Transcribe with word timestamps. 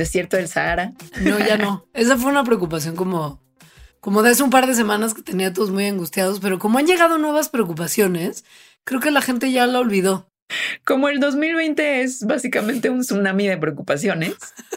desierto 0.00 0.36
del 0.36 0.48
Sahara. 0.48 0.92
No, 1.20 1.38
ya 1.38 1.58
no. 1.58 1.86
Esa 1.94 2.16
fue 2.16 2.30
una 2.30 2.42
preocupación 2.42 2.96
como, 2.96 3.40
como 4.00 4.22
de 4.22 4.30
hace 4.30 4.42
un 4.42 4.50
par 4.50 4.66
de 4.66 4.74
semanas 4.74 5.14
que 5.14 5.22
tenía 5.22 5.52
todos 5.52 5.70
muy 5.70 5.86
angustiados, 5.86 6.40
pero 6.40 6.58
como 6.58 6.78
han 6.78 6.86
llegado 6.86 7.18
nuevas 7.18 7.50
preocupaciones, 7.50 8.44
creo 8.84 9.00
que 9.00 9.10
la 9.10 9.20
gente 9.20 9.52
ya 9.52 9.66
la 9.66 9.78
olvidó. 9.78 10.26
Como 10.84 11.08
el 11.08 11.20
2020 11.20 12.02
es 12.02 12.24
básicamente 12.24 12.90
un 12.90 13.02
tsunami 13.02 13.46
de 13.46 13.58
preocupaciones 13.58 14.34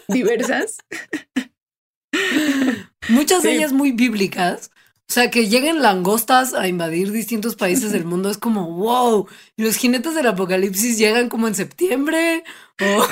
diversas. 0.07 0.77
Muchas 3.09 3.43
de 3.43 3.55
ellas 3.55 3.73
muy 3.73 3.91
bíblicas. 3.91 4.71
O 5.09 5.13
sea, 5.13 5.29
que 5.29 5.47
lleguen 5.47 5.81
langostas 5.81 6.53
a 6.53 6.67
invadir 6.67 7.11
distintos 7.11 7.55
países 7.55 7.91
del 7.91 8.05
mundo 8.05 8.29
es 8.29 8.37
como 8.37 8.71
wow. 8.71 9.27
Y 9.55 9.63
los 9.63 9.75
jinetes 9.75 10.15
del 10.15 10.27
apocalipsis 10.27 10.97
llegan 10.97 11.29
como 11.29 11.47
en 11.47 11.55
septiembre. 11.55 12.43
O, 12.81 13.05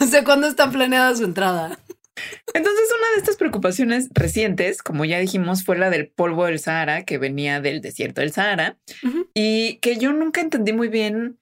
o 0.04 0.06
sea, 0.06 0.24
¿cuándo 0.24 0.46
está 0.46 0.70
planeada 0.70 1.14
su 1.16 1.24
entrada? 1.24 1.78
Entonces, 2.54 2.88
una 2.96 3.10
de 3.10 3.18
estas 3.18 3.36
preocupaciones 3.36 4.08
recientes, 4.12 4.82
como 4.82 5.04
ya 5.04 5.18
dijimos, 5.18 5.64
fue 5.64 5.78
la 5.78 5.90
del 5.90 6.08
polvo 6.08 6.46
del 6.46 6.58
Sahara, 6.58 7.04
que 7.04 7.18
venía 7.18 7.60
del 7.60 7.80
desierto 7.80 8.20
del 8.20 8.32
Sahara, 8.32 8.78
y 9.34 9.76
que 9.76 9.98
yo 9.98 10.12
nunca 10.12 10.40
entendí 10.40 10.72
muy 10.72 10.88
bien 10.88 11.38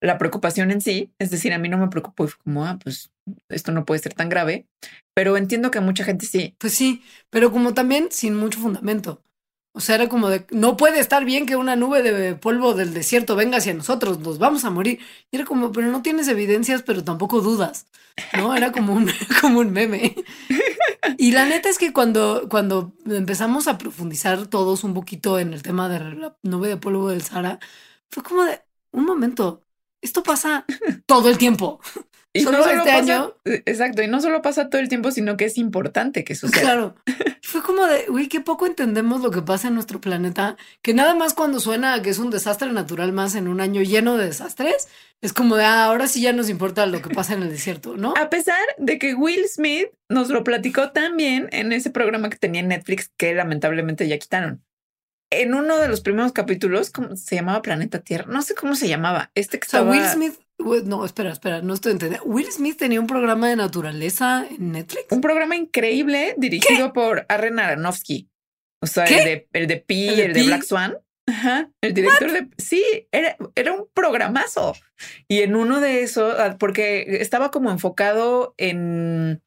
la 0.00 0.18
preocupación 0.18 0.70
en 0.70 0.80
sí. 0.80 1.12
Es 1.18 1.30
decir, 1.30 1.52
a 1.52 1.58
mí 1.58 1.68
no 1.68 1.78
me 1.78 1.88
preocupó, 1.88 2.26
fue 2.26 2.38
como, 2.44 2.64
ah, 2.64 2.78
pues 2.82 3.09
esto 3.48 3.72
no 3.72 3.84
puede 3.84 4.00
ser 4.00 4.14
tan 4.14 4.28
grave, 4.28 4.66
pero 5.14 5.36
entiendo 5.36 5.70
que 5.70 5.80
mucha 5.80 6.04
gente 6.04 6.26
sí. 6.26 6.56
Pues 6.58 6.74
sí, 6.74 7.02
pero 7.30 7.52
como 7.52 7.74
también 7.74 8.08
sin 8.10 8.34
mucho 8.36 8.60
fundamento. 8.60 9.22
O 9.72 9.80
sea, 9.80 9.94
era 9.94 10.08
como 10.08 10.28
de, 10.28 10.46
no 10.50 10.76
puede 10.76 10.98
estar 10.98 11.24
bien 11.24 11.46
que 11.46 11.54
una 11.56 11.76
nube 11.76 12.02
de 12.02 12.34
polvo 12.34 12.74
del 12.74 12.92
desierto 12.92 13.36
venga 13.36 13.58
hacia 13.58 13.72
nosotros, 13.72 14.18
nos 14.18 14.38
vamos 14.38 14.64
a 14.64 14.70
morir. 14.70 14.98
Y 15.30 15.36
era 15.36 15.44
como, 15.44 15.70
pero 15.72 15.86
no 15.88 16.02
tienes 16.02 16.26
evidencias, 16.28 16.82
pero 16.82 17.04
tampoco 17.04 17.40
dudas, 17.40 17.86
¿no? 18.36 18.54
Era 18.56 18.72
como 18.72 18.94
un, 18.94 19.10
como 19.40 19.60
un 19.60 19.70
meme. 19.72 20.16
Y 21.18 21.32
la 21.32 21.46
neta 21.46 21.68
es 21.68 21.78
que 21.78 21.92
cuando, 21.92 22.48
cuando 22.48 22.94
empezamos 23.06 23.68
a 23.68 23.78
profundizar 23.78 24.46
todos 24.48 24.84
un 24.84 24.94
poquito 24.94 25.38
en 25.38 25.52
el 25.54 25.62
tema 25.62 25.88
de 25.88 26.00
la 26.00 26.36
nube 26.42 26.68
de 26.68 26.76
polvo 26.76 27.08
del 27.10 27.22
Sahara, 27.22 27.60
fue 28.10 28.22
como 28.22 28.44
de, 28.44 28.60
un 28.92 29.04
momento, 29.06 29.62
esto 30.02 30.22
pasa 30.22 30.64
todo 31.06 31.28
el 31.30 31.38
tiempo. 31.38 31.80
Y 32.32 32.40
solo, 32.42 32.64
este 32.64 32.90
año. 32.90 33.34
Exacto, 33.44 34.02
y 34.02 34.06
no 34.06 34.20
solo 34.20 34.40
pasa 34.40 34.68
todo 34.68 34.80
el 34.80 34.88
tiempo, 34.88 35.10
sino 35.10 35.36
que 35.36 35.46
es 35.46 35.58
importante 35.58 36.22
que 36.22 36.36
suceda. 36.36 36.62
Claro. 36.62 36.94
Fue 37.42 37.62
como 37.62 37.84
de, 37.86 38.04
uy, 38.08 38.28
qué 38.28 38.40
poco 38.40 38.66
entendemos 38.66 39.22
lo 39.22 39.32
que 39.32 39.42
pasa 39.42 39.68
en 39.68 39.74
nuestro 39.74 40.00
planeta, 40.00 40.56
que 40.82 40.94
nada 40.94 41.14
más 41.14 41.34
cuando 41.34 41.58
suena 41.58 42.00
que 42.02 42.10
es 42.10 42.18
un 42.18 42.30
desastre 42.30 42.72
natural 42.72 43.12
más 43.12 43.34
en 43.34 43.48
un 43.48 43.60
año 43.60 43.82
lleno 43.82 44.16
de 44.16 44.26
desastres, 44.26 44.88
es 45.20 45.32
como 45.32 45.56
de, 45.56 45.64
ah, 45.64 45.86
ahora 45.86 46.06
sí 46.06 46.20
ya 46.20 46.32
nos 46.32 46.48
importa 46.48 46.86
lo 46.86 47.02
que 47.02 47.10
pasa 47.10 47.34
en 47.34 47.42
el 47.42 47.50
desierto, 47.50 47.96
¿no? 47.96 48.14
A 48.16 48.30
pesar 48.30 48.60
de 48.78 48.98
que 48.98 49.14
Will 49.14 49.48
Smith 49.48 49.88
nos 50.08 50.28
lo 50.28 50.44
platicó 50.44 50.90
también 50.90 51.48
en 51.50 51.72
ese 51.72 51.90
programa 51.90 52.30
que 52.30 52.38
tenía 52.38 52.60
en 52.60 52.68
Netflix, 52.68 53.10
que 53.16 53.34
lamentablemente 53.34 54.06
ya 54.06 54.18
quitaron 54.18 54.62
en 55.30 55.54
uno 55.54 55.78
de 55.78 55.88
los 55.88 56.00
primeros 56.00 56.32
capítulos, 56.32 56.90
¿cómo 56.90 57.16
se 57.16 57.36
llamaba 57.36 57.62
Planeta 57.62 58.00
Tierra? 58.00 58.26
No 58.28 58.42
sé 58.42 58.54
cómo 58.54 58.74
se 58.74 58.88
llamaba. 58.88 59.30
Este 59.34 59.58
que 59.58 59.64
estaba... 59.64 59.90
Will 59.90 60.04
Smith. 60.06 60.34
No, 60.84 61.04
espera, 61.04 61.32
espera, 61.32 61.62
no 61.62 61.72
estoy 61.72 61.92
entendiendo. 61.92 62.26
Will 62.26 62.50
Smith 62.52 62.76
tenía 62.76 63.00
un 63.00 63.06
programa 63.06 63.48
de 63.48 63.56
naturaleza 63.56 64.46
en 64.50 64.72
Netflix. 64.72 65.06
Un 65.10 65.20
programa 65.20 65.56
increíble 65.56 66.34
dirigido 66.36 66.92
por 66.92 67.24
Arren 67.28 67.58
Aronofsky. 67.58 68.28
O 68.82 68.86
sea, 68.86 69.04
el 69.04 69.24
de, 69.24 69.48
el 69.52 69.66
de 69.66 69.76
Pi, 69.78 70.08
el 70.08 70.32
de, 70.32 70.42
Black 70.42 70.64
Swan. 70.64 70.98
Ajá, 71.26 71.70
el 71.80 71.94
director 71.94 72.32
de... 72.32 72.48
Sí, 72.58 72.82
era, 73.12 73.36
era 73.54 73.72
un 73.72 73.86
programazo. 73.94 74.74
Y 75.28 75.40
en 75.40 75.54
uno 75.54 75.80
de 75.80 76.02
esos, 76.02 76.38
ah, 76.38 76.56
porque 76.58 77.18
estaba 77.20 77.50
como 77.50 77.70
enfocado 77.70 78.54
en 78.58 79.42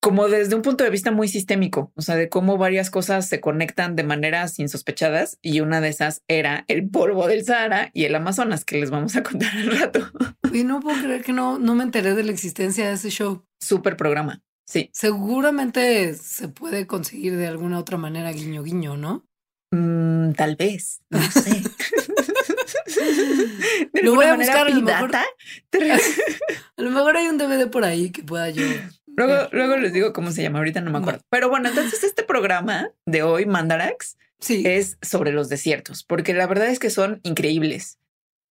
como 0.00 0.28
desde 0.28 0.54
un 0.54 0.62
punto 0.62 0.84
de 0.84 0.90
vista 0.90 1.10
muy 1.10 1.28
sistémico, 1.28 1.92
o 1.96 2.02
sea, 2.02 2.16
de 2.16 2.28
cómo 2.28 2.56
varias 2.56 2.90
cosas 2.90 3.28
se 3.28 3.40
conectan 3.40 3.96
de 3.96 4.04
maneras 4.04 4.58
insospechadas 4.58 5.38
y 5.42 5.60
una 5.60 5.80
de 5.80 5.88
esas 5.88 6.22
era 6.28 6.64
el 6.68 6.88
polvo 6.88 7.26
del 7.26 7.44
Sahara 7.44 7.90
y 7.92 8.04
el 8.04 8.14
Amazonas, 8.14 8.64
que 8.64 8.78
les 8.78 8.90
vamos 8.90 9.16
a 9.16 9.22
contar 9.22 9.50
al 9.56 9.78
rato. 9.78 10.10
Y 10.50 10.64
no 10.64 10.80
puedo 10.80 10.98
creer 11.02 11.22
que 11.22 11.34
no, 11.34 11.58
no 11.58 11.74
me 11.74 11.84
enteré 11.84 12.14
de 12.14 12.24
la 12.24 12.32
existencia 12.32 12.88
de 12.88 12.94
ese 12.94 13.10
show. 13.10 13.44
Súper 13.60 13.98
programa, 13.98 14.42
sí. 14.66 14.88
Seguramente 14.94 16.14
se 16.14 16.48
puede 16.48 16.86
conseguir 16.86 17.36
de 17.36 17.46
alguna 17.46 17.78
otra 17.78 17.98
manera 17.98 18.32
guiño 18.32 18.62
guiño, 18.62 18.96
¿no? 18.96 19.26
Mm, 19.70 20.32
tal 20.32 20.56
vez, 20.56 21.02
no 21.10 21.20
sé. 21.30 21.62
lo 24.02 24.14
voy 24.14 24.24
a 24.24 24.36
buscar 24.36 24.66
a 24.66 24.70
lo, 24.70 24.80
mejor, 24.80 25.10
a 25.16 26.82
lo 26.82 26.90
mejor 26.90 27.16
hay 27.18 27.28
un 27.28 27.36
DVD 27.36 27.68
por 27.68 27.84
ahí 27.84 28.10
que 28.10 28.22
pueda 28.22 28.48
yo 28.48 28.64
Luego, 29.18 29.48
luego 29.52 29.76
les 29.76 29.92
digo 29.92 30.12
cómo 30.12 30.30
se 30.30 30.42
llama, 30.42 30.58
ahorita 30.58 30.80
no 30.80 30.90
me 30.90 30.98
acuerdo. 30.98 31.20
Pero 31.28 31.48
bueno, 31.48 31.68
entonces 31.68 32.04
este 32.04 32.22
programa 32.22 32.90
de 33.06 33.22
hoy, 33.22 33.46
Mandarax, 33.46 34.16
sí. 34.38 34.62
es 34.64 34.98
sobre 35.02 35.32
los 35.32 35.48
desiertos, 35.48 36.04
porque 36.04 36.34
la 36.34 36.46
verdad 36.46 36.68
es 36.68 36.78
que 36.78 36.90
son 36.90 37.20
increíbles. 37.24 37.98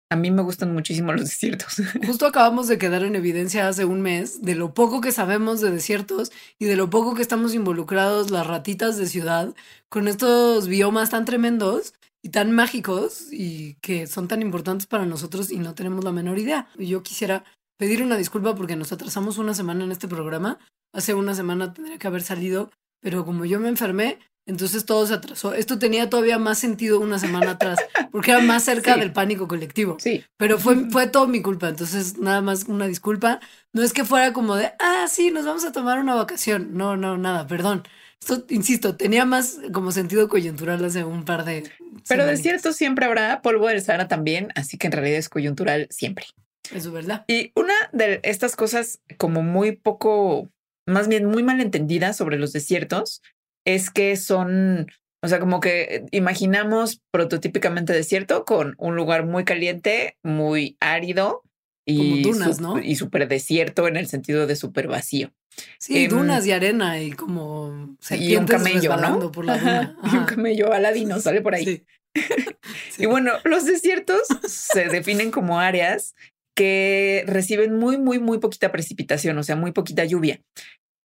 A 0.09 0.15
mí 0.15 0.31
me 0.31 0.41
gustan 0.41 0.73
muchísimo 0.73 1.11
los 1.11 1.21
desiertos. 1.25 1.81
Justo 2.05 2.25
acabamos 2.25 2.67
de 2.67 2.77
quedar 2.77 3.03
en 3.03 3.15
evidencia 3.15 3.67
hace 3.67 3.85
un 3.85 4.01
mes 4.01 4.41
de 4.41 4.55
lo 4.55 4.73
poco 4.73 5.01
que 5.01 5.11
sabemos 5.11 5.61
de 5.61 5.71
desiertos 5.71 6.31
y 6.59 6.65
de 6.65 6.75
lo 6.75 6.89
poco 6.89 7.13
que 7.13 7.21
estamos 7.21 7.53
involucrados 7.53 8.31
las 8.31 8.47
ratitas 8.47 8.97
de 8.97 9.07
ciudad 9.07 9.53
con 9.89 10.07
estos 10.07 10.67
biomas 10.67 11.09
tan 11.09 11.25
tremendos 11.25 11.93
y 12.21 12.29
tan 12.29 12.51
mágicos 12.51 13.27
y 13.31 13.75
que 13.75 14.07
son 14.07 14.27
tan 14.27 14.41
importantes 14.41 14.87
para 14.87 15.05
nosotros 15.05 15.51
y 15.51 15.59
no 15.59 15.75
tenemos 15.75 16.03
la 16.03 16.11
menor 16.11 16.39
idea. 16.39 16.67
Yo 16.77 17.03
quisiera 17.03 17.43
pedir 17.77 18.03
una 18.03 18.17
disculpa 18.17 18.55
porque 18.55 18.75
nos 18.75 18.91
atrasamos 18.91 19.37
una 19.37 19.53
semana 19.53 19.83
en 19.83 19.91
este 19.91 20.07
programa. 20.07 20.59
Hace 20.93 21.13
una 21.13 21.35
semana 21.35 21.73
tendría 21.73 21.97
que 21.97 22.07
haber 22.07 22.23
salido, 22.23 22.71
pero 23.01 23.25
como 23.25 23.45
yo 23.45 23.59
me 23.59 23.69
enfermé, 23.69 24.19
entonces 24.47 24.85
todo 24.85 25.05
se 25.05 25.13
atrasó. 25.13 25.53
Esto 25.53 25.77
tenía 25.77 26.09
todavía 26.09 26.39
más 26.39 26.57
sentido 26.57 27.01
una 27.01 27.19
semana 27.19 27.51
atrás, 27.51 27.79
porque 28.11 28.31
era 28.31 28.39
más 28.39 28.63
cerca 28.63 28.95
del 28.97 29.11
pánico 29.11 29.47
colectivo. 29.47 29.97
Sí. 29.99 30.23
Pero 30.37 30.57
fue, 30.57 30.89
fue 30.89 31.07
todo 31.07 31.27
mi 31.27 31.41
culpa. 31.41 31.67
Entonces, 31.67 32.17
nada 32.17 32.41
más 32.41 32.63
una 32.63 32.87
disculpa. 32.87 33.41
No 33.73 33.83
es 33.83 33.91
que 33.91 34.05
fuera 34.05 34.31
como 34.31 34.55
de, 34.55 34.71
ah, 34.79 35.05
sí, 35.09 35.31
nos 35.31 35.45
vamos 35.45 35.65
a 35.65 35.73
tomar 35.73 35.99
una 35.99 36.15
vacación. 36.15 36.69
No, 36.77 36.95
no, 36.95 37.17
nada, 37.17 37.45
perdón. 37.45 37.83
Esto, 38.21 38.45
insisto, 38.49 38.95
tenía 38.95 39.25
más 39.25 39.59
como 39.73 39.91
sentido 39.91 40.29
coyuntural 40.29 40.83
hace 40.83 41.03
un 41.03 41.25
par 41.25 41.43
de. 41.43 41.69
Pero 42.07 42.25
de 42.25 42.37
cierto 42.37 42.71
siempre 42.71 43.05
habrá 43.05 43.41
polvo 43.41 43.67
del 43.67 43.81
Sahara 43.81 44.07
también, 44.07 44.51
así 44.55 44.77
que 44.77 44.87
en 44.87 44.93
realidad 44.93 45.19
es 45.19 45.29
coyuntural 45.29 45.87
siempre. 45.91 46.25
Eso 46.71 46.89
es 46.89 46.91
verdad. 46.91 47.25
Y 47.27 47.51
una 47.55 47.73
de 47.91 48.19
estas 48.23 48.55
cosas 48.55 48.99
como 49.17 49.43
muy 49.43 49.73
poco, 49.73 50.49
más 50.85 51.07
bien 51.07 51.25
muy 51.25 51.43
malentendidas 51.43 52.17
sobre 52.17 52.37
los 52.37 52.53
desiertos, 52.53 53.21
es 53.65 53.89
que 53.89 54.15
son, 54.15 54.87
o 55.21 55.27
sea, 55.27 55.39
como 55.39 55.59
que 55.59 56.05
imaginamos 56.11 57.01
prototípicamente 57.11 57.93
desierto 57.93 58.45
con 58.45 58.75
un 58.77 58.95
lugar 58.95 59.25
muy 59.25 59.43
caliente, 59.43 60.17
muy 60.23 60.77
árido 60.79 61.43
y, 61.85 62.21
dunas, 62.23 62.59
¿no? 62.59 62.79
y 62.79 62.95
súper 62.95 63.27
desierto 63.27 63.87
en 63.87 63.97
el 63.97 64.07
sentido 64.07 64.47
de 64.47 64.55
súper 64.55 64.87
vacío. 64.87 65.31
Sí, 65.79 66.03
em, 66.03 66.09
dunas 66.09 66.45
y 66.45 66.51
arena 66.51 67.01
y 67.01 67.11
como 67.11 67.97
y 68.11 68.35
un 68.35 68.45
camello, 68.45 68.95
¿no? 68.97 69.31
Por 69.31 69.45
la 69.45 69.57
duna. 69.57 69.97
Y 70.03 70.15
un 70.15 70.25
camello 70.25 70.73
aladino 70.73 71.19
sale 71.19 71.41
por 71.41 71.55
ahí. 71.55 71.83
Y 72.97 73.05
bueno, 73.05 73.33
los 73.43 73.65
desiertos 73.65 74.21
se 74.47 74.85
definen 74.85 75.29
como 75.29 75.59
áreas 75.59 76.15
que 76.57 77.23
reciben 77.27 77.75
muy, 77.75 77.99
muy, 77.99 78.17
muy 78.17 78.39
poquita 78.39 78.71
precipitación, 78.71 79.37
o 79.37 79.43
sea, 79.43 79.55
muy 79.55 79.73
poquita 79.73 80.05
lluvia. 80.05 80.41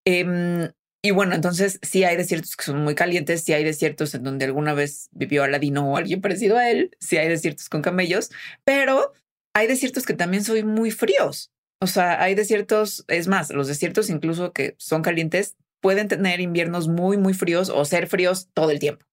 Em, 0.06 0.70
y 1.04 1.10
bueno, 1.10 1.34
entonces 1.34 1.78
sí 1.82 2.04
hay 2.04 2.16
desiertos 2.16 2.56
que 2.56 2.64
son 2.64 2.82
muy 2.82 2.94
calientes, 2.94 3.44
sí 3.44 3.52
hay 3.52 3.62
desiertos 3.62 4.14
en 4.14 4.22
donde 4.22 4.46
alguna 4.46 4.72
vez 4.72 5.10
vivió 5.12 5.44
Aladino 5.44 5.92
o 5.92 5.98
alguien 5.98 6.22
parecido 6.22 6.56
a 6.56 6.70
él, 6.70 6.96
sí 7.00 7.18
hay 7.18 7.28
desiertos 7.28 7.68
con 7.68 7.82
camellos, 7.82 8.30
pero 8.64 9.12
hay 9.54 9.66
desiertos 9.66 10.06
que 10.06 10.14
también 10.14 10.42
son 10.42 10.66
muy 10.66 10.90
fríos. 10.90 11.52
O 11.82 11.86
sea, 11.86 12.22
hay 12.22 12.34
desiertos, 12.34 13.04
es 13.08 13.28
más, 13.28 13.50
los 13.50 13.68
desiertos 13.68 14.08
incluso 14.08 14.54
que 14.54 14.74
son 14.78 15.02
calientes 15.02 15.56
pueden 15.82 16.08
tener 16.08 16.40
inviernos 16.40 16.88
muy, 16.88 17.18
muy 17.18 17.34
fríos 17.34 17.68
o 17.68 17.84
ser 17.84 18.06
fríos 18.06 18.48
todo 18.54 18.70
el 18.70 18.78
tiempo. 18.78 19.04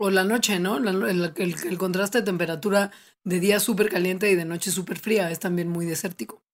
O 0.00 0.10
la 0.10 0.22
noche, 0.22 0.60
¿no? 0.60 0.76
el, 0.78 1.78
contraste 1.78 2.18
de 2.18 2.24
temperatura 2.24 2.92
de 3.24 3.40
día 3.40 3.58
súper 3.58 3.88
caliente 3.88 4.30
y 4.30 4.36
de 4.36 4.44
noche 4.44 4.70
súper 4.70 4.98
fría 4.98 5.30
es 5.30 5.40
también 5.40 5.68
muy 5.68 5.86
desértico. 5.86 6.44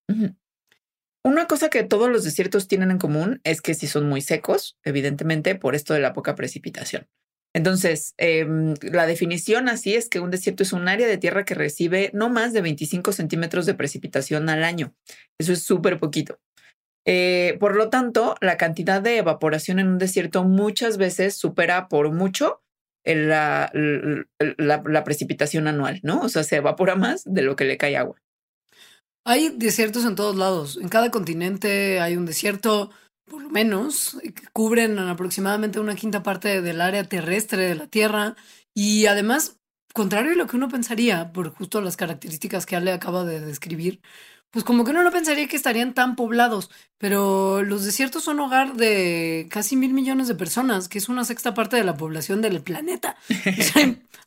Una 1.23 1.47
cosa 1.47 1.69
que 1.69 1.85
todos 1.85 2.11
los 2.11 2.25
desiertos 2.25 2.69
tienen 2.69 2.91
en 2.91 2.99
común 2.99 3.41
es 3.45 3.61
que 3.61 3.75
si 3.75 3.87
son 3.87 4.09
muy 4.09 4.23
secos, 4.23 4.79
evidentemente, 4.83 5.55
por 5.57 5.75
esto 5.75 5.93
de 5.93 6.01
la 6.01 6.15
poca 6.15 6.35
precipitación. 6.35 7.07
Entonces, 7.55 8.15
em, 8.17 8.75
la 8.81 9.07
definición 9.07 9.69
así 9.69 9.95
es 9.95 10.09
que 10.09 10.21
un 10.21 10.31
desierto 10.31 10.63
es 10.63 10.73
un 10.73 10.89
área 10.89 11.07
de 11.07 11.19
tierra 11.19 11.45
que 11.45 11.55
recibe 11.55 12.11
no 12.15 12.31
más 12.31 12.53
de 12.53 12.63
25 12.63 13.13
centímetros 13.13 13.65
de 13.67 13.75
precipitación 13.75 14.49
al 14.49 14.65
año. 14.65 14.95
Eso 15.39 15.53
es 15.53 15.63
súper 15.63 16.01
poquito. 16.01 16.41
Eh, 17.07 17.57
por 17.61 17.77
lo 17.77 17.91
tanto, 17.91 18.35
la 18.41 18.57
cantidad 18.57 19.03
de 19.03 19.19
evaporación 19.19 19.79
en 19.79 19.89
un 19.89 19.99
desierto 19.99 20.45
muchas 20.45 20.97
veces 20.97 21.37
supera 21.37 21.89
por 21.89 22.11
mucho 22.11 22.64
la, 23.05 23.71
la, 24.57 25.05
precipitación 25.05 25.69
anual, 25.69 26.01
¿no? 26.03 26.23
O 26.23 26.29
sea, 26.29 26.43
se 26.43 26.57
evapora 26.57 26.97
más 26.97 27.23
de 27.25 27.43
lo 27.43 27.57
que 27.57 27.65
le 27.65 27.77
cae 27.77 27.97
agua. 27.97 28.17
Hay 29.27 29.51
desiertos 29.51 30.05
en 30.05 30.17
todos 30.17 30.37
lados. 30.37 30.79
En 30.81 30.89
cada 30.89 31.11
continente 31.11 32.01
hay 32.01 32.17
un 32.17 32.27
desierto, 32.27 32.91
por 33.27 33.43
lo 33.43 33.51
menos, 33.51 34.19
que 34.23 34.47
cubren 34.53 34.99
aproximadamente 34.99 35.81
una 35.81 35.97
quinta 35.97 36.23
parte 36.23 36.61
del 36.61 36.81
área 36.81 37.05
terrestre 37.05 37.67
de 37.67 37.75
la 37.75 37.87
Tierra. 37.87 38.37
Y 38.75 39.07
además, 39.07 39.59
contrario 39.95 40.33
a 40.33 40.37
lo 40.37 40.47
que 40.47 40.57
uno 40.57 40.69
pensaría, 40.69 41.33
por 41.33 41.51
justo 41.55 41.81
las 41.81 41.97
características 41.97 42.67
que 42.67 42.77
Ale 42.77 42.93
acaba 42.93 43.25
de 43.25 43.41
describir, 43.41 44.01
pues 44.55 44.65
como 44.65 44.85
que 44.85 44.93
uno 44.93 45.03
no 45.03 45.11
pensaría 45.11 45.49
que 45.49 45.57
estarían 45.57 45.95
tan 45.95 46.15
poblados, 46.15 46.71
pero 46.97 47.65
los 47.65 47.85
desiertos 47.85 48.23
son 48.23 48.39
hogar 48.39 48.75
de 48.75 49.49
casi 49.51 49.75
mil 49.75 49.93
millones 49.93 50.29
de 50.29 50.37
personas, 50.37 50.89
que 50.89 50.99
es 50.99 51.09
una 51.09 51.25
sexta 51.25 51.55
parte 51.55 51.77
de 51.77 51.83
la 51.83 51.97
población 51.97 52.41
del 52.41 52.63
planeta. 52.63 53.17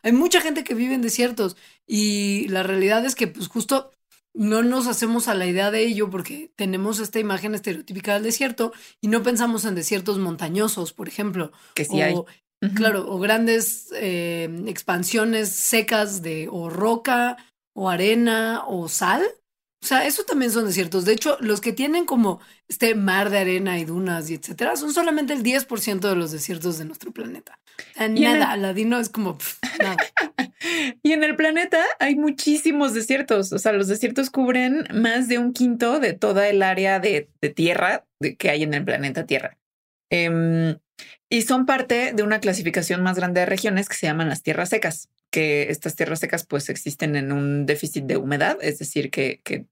hay, 0.03 0.11
mucha 0.11 0.41
gente 0.41 0.65
que 0.65 0.73
vive 0.73 0.93
en 0.93 1.01
desiertos 1.01 1.55
y 1.87 2.49
la 2.49 2.61
realidad 2.61 3.05
es 3.05 3.15
que 3.15 3.27
pues 3.27 3.47
justo 3.47 3.91
no 4.33 4.63
nos 4.63 4.87
hacemos 4.87 5.29
a 5.29 5.33
la 5.33 5.45
idea 5.45 5.71
de 5.71 5.85
ello 5.85 6.09
porque 6.09 6.51
tenemos 6.57 6.99
esta 6.99 7.19
imagen 7.19 7.55
estereotípica 7.55 8.15
del 8.15 8.23
desierto 8.23 8.73
y 8.99 9.07
no 9.07 9.23
pensamos 9.23 9.63
en 9.63 9.75
desiertos 9.75 10.17
montañosos, 10.17 10.91
por 10.91 11.07
ejemplo. 11.07 11.53
Que 11.73 11.85
sí 11.85 12.01
hay. 12.01 12.15
Claro, 12.75 13.09
o 13.09 13.17
grandes 13.19 13.93
eh, 13.93 14.49
expansiones 14.65 15.49
secas 15.49 16.21
de 16.21 16.49
o 16.51 16.69
roca 16.69 17.37
o 17.73 17.87
arena 17.89 18.63
o 18.67 18.89
sal 18.89 19.23
o 19.87 19.89
sea, 19.89 20.05
eso 20.05 20.25
también 20.25 20.51
son 20.51 20.65
desiertos. 20.65 21.05
De 21.05 21.13
hecho, 21.13 21.37
los 21.39 21.61
que 21.61 21.71
tienen 21.71 22.03
como 22.03 22.41
este 22.67 22.93
mar 22.93 23.29
de 23.29 23.37
arena 23.37 23.79
y 23.79 23.85
dunas 23.85 24.29
y 24.29 24.33
etcétera, 24.33 24.75
son 24.75 24.93
solamente 24.93 25.31
el 25.31 25.43
10% 25.43 26.09
de 26.09 26.15
los 26.17 26.33
desiertos 26.33 26.77
de 26.77 26.83
nuestro 26.83 27.13
planeta. 27.13 27.57
nada, 27.97 28.51
Aladino 28.51 28.99
es 28.99 29.07
como 29.07 29.37
nada. 29.79 29.95
y 31.03 31.13
en 31.13 31.23
el 31.23 31.37
planeta 31.37 31.85
hay 32.01 32.17
muchísimos 32.17 32.93
desiertos. 32.93 33.53
O 33.53 33.59
sea, 33.59 33.71
los 33.71 33.87
desiertos 33.87 34.29
cubren 34.29 34.85
más 34.93 35.29
de 35.29 35.37
un 35.37 35.53
quinto 35.53 36.01
de 36.01 36.11
toda 36.11 36.49
el 36.49 36.63
área 36.63 36.99
de, 36.99 37.29
tierra 37.55 38.05
que 38.39 38.49
hay 38.49 38.63
en 38.63 38.73
el 38.73 38.83
planeta 38.83 39.25
Tierra. 39.25 39.57
Em, 40.09 40.77
y 41.29 41.43
son 41.43 41.65
parte 41.65 42.13
de 42.13 42.23
una 42.23 42.39
clasificación 42.39 43.03
más 43.03 43.17
grande 43.17 43.41
de 43.41 43.45
regiones 43.45 43.89
que 43.89 43.95
se 43.95 44.07
llaman 44.07 44.29
las 44.29 44.43
tierras 44.43 44.69
secas 44.69 45.09
que 45.31 45.69
estas 45.69 45.95
tierras 45.95 46.19
secas 46.19 46.45
pues 46.45 46.69
existen 46.69 47.15
en 47.15 47.31
un 47.31 47.65
déficit 47.65 48.05
de 48.05 48.17
humedad, 48.17 48.57
es 48.61 48.79
decir, 48.79 49.11
que, 49.11 49.41
que 49.43 49.67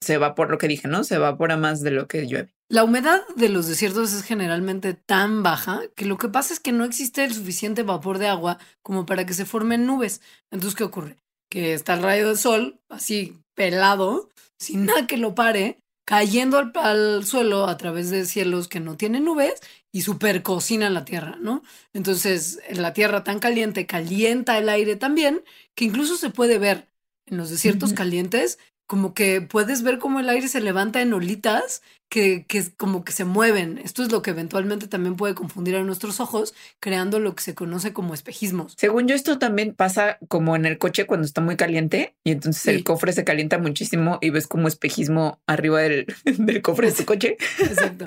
se 0.00 0.14
evapora 0.14 0.50
lo 0.50 0.58
que 0.58 0.68
dije, 0.68 0.88
¿no? 0.88 1.04
Se 1.04 1.16
evapora 1.16 1.56
más 1.56 1.80
de 1.80 1.90
lo 1.90 2.06
que 2.08 2.26
llueve. 2.26 2.54
La 2.68 2.84
humedad 2.84 3.20
de 3.36 3.48
los 3.48 3.68
desiertos 3.68 4.12
es 4.12 4.22
generalmente 4.22 4.94
tan 4.94 5.42
baja 5.42 5.82
que 5.94 6.06
lo 6.06 6.18
que 6.18 6.28
pasa 6.28 6.54
es 6.54 6.60
que 6.60 6.72
no 6.72 6.84
existe 6.84 7.24
el 7.24 7.34
suficiente 7.34 7.82
vapor 7.82 8.18
de 8.18 8.28
agua 8.28 8.58
como 8.82 9.06
para 9.06 9.26
que 9.26 9.34
se 9.34 9.44
formen 9.44 9.86
nubes. 9.86 10.22
Entonces, 10.50 10.76
¿qué 10.76 10.84
ocurre? 10.84 11.18
Que 11.50 11.74
está 11.74 11.94
el 11.94 12.02
rayo 12.02 12.28
del 12.28 12.38
sol, 12.38 12.80
así 12.88 13.38
pelado, 13.54 14.30
sin 14.58 14.86
nada 14.86 15.06
que 15.06 15.18
lo 15.18 15.34
pare, 15.34 15.81
cayendo 16.04 16.70
al, 16.74 17.24
suelo 17.24 17.66
a 17.66 17.76
través 17.76 18.10
de 18.10 18.26
cielos 18.26 18.68
que 18.68 18.80
no 18.80 18.96
tienen 18.96 19.24
nubes 19.24 19.54
y 19.92 20.02
super 20.02 20.42
cocina 20.42 20.90
la 20.90 21.04
tierra, 21.04 21.36
¿no? 21.40 21.62
Entonces, 21.92 22.60
la 22.70 22.92
tierra 22.92 23.24
tan 23.24 23.38
caliente 23.38 23.86
calienta 23.86 24.58
el 24.58 24.68
aire 24.68 24.96
también, 24.96 25.44
que 25.74 25.84
incluso 25.84 26.16
se 26.16 26.30
puede 26.30 26.58
ver 26.58 26.88
en 27.26 27.36
los 27.36 27.50
desiertos 27.50 27.92
calientes 27.92 28.58
como 28.86 29.14
que 29.14 29.40
puedes 29.40 29.82
ver 29.82 29.98
cómo 29.98 30.20
el 30.20 30.28
aire 30.28 30.48
se 30.48 30.60
levanta 30.60 31.00
en 31.00 31.14
olitas 31.14 31.82
que, 32.12 32.44
que 32.46 32.62
como 32.76 33.04
que 33.04 33.12
se 33.12 33.24
mueven. 33.24 33.78
Esto 33.78 34.02
es 34.02 34.12
lo 34.12 34.20
que 34.20 34.32
eventualmente 34.32 34.86
también 34.86 35.16
puede 35.16 35.34
confundir 35.34 35.76
a 35.76 35.82
nuestros 35.82 36.20
ojos, 36.20 36.52
creando 36.78 37.18
lo 37.20 37.34
que 37.34 37.42
se 37.42 37.54
conoce 37.54 37.94
como 37.94 38.12
espejismos. 38.12 38.74
Según 38.76 39.08
yo, 39.08 39.14
esto 39.14 39.38
también 39.38 39.74
pasa 39.74 40.18
como 40.28 40.54
en 40.54 40.66
el 40.66 40.76
coche 40.76 41.06
cuando 41.06 41.24
está 41.24 41.40
muy 41.40 41.56
caliente 41.56 42.14
y 42.22 42.32
entonces 42.32 42.66
el 42.66 42.84
cofre 42.84 43.14
se 43.14 43.24
calienta 43.24 43.56
muchísimo 43.56 44.18
y 44.20 44.28
ves 44.28 44.46
como 44.46 44.68
espejismo 44.68 45.40
arriba 45.46 45.80
del, 45.80 46.04
del 46.24 46.60
cofre 46.60 46.90
de 46.90 46.96
tu 46.98 47.06
coche. 47.06 47.38
Exacto, 47.58 48.04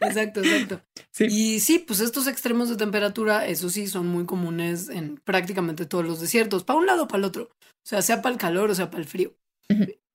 exacto, 0.00 0.40
exacto. 0.40 0.80
Y 1.18 1.58
sí, 1.58 1.80
pues 1.80 1.98
estos 2.00 2.28
extremos 2.28 2.70
de 2.70 2.76
temperatura, 2.76 3.46
eso 3.46 3.68
sí, 3.68 3.88
son 3.88 4.06
muy 4.06 4.26
comunes 4.26 4.88
en 4.88 5.16
prácticamente 5.16 5.84
todos 5.84 6.06
los 6.06 6.20
desiertos, 6.20 6.62
para 6.62 6.78
un 6.78 6.86
lado 6.86 7.02
o 7.02 7.08
para 7.08 7.18
el 7.18 7.24
otro. 7.24 7.50
O 7.62 7.82
sea, 7.82 8.00
sea 8.00 8.22
para 8.22 8.32
el 8.32 8.38
calor 8.40 8.70
o 8.70 8.74
sea 8.74 8.90
para 8.90 9.02
el 9.02 9.08
frío 9.08 9.34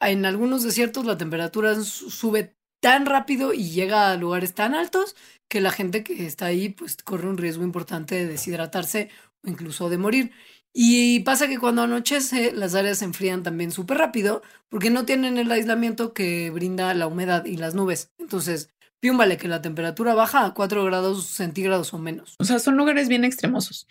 en 0.02 0.26
algunos 0.26 0.64
desiertos 0.64 1.06
la 1.06 1.18
temperatura 1.18 1.76
sube 1.82 2.56
tan 2.86 3.08
rápido 3.08 3.52
y 3.52 3.72
llega 3.72 4.12
a 4.12 4.16
lugares 4.16 4.54
tan 4.54 4.76
altos 4.76 5.16
que 5.48 5.60
la 5.60 5.72
gente 5.72 6.04
que 6.04 6.28
está 6.28 6.46
ahí 6.46 6.70
pues 6.70 6.98
corre 6.98 7.28
un 7.28 7.40
riesgo 7.40 7.64
importante 7.64 8.14
de 8.14 8.28
deshidratarse 8.28 9.10
o 9.44 9.50
incluso 9.50 9.90
de 9.90 9.98
morir. 9.98 10.32
Y 10.72 11.22
pasa 11.22 11.48
que 11.48 11.58
cuando 11.58 11.82
anochece 11.82 12.52
las 12.52 12.76
áreas 12.76 13.00
se 13.00 13.06
enfrían 13.06 13.42
también 13.42 13.72
súper 13.72 13.98
rápido 13.98 14.44
porque 14.70 14.92
no 14.92 15.04
tienen 15.04 15.40
el 15.40 15.52
aislamiento 15.52 16.14
que 16.14 16.52
brinda 16.52 16.94
la 16.94 17.08
humedad 17.08 17.46
y 17.46 17.58
las 17.58 17.74
nubes. 17.74 18.12
Entonces 18.20 18.70
vale 19.18 19.38
que 19.38 19.48
la 19.48 19.62
temperatura 19.62 20.14
baja 20.16 20.46
a 20.46 20.54
4 20.54 20.84
grados 20.84 21.26
centígrados 21.26 21.94
o 21.94 22.00
menos. 22.00 22.36
O 22.40 22.44
sea, 22.44 22.60
son 22.60 22.76
lugares 22.76 23.08
bien 23.08 23.24
extremosos. 23.24 23.88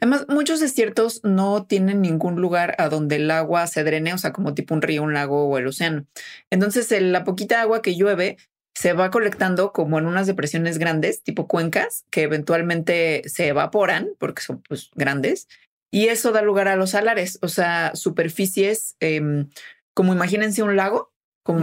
Además, 0.00 0.26
muchos 0.28 0.60
desiertos 0.60 1.20
no 1.22 1.64
tienen 1.66 2.00
ningún 2.00 2.36
lugar 2.36 2.74
a 2.78 2.88
donde 2.88 3.16
el 3.16 3.30
agua 3.30 3.66
se 3.66 3.84
drene, 3.84 4.12
o 4.12 4.18
sea, 4.18 4.32
como 4.32 4.54
tipo 4.54 4.74
un 4.74 4.82
río, 4.82 5.02
un 5.02 5.14
lago 5.14 5.44
o 5.46 5.58
el 5.58 5.66
océano. 5.66 6.04
Entonces, 6.50 6.90
la 7.00 7.24
poquita 7.24 7.60
agua 7.60 7.82
que 7.82 7.96
llueve 7.96 8.38
se 8.74 8.92
va 8.92 9.10
colectando 9.10 9.72
como 9.72 9.98
en 9.98 10.06
unas 10.06 10.26
depresiones 10.26 10.78
grandes, 10.78 11.22
tipo 11.22 11.48
cuencas, 11.48 12.04
que 12.10 12.22
eventualmente 12.22 13.22
se 13.26 13.48
evaporan 13.48 14.10
porque 14.18 14.42
son 14.42 14.62
pues, 14.68 14.90
grandes. 14.94 15.48
Y 15.90 16.08
eso 16.08 16.32
da 16.32 16.42
lugar 16.42 16.68
a 16.68 16.76
los 16.76 16.90
salares, 16.90 17.38
o 17.40 17.48
sea, 17.48 17.92
superficies, 17.94 18.96
em, 19.00 19.48
como 19.94 20.12
imagínense 20.12 20.62
un 20.62 20.76
lago, 20.76 21.10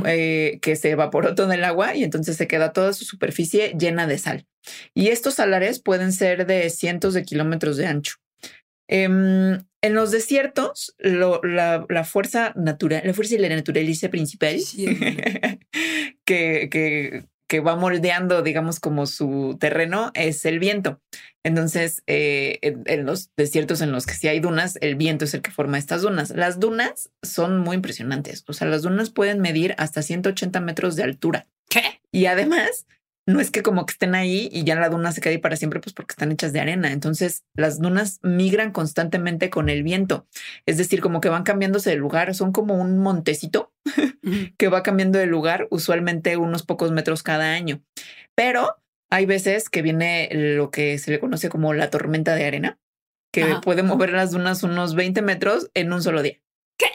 eh, 0.06 0.60
que 0.62 0.75
se 0.75 0.92
evaporó 0.92 1.36
todo 1.36 1.52
el 1.52 1.63
agua 1.63 1.96
y 1.96 2.04
entonces 2.04 2.38
se 2.38 2.48
queda 2.48 2.74
toda 2.74 2.94
su 2.94 3.06
superficie 3.06 3.74
llena 3.78 4.08
de 4.08 4.18
sal. 4.18 4.46
Y 4.94 5.08
estos 5.10 5.36
salares 5.36 5.82
pueden 5.82 6.13
ser 6.13 6.46
de 6.46 6.70
cientos 6.70 7.13
de 7.13 7.24
kilómetros 7.24 7.78
de 7.78 7.88
ancho. 7.88 8.16
Em, 8.88 9.63
en 9.82 9.96
los 9.96 10.12
desiertos, 10.12 10.96
la, 11.00 12.04
fuerza 12.06 12.54
natural, 12.56 13.02
la 13.06 13.13
fuerza 13.13 13.36
y 13.36 13.38
la 13.38 13.50
naturaleza 13.50 14.10
principal 14.10 14.56
que, 16.25 16.70
que, 16.70 17.25
que 17.53 17.60
va 17.60 17.75
moldeando, 17.75 18.41
digamos, 18.41 18.79
como 18.79 19.05
su 19.05 19.57
terreno 19.60 20.10
es 20.15 20.43
el 20.45 20.57
viento. 20.57 21.00
Entonces, 21.43 22.01
eh, 22.07 22.57
en, 22.63 23.05
los 23.05 23.29
desiertos 23.38 23.81
en 23.81 23.91
los 23.91 24.07
que 24.07 24.15
sí 24.15 24.27
hay 24.27 24.39
dunas, 24.39 24.79
el 24.81 24.95
viento 24.95 25.25
es 25.25 25.36
el 25.36 25.43
que 25.43 25.51
forma 25.51 25.77
estas 25.77 26.01
dunas. 26.01 26.31
Las 26.31 26.60
dunas 26.60 27.12
son 27.22 27.60
muy 27.60 27.75
impresionantes. 27.75 28.43
O 28.48 28.53
sea, 28.53 28.67
las 28.67 28.81
dunas 28.81 29.12
pueden 29.12 29.39
medir 29.39 29.75
hasta 29.77 30.01
180 30.01 30.62
metros 30.62 30.95
de 30.95 31.03
altura. 31.03 31.45
¿Qué? 31.69 32.01
Y 32.12 32.25
además, 32.25 32.88
no 33.25 33.39
es 33.39 33.51
que 33.51 33.63
como 33.63 33.86
que 33.86 33.94
estén 33.94 34.15
ahí 34.15 34.50
y 34.51 34.63
ya 34.63 34.75
la 34.75 34.89
duna 34.89 35.12
se 35.12 35.22
quede 35.22 35.39
para 35.39 35.56
siempre, 35.56 35.80
pues 35.80 35.94
porque 35.94 36.13
están 36.13 36.32
hechas 36.32 36.51
de 36.51 36.60
arena. 36.60 36.92
Entonces 36.92 37.44
las 37.56 37.80
dunas 37.80 38.20
migran 38.22 38.72
constantemente 38.72 39.50
con 39.50 39.70
el 39.70 39.84
viento. 39.84 40.27
Es 40.65 40.77
decir, 40.77 41.00
como 41.01 41.22
que 41.22 41.30
van 41.30 41.44
cambiándose 41.44 41.89
de 41.89 41.96
lugar. 41.96 42.36
Son 42.36 42.51
como 42.51 42.75
un 42.75 43.00
montecito 43.00 43.74
que 44.58 44.68
va 44.68 44.84
cambiando 44.84 45.20
de 45.20 45.25
lugar, 45.25 45.68
usualmente 45.70 46.36
unos 46.38 46.63
pocos 46.63 46.92
metros 46.92 47.24
cada 47.24 47.53
año. 47.53 47.82
Pero 48.36 48.75
hay 49.10 49.25
veces 49.25 49.70
que 49.70 49.82
viene 49.82 50.30
lo 50.32 50.72
que 50.72 50.98
se 50.98 51.12
le 51.12 51.20
conoce 51.20 51.50
como 51.50 51.74
la 51.74 51.89
tormenta 51.89 52.36
de 52.36 52.46
arena, 52.46 52.80
que 53.32 53.46
puede 53.63 53.84
mover 53.84 54.12
las 54.12 54.32
dunas 54.32 54.63
unos 54.63 54.96
20 54.96 55.22
metros 55.22 55.70
en 55.74 55.94
un 55.94 56.03
solo 56.03 56.22
día. 56.22 56.42
¿Qué? 56.77 56.88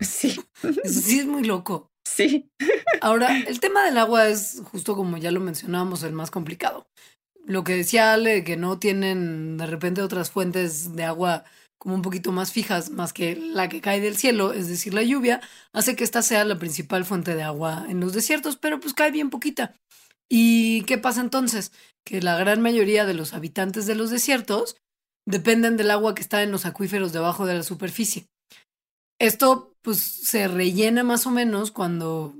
Sí. 0.00 0.40
Eso 0.62 1.00
sí 1.00 1.20
es 1.20 1.26
muy 1.26 1.44
loco. 1.44 1.92
Sí. 2.18 2.50
Ahora, 3.00 3.44
el 3.46 3.60
tema 3.60 3.84
del 3.84 3.96
agua 3.96 4.26
es 4.26 4.60
justo 4.72 4.96
como 4.96 5.18
ya 5.18 5.30
lo 5.30 5.38
mencionábamos, 5.38 6.02
el 6.02 6.12
más 6.12 6.32
complicado. 6.32 6.88
Lo 7.46 7.62
que 7.62 7.76
decía 7.76 8.12
Ale, 8.12 8.42
que 8.42 8.56
no 8.56 8.80
tienen 8.80 9.56
de 9.56 9.66
repente 9.66 10.02
otras 10.02 10.32
fuentes 10.32 10.96
de 10.96 11.04
agua 11.04 11.44
como 11.78 11.94
un 11.94 12.02
poquito 12.02 12.32
más 12.32 12.50
fijas, 12.50 12.90
más 12.90 13.12
que 13.12 13.36
la 13.36 13.68
que 13.68 13.80
cae 13.80 14.00
del 14.00 14.16
cielo, 14.16 14.52
es 14.52 14.66
decir, 14.66 14.94
la 14.94 15.04
lluvia, 15.04 15.40
hace 15.72 15.94
que 15.94 16.02
esta 16.02 16.22
sea 16.22 16.44
la 16.44 16.58
principal 16.58 17.04
fuente 17.04 17.36
de 17.36 17.44
agua 17.44 17.86
en 17.88 18.00
los 18.00 18.12
desiertos, 18.14 18.56
pero 18.56 18.80
pues 18.80 18.94
cae 18.94 19.12
bien 19.12 19.30
poquita. 19.30 19.76
¿Y 20.28 20.82
qué 20.82 20.98
pasa 20.98 21.20
entonces? 21.20 21.70
Que 22.04 22.20
la 22.20 22.36
gran 22.36 22.60
mayoría 22.60 23.06
de 23.06 23.14
los 23.14 23.32
habitantes 23.32 23.86
de 23.86 23.94
los 23.94 24.10
desiertos 24.10 24.76
dependen 25.24 25.76
del 25.76 25.92
agua 25.92 26.16
que 26.16 26.22
está 26.22 26.42
en 26.42 26.50
los 26.50 26.66
acuíferos 26.66 27.12
debajo 27.12 27.46
de 27.46 27.54
la 27.54 27.62
superficie. 27.62 28.26
Esto 29.18 29.74
pues 29.82 29.98
se 30.00 30.48
rellena 30.48 31.02
más 31.02 31.26
o 31.26 31.30
menos 31.30 31.70
cuando 31.70 32.34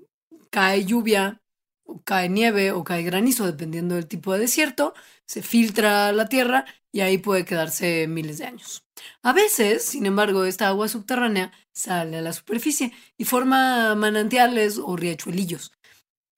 cae 0.51 0.85
lluvia, 0.85 1.41
o 1.85 2.03
cae 2.03 2.29
nieve 2.29 2.73
o 2.73 2.85
cae 2.85 3.03
granizo, 3.03 3.47
dependiendo 3.47 3.95
del 3.95 4.07
tipo 4.07 4.33
de 4.33 4.41
desierto, 4.41 4.95
se 5.27 5.43
filtra 5.43 6.13
la 6.13 6.29
tierra 6.29 6.67
y 6.93 7.01
ahí 7.01 7.19
puede 7.19 7.45
quedarse 7.45 8.07
miles 8.09 8.39
de 8.39 8.47
años. 8.47 8.85
A 9.23 9.33
veces, 9.33 9.85
sin 9.85 10.07
embargo, 10.07 10.45
esta 10.45 10.69
agua 10.69 10.89
subterránea 10.89 11.53
sale 11.73 12.19
a 12.19 12.23
la 12.23 12.33
superficie 12.33 12.93
y 13.17 13.25
forma 13.25 13.95
manantiales 13.95 14.79
o 14.79 14.97
riachuelillos. 14.97 15.73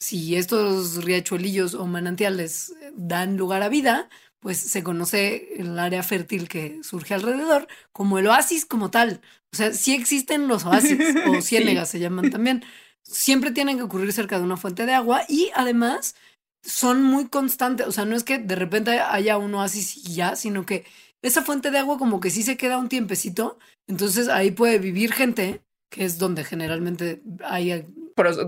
Si 0.00 0.36
estos 0.36 1.04
riachuelillos 1.04 1.74
o 1.74 1.86
manantiales 1.86 2.74
dan 2.94 3.36
lugar 3.36 3.62
a 3.62 3.68
vida, 3.68 4.08
pues 4.40 4.58
se 4.58 4.82
conoce 4.82 5.60
el 5.60 5.78
área 5.78 6.02
fértil 6.02 6.48
que 6.48 6.80
surge 6.82 7.14
alrededor 7.14 7.68
como 7.92 8.18
el 8.18 8.26
oasis 8.26 8.64
como 8.64 8.90
tal. 8.90 9.20
O 9.52 9.56
sea, 9.56 9.72
sí 9.72 9.94
existen 9.94 10.48
los 10.48 10.64
oasis 10.64 10.98
o 11.28 11.40
ciénegas 11.42 11.90
se 11.90 12.00
llaman 12.00 12.30
también. 12.30 12.64
Siempre 13.02 13.50
tienen 13.50 13.76
que 13.76 13.82
ocurrir 13.82 14.12
cerca 14.12 14.38
de 14.38 14.44
una 14.44 14.56
fuente 14.56 14.86
de 14.86 14.94
agua 14.94 15.22
y 15.28 15.50
además 15.54 16.14
son 16.62 17.02
muy 17.02 17.28
constantes. 17.28 17.86
O 17.86 17.92
sea, 17.92 18.06
no 18.06 18.16
es 18.16 18.24
que 18.24 18.38
de 18.38 18.56
repente 18.56 18.98
haya 18.98 19.36
un 19.36 19.54
oasis 19.54 19.96
y 19.96 20.14
ya, 20.14 20.36
sino 20.36 20.64
que 20.64 20.84
esa 21.22 21.42
fuente 21.42 21.70
de 21.70 21.78
agua 21.78 21.98
como 21.98 22.20
que 22.20 22.30
sí 22.30 22.42
se 22.42 22.56
queda 22.56 22.78
un 22.78 22.88
tiempecito. 22.88 23.58
Entonces 23.86 24.28
ahí 24.28 24.52
puede 24.52 24.78
vivir 24.78 25.12
gente, 25.12 25.62
que 25.90 26.04
es 26.04 26.18
donde 26.18 26.44
generalmente 26.44 27.22
hay... 27.44 27.86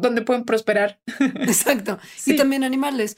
Donde 0.01 0.21
pueden 0.21 0.45
prosperar. 0.45 1.01
Exacto. 1.19 1.99
Y 2.27 2.37
también 2.37 2.63
animales 2.63 3.17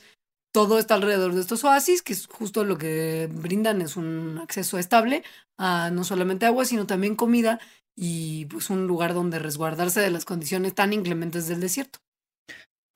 todo 0.54 0.78
está 0.78 0.94
alrededor 0.94 1.34
de 1.34 1.40
estos 1.40 1.64
oasis, 1.64 2.00
que 2.00 2.12
es 2.12 2.28
justo 2.28 2.62
lo 2.62 2.78
que 2.78 3.28
brindan, 3.28 3.82
es 3.82 3.96
un 3.96 4.38
acceso 4.38 4.78
estable 4.78 5.24
a 5.58 5.90
no 5.90 6.04
solamente 6.04 6.46
agua, 6.46 6.64
sino 6.64 6.86
también 6.86 7.16
comida 7.16 7.58
y 7.96 8.46
pues 8.46 8.70
un 8.70 8.86
lugar 8.86 9.14
donde 9.14 9.40
resguardarse 9.40 10.00
de 10.00 10.12
las 10.12 10.24
condiciones 10.24 10.72
tan 10.72 10.92
inclementes 10.92 11.48
del 11.48 11.58
desierto. 11.58 11.98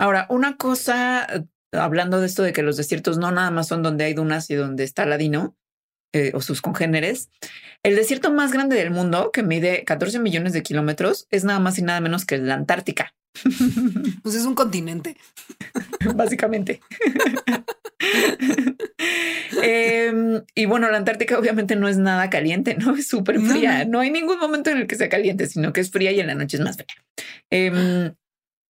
Ahora, 0.01 0.29
una 0.31 0.57
cosa, 0.57 1.25
eh, 1.25 1.47
hablando 1.73 2.21
de 2.21 2.27
esto 2.27 2.45
de 2.45 2.53
que 2.53 2.63
los 2.63 2.77
desiertos 2.77 3.19
no 3.19 3.33
nada 3.33 3.51
más 3.51 3.67
son 3.67 3.83
donde 3.83 4.05
hay 4.05 4.15
dunas 4.15 4.49
y 4.51 4.55
donde 4.55 4.85
está 4.85 5.05
Ladino 5.05 5.57
eh, 6.13 6.31
o 6.35 6.41
sus 6.41 6.63
congéneres, 6.63 7.29
el 7.83 7.97
desierto 7.97 8.33
más 8.33 8.53
grande 8.53 8.77
del 8.77 8.93
mundo, 8.93 9.33
que 9.33 9.43
mide 9.43 9.83
14 9.85 10.21
millones 10.21 10.53
de 10.53 10.63
kilómetros, 10.63 11.27
es 11.31 11.43
nada 11.43 11.59
más 11.59 11.77
y 11.81 11.83
nada 11.83 12.01
menos 12.01 12.25
que 12.25 12.39
la 12.39 12.55
Antártica. 12.55 13.17
Pues 14.23 14.35
es 14.35 14.45
un 14.45 14.55
continente. 14.55 15.17
Básicamente. 16.15 16.81
Em, 19.61 20.43
y 20.55 20.67
bueno, 20.67 20.89
la 20.91 20.99
Antártica 20.99 21.39
obviamente 21.39 21.75
no 21.75 21.89
es 21.89 21.97
nada 21.99 22.31
caliente, 22.31 22.77
¿no? 22.77 22.95
Es 22.95 23.09
súper 23.09 23.41
fría. 23.41 23.85
No. 23.85 24.01
hay 24.01 24.11
ningún 24.11 24.39
momento 24.39 24.71
en 24.71 24.79
el 24.79 24.87
que 24.87 24.95
sea 24.97 25.09
caliente, 25.09 25.47
sino 25.47 25.73
que 25.73 25.81
es 25.81 25.91
fría 25.91 26.13
y 26.13 26.21
en 26.21 26.29
la 26.29 26.35
noche 26.35 26.59
es 26.59 26.63
más 26.63 26.77
fría. 26.77 26.95
Em, 27.51 28.15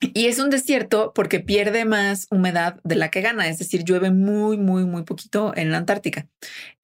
y 0.01 0.27
es 0.27 0.39
un 0.39 0.49
desierto 0.49 1.13
porque 1.15 1.41
pierde 1.41 1.85
más 1.85 2.29
humedad 2.31 2.79
de 2.85 2.95
la 2.95 3.11
que 3.11 3.21
gana, 3.21 3.49
es 3.49 3.59
decir, 3.59 3.83
llueve 3.85 4.11
muy, 4.11 4.57
muy, 4.57 4.85
muy 4.85 5.03
poquito 5.03 5.53
en 5.57 5.73
la 5.73 5.79
Antártica. 5.79 6.29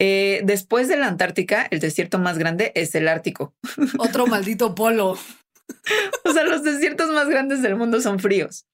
Eh, 0.01 0.43
después 0.45 0.89
de 0.89 0.97
la 0.97 1.07
Antártica, 1.07 1.67
el 1.71 1.79
desierto 1.79 2.19
más 2.19 2.39
grande 2.39 2.73
es 2.75 2.95
el 2.95 3.07
Ártico. 3.07 3.55
Otro 3.99 4.27
maldito 4.27 4.75
polo. 4.75 5.17
o 6.25 6.33
sea, 6.33 6.45
los 6.45 6.63
desiertos 6.63 7.11
más 7.11 7.29
grandes 7.29 7.63
del 7.63 7.77
mundo 7.77 8.01
son 8.01 8.19
fríos. 8.19 8.67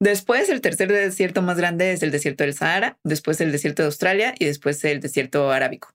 Después, 0.00 0.48
el 0.48 0.60
tercer 0.60 0.90
desierto 0.90 1.42
más 1.42 1.56
grande 1.56 1.92
es 1.92 2.02
el 2.02 2.10
desierto 2.10 2.44
del 2.44 2.54
Sahara, 2.54 2.98
después 3.04 3.40
el 3.40 3.52
desierto 3.52 3.82
de 3.82 3.86
Australia 3.86 4.34
y 4.38 4.46
después 4.46 4.82
el 4.84 5.00
desierto 5.00 5.50
arábico. 5.50 5.90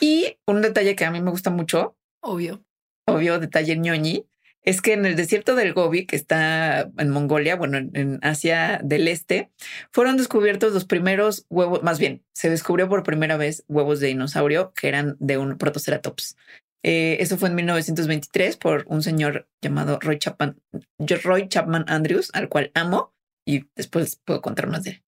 Y 0.00 0.38
un 0.46 0.62
detalle 0.62 0.96
que 0.96 1.04
a 1.04 1.10
mí 1.10 1.20
me 1.20 1.30
gusta 1.30 1.50
mucho. 1.50 1.96
Obvio. 2.20 2.64
Obvio, 3.06 3.38
detalle 3.38 3.76
ñoñi, 3.76 4.26
es 4.64 4.80
que 4.80 4.94
en 4.94 5.04
el 5.04 5.14
desierto 5.14 5.54
del 5.54 5.74
Gobi, 5.74 6.06
que 6.06 6.16
está 6.16 6.90
en 6.96 7.10
Mongolia, 7.10 7.56
bueno, 7.56 7.76
en 7.76 8.18
Asia 8.22 8.80
del 8.82 9.08
Este, 9.08 9.50
fueron 9.92 10.16
descubiertos 10.16 10.72
los 10.72 10.86
primeros 10.86 11.44
huevos, 11.50 11.82
más 11.82 11.98
bien, 11.98 12.24
se 12.32 12.48
descubrió 12.48 12.88
por 12.88 13.02
primera 13.02 13.36
vez 13.36 13.64
huevos 13.68 14.00
de 14.00 14.08
dinosaurio 14.08 14.72
que 14.72 14.88
eran 14.88 15.16
de 15.20 15.36
un 15.36 15.58
protoceratops. 15.58 16.36
Eh, 16.84 17.16
eso 17.20 17.38
fue 17.38 17.48
en 17.48 17.54
1923 17.54 18.58
por 18.58 18.84
un 18.88 19.02
señor 19.02 19.48
llamado 19.62 19.98
Roy 20.00 20.18
Chapman, 20.18 20.60
Roy 20.98 21.48
Chapman 21.48 21.86
Andrews, 21.88 22.30
al 22.34 22.50
cual 22.50 22.70
amo 22.74 23.14
y 23.46 23.64
después 23.74 24.20
puedo 24.22 24.42
contar 24.42 24.68
más 24.68 24.84
de 24.84 24.90
él. 24.90 25.02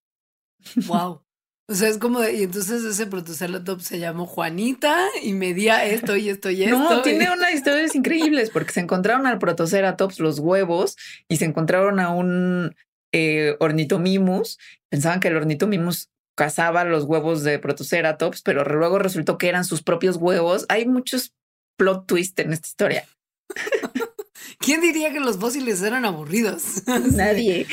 Wow. 0.86 1.22
O 1.68 1.74
sea, 1.74 1.88
es 1.88 1.98
como, 1.98 2.22
y 2.22 2.44
entonces 2.44 2.82
ese 2.82 3.06
Protoceratops 3.06 3.84
se 3.84 3.98
llamó 3.98 4.24
Juanita 4.24 4.96
y 5.22 5.34
medía 5.34 5.84
esto 5.84 6.16
y 6.16 6.30
esto 6.30 6.48
y 6.48 6.62
esto. 6.64 6.78
No, 6.78 7.02
tiene 7.02 7.30
unas 7.32 7.52
historias 7.52 7.94
increíbles 7.94 8.50
porque 8.50 8.72
se 8.72 8.80
encontraron 8.80 9.26
al 9.26 9.38
Protoceratops 9.38 10.18
los 10.18 10.38
huevos 10.38 10.96
y 11.28 11.36
se 11.36 11.44
encontraron 11.44 12.00
a 12.00 12.08
un 12.08 12.74
eh, 13.12 13.56
ornitomimus. 13.60 14.58
Pensaban 14.88 15.20
que 15.20 15.28
el 15.28 15.36
ornitomimus 15.36 16.08
cazaba 16.36 16.84
los 16.84 17.04
huevos 17.04 17.42
de 17.42 17.58
Protoceratops, 17.58 18.40
pero 18.40 18.64
luego 18.64 18.98
resultó 18.98 19.36
que 19.36 19.48
eran 19.48 19.64
sus 19.64 19.82
propios 19.82 20.16
huevos. 20.16 20.64
Hay 20.68 20.86
muchos 20.86 21.34
plot 21.76 22.06
twist 22.06 22.38
en 22.40 22.52
esta 22.52 22.68
historia. 22.68 23.08
¿Quién 24.58 24.80
diría 24.80 25.12
que 25.12 25.20
los 25.20 25.38
fósiles 25.38 25.82
eran 25.82 26.04
aburridos? 26.04 26.86
Nadie. 27.12 27.66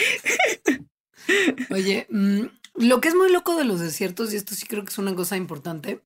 Oye, 1.69 2.07
mm, 2.09 2.43
lo 2.75 3.01
que 3.01 3.07
es 3.07 3.15
muy 3.15 3.31
loco 3.31 3.55
de 3.55 3.65
los 3.65 3.79
desiertos, 3.79 4.33
y 4.33 4.37
esto 4.37 4.55
sí 4.55 4.65
creo 4.65 4.83
que 4.83 4.91
es 4.91 4.97
una 4.97 5.15
cosa 5.15 5.37
importante, 5.37 6.01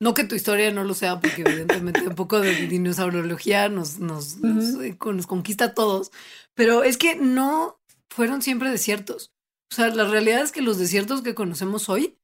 no 0.00 0.14
que 0.14 0.24
tu 0.24 0.34
historia 0.34 0.70
no 0.72 0.82
lo 0.82 0.94
sea, 0.94 1.20
porque 1.20 1.42
evidentemente 1.42 2.08
un 2.08 2.14
poco 2.14 2.40
de 2.40 2.66
dinosaurología 2.66 3.68
nos, 3.68 3.98
nos, 3.98 4.36
eh, 4.82 4.96
nos, 4.98 5.26
conquista 5.26 5.66
a 5.66 5.74
todos, 5.74 6.10
pero 6.54 6.82
es 6.82 6.96
que 6.96 7.16
no 7.16 7.78
fueron 8.08 8.40
siempre 8.40 8.70
desiertos. 8.70 9.32
O 9.70 9.74
sea, 9.74 9.88
la 9.88 10.04
realidad 10.04 10.42
es 10.42 10.52
que 10.52 10.62
los 10.62 10.78
desiertos 10.78 11.22
que 11.22 11.34
conocemos 11.34 11.88
hoy, 11.90 12.16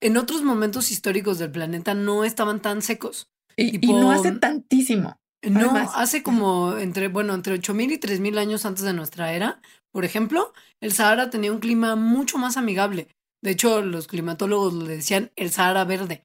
en 0.00 0.16
otros 0.16 0.42
momentos 0.42 0.92
históricos 0.92 1.38
del 1.38 1.50
planeta, 1.50 1.94
no 1.94 2.24
estaban 2.24 2.62
tan 2.62 2.82
secos. 2.82 3.28
Y, 3.56 3.78
no 3.86 4.10
hace 4.10 4.32
tantísimo. 4.32 5.16
No, 5.42 5.76
hace 5.94 6.22
como 6.22 6.76
entre, 6.78 7.08
bueno, 7.08 7.34
entre 7.34 7.54
8000 7.54 7.92
y 7.92 7.98
3000 7.98 8.38
años 8.38 8.64
antes 8.64 8.84
de 8.84 8.92
nuestra 8.92 9.32
era. 9.32 9.60
Por 9.92 10.04
ejemplo, 10.04 10.52
el 10.80 10.92
Sahara 10.92 11.30
tenía 11.30 11.52
un 11.52 11.60
clima 11.60 11.96
mucho 11.96 12.38
más 12.38 12.56
amigable. 12.56 13.08
De 13.42 13.50
hecho, 13.50 13.82
los 13.82 14.06
climatólogos 14.06 14.74
le 14.74 14.96
decían 14.96 15.30
el 15.36 15.50
Sahara 15.50 15.84
verde. 15.84 16.24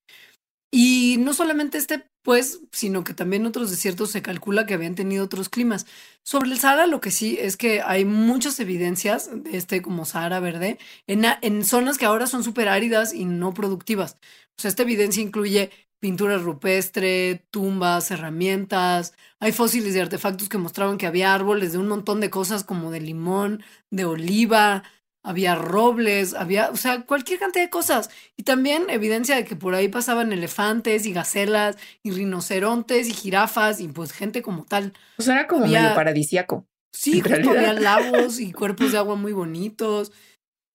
Y 0.71 1.17
no 1.19 1.33
solamente 1.33 1.77
este, 1.77 2.05
pues, 2.24 2.62
sino 2.71 3.03
que 3.03 3.13
también 3.13 3.45
otros 3.45 3.71
desiertos 3.71 4.12
se 4.12 4.21
calcula 4.21 4.65
que 4.65 4.75
habían 4.75 4.95
tenido 4.95 5.25
otros 5.25 5.50
climas. 5.50 5.86
Sobre 6.24 6.51
el 6.51 6.59
Sahara, 6.59 6.88
lo 6.88 7.01
que 7.01 7.12
sí 7.12 7.38
es 7.39 7.57
que 7.57 7.81
hay 7.81 8.05
muchas 8.05 8.59
evidencias 8.59 9.29
de 9.33 9.57
este 9.57 9.81
como 9.81 10.05
Sahara 10.05 10.39
verde 10.39 10.77
en, 11.07 11.25
en 11.41 11.65
zonas 11.65 11.98
que 11.98 12.05
ahora 12.05 12.27
son 12.27 12.43
súper 12.43 12.69
áridas 12.69 13.13
y 13.13 13.25
no 13.25 13.53
productivas. 13.53 14.17
O 14.57 14.62
sea, 14.62 14.69
esta 14.69 14.83
evidencia 14.83 15.24
incluye 15.24 15.71
pintura 16.00 16.38
rupestre, 16.38 17.46
tumbas, 17.51 18.12
herramientas. 18.12 19.13
Hay 19.39 19.51
fósiles 19.51 19.94
de 19.94 20.01
artefactos 20.01 20.50
que 20.50 20.58
mostraban 20.58 20.98
que 20.98 21.08
había 21.08 21.34
árboles 21.34 21.74
de 21.74 21.77
un 21.77 21.88
montón 21.88 22.22
de 22.22 22.29
cosas 22.29 22.63
como 22.63 22.91
de 22.91 23.01
limón, 23.01 23.63
de 23.89 24.06
oliva, 24.06 24.84
había 25.24 25.56
robles, 25.56 26.34
había, 26.34 26.70
o 26.72 26.77
sea, 26.77 27.03
cualquier 27.03 27.39
cantidad 27.39 27.63
de 27.63 27.70
cosas. 27.70 28.10
Y 28.38 28.44
también 28.44 28.89
evidencia 28.89 29.36
de 29.36 29.46
que 29.46 29.56
por 29.56 29.75
ahí 29.75 29.89
pasaban 29.89 30.32
elefantes 30.32 31.06
y 31.06 31.13
gacelas 31.13 31.77
y 32.03 32.12
rinocerontes 32.12 33.10
y 33.10 33.13
jirafas 33.13 33.82
y 33.82 33.88
pues 33.89 34.12
gente 34.12 34.41
como 34.41 34.65
tal. 34.65 34.94
O 35.18 35.22
sea, 35.22 35.36
era 35.36 35.48
como 35.48 35.68
medio 35.68 35.94
paradisiaco. 35.94 36.65
Sí, 36.91 37.22
había 37.22 37.74
lagos 37.74 38.39
y 38.39 38.51
cuerpos 38.53 38.94
de 38.94 38.98
agua 38.98 39.15
muy 39.15 39.34
bonitos. 39.34 40.12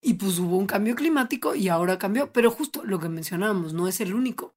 Y 0.03 0.15
pues 0.15 0.39
hubo 0.39 0.59
un 0.59 0.67
cambio 0.67 0.95
climático 0.95 1.55
y 1.55 1.69
ahora 1.69 1.99
cambió. 1.99 2.31
Pero 2.33 2.51
justo 2.51 2.85
lo 2.85 3.01
que 3.01 3.09
mencionábamos, 3.09 3.73
no 3.73 3.89
es 3.89 4.01
el 4.01 4.15
único. 4.15 4.55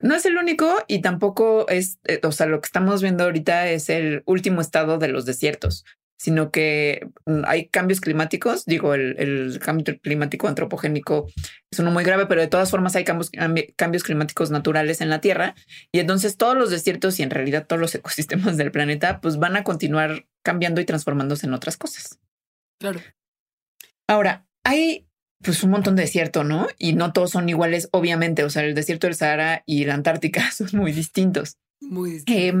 No 0.00 0.14
es 0.14 0.24
el 0.24 0.36
único 0.36 0.76
y 0.88 1.02
tampoco 1.02 1.68
es, 1.68 1.98
eh, 2.06 2.20
o 2.22 2.32
sea, 2.32 2.46
lo 2.46 2.60
que 2.60 2.66
estamos 2.66 3.02
viendo 3.02 3.24
ahorita 3.24 3.68
es 3.68 3.90
el 3.90 4.22
último 4.24 4.60
estado 4.60 4.98
de 4.98 5.08
los 5.08 5.26
desiertos, 5.26 5.84
sino 6.18 6.50
que 6.50 7.06
mm, 7.26 7.42
hay 7.46 7.68
cambios 7.68 8.00
climáticos. 8.00 8.64
Digo, 8.64 8.94
el, 8.94 9.58
cambio 9.62 9.98
climático 10.00 10.48
antropogénico 10.48 11.26
es 11.70 11.78
uno 11.78 11.90
muy 11.90 12.04
grave, 12.04 12.26
pero 12.26 12.40
de 12.40 12.48
todas 12.48 12.70
formas 12.70 12.96
hay 12.96 13.04
cambios, 13.04 13.30
cambios 13.76 14.02
climáticos 14.02 14.50
naturales 14.50 15.00
en 15.02 15.10
la 15.10 15.20
Tierra 15.20 15.54
y 15.92 15.98
entonces 15.98 16.36
todos 16.38 16.56
los 16.56 16.70
desiertos 16.70 17.20
y 17.20 17.22
en 17.22 17.30
realidad 17.30 17.66
todos 17.66 17.80
los 17.80 17.94
ecosistemas 17.94 18.56
del 18.56 18.72
planeta 18.72 19.20
pues 19.20 19.38
van 19.38 19.56
a 19.56 19.64
continuar 19.64 20.26
cambiando 20.42 20.80
y 20.80 20.86
transformándose 20.86 21.46
en 21.46 21.52
otras 21.52 21.76
cosas. 21.76 22.18
Claro. 22.80 23.00
Ahora, 24.08 24.46
hay 24.64 25.06
pues 25.42 25.62
un 25.62 25.70
montón 25.70 25.96
de 25.96 26.02
desierto, 26.02 26.44
¿no? 26.44 26.68
Y 26.78 26.92
no 26.92 27.12
todos 27.12 27.30
son 27.30 27.48
iguales, 27.48 27.88
obviamente. 27.92 28.44
O 28.44 28.50
sea, 28.50 28.62
el 28.62 28.74
desierto 28.74 29.06
del 29.06 29.16
Sahara 29.16 29.62
y 29.66 29.84
la 29.84 29.94
Antártica 29.94 30.50
son 30.52 30.68
muy 30.72 30.92
distintos. 30.92 31.56
Muy 31.82 32.22
eh, 32.26 32.52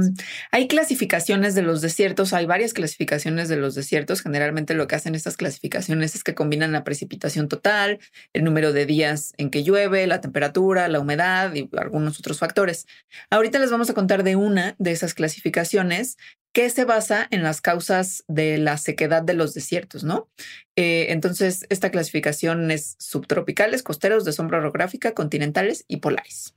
hay 0.50 0.66
clasificaciones 0.66 1.54
de 1.54 1.60
los 1.60 1.82
desiertos, 1.82 2.32
hay 2.32 2.46
varias 2.46 2.72
clasificaciones 2.72 3.50
de 3.50 3.56
los 3.56 3.74
desiertos. 3.74 4.22
Generalmente 4.22 4.72
lo 4.72 4.86
que 4.86 4.94
hacen 4.94 5.14
estas 5.14 5.36
clasificaciones 5.36 6.14
es 6.14 6.24
que 6.24 6.34
combinan 6.34 6.72
la 6.72 6.84
precipitación 6.84 7.46
total, 7.46 7.98
el 8.32 8.44
número 8.44 8.72
de 8.72 8.86
días 8.86 9.34
en 9.36 9.50
que 9.50 9.62
llueve, 9.62 10.06
la 10.06 10.22
temperatura, 10.22 10.88
la 10.88 11.00
humedad 11.00 11.54
y 11.54 11.68
algunos 11.76 12.18
otros 12.18 12.38
factores. 12.38 12.86
Ahorita 13.28 13.58
les 13.58 13.70
vamos 13.70 13.90
a 13.90 13.94
contar 13.94 14.24
de 14.24 14.36
una 14.36 14.74
de 14.78 14.92
esas 14.92 15.12
clasificaciones 15.12 16.16
que 16.52 16.68
se 16.70 16.84
basa 16.84 17.28
en 17.30 17.42
las 17.42 17.60
causas 17.60 18.24
de 18.26 18.58
la 18.58 18.76
sequedad 18.76 19.22
de 19.22 19.34
los 19.34 19.54
desiertos, 19.54 20.02
¿no? 20.02 20.28
Eh, 20.76 21.06
entonces, 21.10 21.66
esta 21.68 21.90
clasificación 21.90 22.70
es 22.70 22.96
subtropicales, 22.98 23.82
costeros, 23.82 24.24
de 24.24 24.32
sombra 24.32 24.58
orográfica, 24.58 25.14
continentales 25.14 25.84
y 25.86 25.98
polares. 25.98 26.54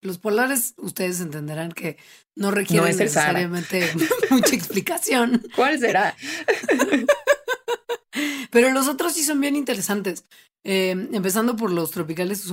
Los 0.00 0.18
polares, 0.18 0.74
ustedes 0.78 1.20
entenderán 1.20 1.72
que 1.72 1.96
no 2.34 2.50
requieren 2.50 2.96
necesariamente 2.96 3.90
mucha 4.30 4.54
explicación. 4.54 5.42
¿Cuál 5.56 5.78
será? 5.78 6.14
Pero 8.50 8.70
los 8.70 8.86
otros 8.86 9.14
sí 9.14 9.24
son 9.24 9.40
bien 9.40 9.56
interesantes. 9.56 10.24
Eh, 10.62 10.90
empezando 11.12 11.56
por 11.56 11.70
los 11.70 11.90
tropicales 11.90 12.46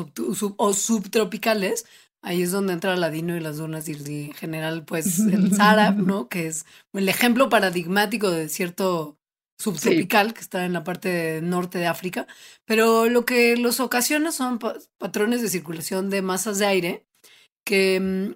o 0.57 0.73
subtropicales, 0.73 1.85
ahí 2.21 2.41
es 2.41 2.51
donde 2.51 2.73
entra 2.73 2.95
Ladino 2.95 3.35
y 3.35 3.39
las 3.39 3.57
dunas 3.57 3.87
y 3.89 4.25
en 4.25 4.33
general, 4.33 4.85
pues 4.85 5.19
el 5.19 5.55
Sahara, 5.55 5.91
¿no? 5.91 6.29
Que 6.29 6.47
es 6.47 6.65
el 6.93 7.09
ejemplo 7.09 7.49
paradigmático 7.49 8.29
de 8.29 8.41
desierto 8.41 9.17
subtropical 9.57 10.33
que 10.33 10.41
está 10.41 10.65
en 10.65 10.73
la 10.73 10.83
parte 10.83 11.41
norte 11.41 11.77
de 11.77 11.87
África. 11.87 12.27
Pero 12.65 13.07
lo 13.09 13.25
que 13.25 13.57
los 13.57 13.79
ocasiona 13.79 14.31
son 14.31 14.59
patrones 14.97 15.41
de 15.41 15.49
circulación 15.49 16.09
de 16.09 16.21
masas 16.21 16.57
de 16.59 16.65
aire 16.65 17.05
que, 17.65 17.99
mm, 17.99 18.35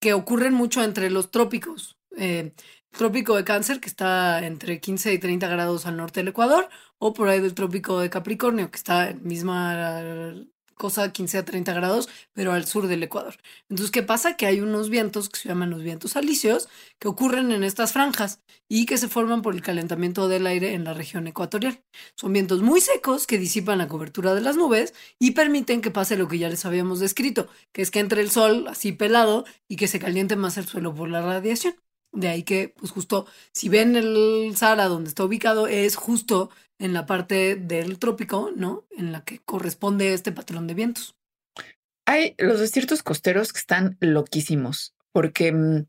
que 0.00 0.12
ocurren 0.12 0.54
mucho 0.54 0.82
entre 0.82 1.10
los 1.10 1.30
trópicos. 1.30 1.98
Eh, 2.16 2.52
trópico 2.90 3.36
de 3.36 3.44
Cáncer, 3.44 3.80
que 3.80 3.88
está 3.88 4.44
entre 4.46 4.80
15 4.80 5.12
y 5.12 5.18
30 5.18 5.48
grados 5.48 5.86
al 5.86 5.96
norte 5.96 6.20
del 6.20 6.28
Ecuador, 6.28 6.68
o 6.98 7.12
por 7.12 7.28
ahí 7.28 7.40
del 7.40 7.54
trópico 7.54 8.00
de 8.00 8.10
Capricornio, 8.10 8.70
que 8.70 8.76
está 8.76 9.10
en 9.10 9.22
misma 9.24 10.34
cosa 10.76 11.12
15 11.12 11.38
a 11.38 11.44
30 11.44 11.72
grados, 11.72 12.08
pero 12.32 12.52
al 12.52 12.66
sur 12.66 12.86
del 12.86 13.02
Ecuador. 13.02 13.36
Entonces, 13.68 13.90
¿qué 13.90 14.02
pasa? 14.02 14.36
Que 14.36 14.46
hay 14.46 14.60
unos 14.60 14.90
vientos 14.90 15.28
que 15.28 15.40
se 15.40 15.48
llaman 15.48 15.70
los 15.70 15.82
vientos 15.82 16.16
alisios 16.16 16.68
que 16.98 17.08
ocurren 17.08 17.50
en 17.50 17.64
estas 17.64 17.92
franjas 17.92 18.40
y 18.68 18.86
que 18.86 18.98
se 18.98 19.08
forman 19.08 19.42
por 19.42 19.54
el 19.54 19.62
calentamiento 19.62 20.28
del 20.28 20.46
aire 20.46 20.74
en 20.74 20.84
la 20.84 20.94
región 20.94 21.26
ecuatorial. 21.26 21.82
Son 22.14 22.32
vientos 22.32 22.62
muy 22.62 22.80
secos 22.80 23.26
que 23.26 23.38
disipan 23.38 23.78
la 23.78 23.88
cobertura 23.88 24.34
de 24.34 24.40
las 24.40 24.56
nubes 24.56 24.94
y 25.18 25.32
permiten 25.32 25.80
que 25.80 25.90
pase 25.90 26.16
lo 26.16 26.28
que 26.28 26.38
ya 26.38 26.48
les 26.48 26.64
habíamos 26.64 27.00
descrito, 27.00 27.48
que 27.72 27.82
es 27.82 27.90
que 27.90 28.00
entre 28.00 28.20
el 28.22 28.30
sol 28.30 28.66
así 28.68 28.92
pelado 28.92 29.44
y 29.68 29.76
que 29.76 29.88
se 29.88 29.98
caliente 29.98 30.36
más 30.36 30.56
el 30.58 30.66
suelo 30.66 30.94
por 30.94 31.08
la 31.08 31.22
radiación. 31.22 31.74
De 32.12 32.28
ahí 32.28 32.44
que, 32.44 32.68
pues 32.68 32.92
justo, 32.92 33.26
si 33.52 33.68
ven 33.68 33.94
el 33.94 34.54
Sahara 34.56 34.86
donde 34.88 35.08
está 35.08 35.24
ubicado, 35.24 35.66
es 35.66 35.96
justo 35.96 36.50
en 36.78 36.92
la 36.92 37.06
parte 37.06 37.56
del 37.56 37.98
trópico, 37.98 38.52
¿no? 38.54 38.86
En 38.96 39.12
la 39.12 39.22
que 39.22 39.38
corresponde 39.40 40.12
este 40.12 40.32
patrón 40.32 40.66
de 40.66 40.74
vientos. 40.74 41.16
Hay 42.06 42.34
los 42.38 42.60
desiertos 42.60 43.02
costeros 43.02 43.52
que 43.52 43.58
están 43.58 43.96
loquísimos 44.00 44.94
porque 45.12 45.52
mm, 45.52 45.86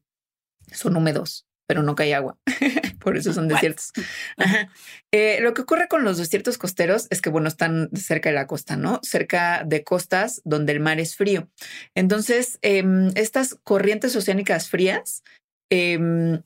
son 0.72 0.98
húmedos, 0.98 1.46
pero 1.67 1.84
no 1.84 1.96
cae 1.96 2.15
agua. 2.15 2.38
Por 3.00 3.17
eso 3.17 3.34
son 3.34 3.48
desiertos. 3.48 3.91
Eh, 5.13 5.39
lo 5.39 5.53
que 5.53 5.62
ocurre 5.62 5.88
con 5.88 6.03
los 6.03 6.17
desiertos 6.17 6.58
costeros 6.58 7.08
es 7.10 7.22
que, 7.22 7.29
bueno, 7.29 7.48
están 7.48 7.89
cerca 7.94 8.29
de 8.29 8.36
la 8.36 8.46
costa, 8.46 8.75
¿no? 8.75 9.00
Cerca 9.03 9.63
de 9.65 9.84
costas 9.84 10.41
donde 10.44 10.74
el 10.74 10.82
mar 10.82 11.00
es 11.00 11.15
frío. 11.15 11.50
Entonces, 11.96 12.60
em, 12.62 13.10
estas 13.15 13.56
corrientes 13.63 14.15
oceánicas 14.17 14.70
frías 14.70 15.24
Em, 15.70 16.41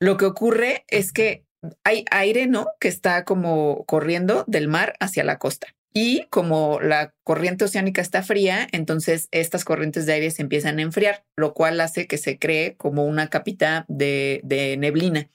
lo 0.00 0.16
que 0.16 0.26
ocurre 0.26 0.84
es 0.88 1.12
que 1.12 1.44
hay 1.84 2.04
aire, 2.10 2.46
¿no? 2.46 2.68
Que 2.80 2.88
está 2.88 3.24
como 3.24 3.84
corriendo 3.86 4.44
del 4.46 4.68
mar 4.68 4.94
hacia 5.00 5.24
la 5.24 5.38
costa. 5.38 5.68
Y 5.94 6.26
como 6.30 6.80
la 6.80 7.14
corriente 7.24 7.64
oceánica 7.64 8.00
está 8.00 8.22
fría, 8.22 8.68
entonces 8.72 9.28
estas 9.30 9.64
corrientes 9.64 10.06
de 10.06 10.12
aire 10.12 10.30
se 10.30 10.42
empiezan 10.42 10.78
a 10.78 10.82
enfriar, 10.82 11.24
lo 11.34 11.54
cual 11.54 11.80
hace 11.80 12.06
que 12.06 12.18
se 12.18 12.38
cree 12.38 12.76
como 12.76 13.04
una 13.06 13.28
capita 13.28 13.84
de, 13.88 14.76
neblina, 14.78 15.28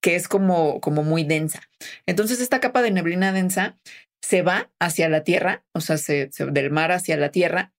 que 0.00 0.16
es 0.16 0.26
como, 0.26 0.80
como 0.80 1.02
muy 1.02 1.24
densa. 1.24 1.60
Entonces 2.06 2.40
esta 2.40 2.58
capa 2.58 2.82
de 2.82 2.90
neblina 2.90 3.32
densa 3.32 3.78
se 4.20 4.42
va 4.42 4.70
hacia 4.80 5.08
la 5.08 5.24
tierra, 5.24 5.64
o 5.72 5.80
sea, 5.80 5.96
del 5.96 6.70
mar 6.70 6.90
hacia 6.90 7.16
la 7.16 7.30
tierra, 7.30 7.72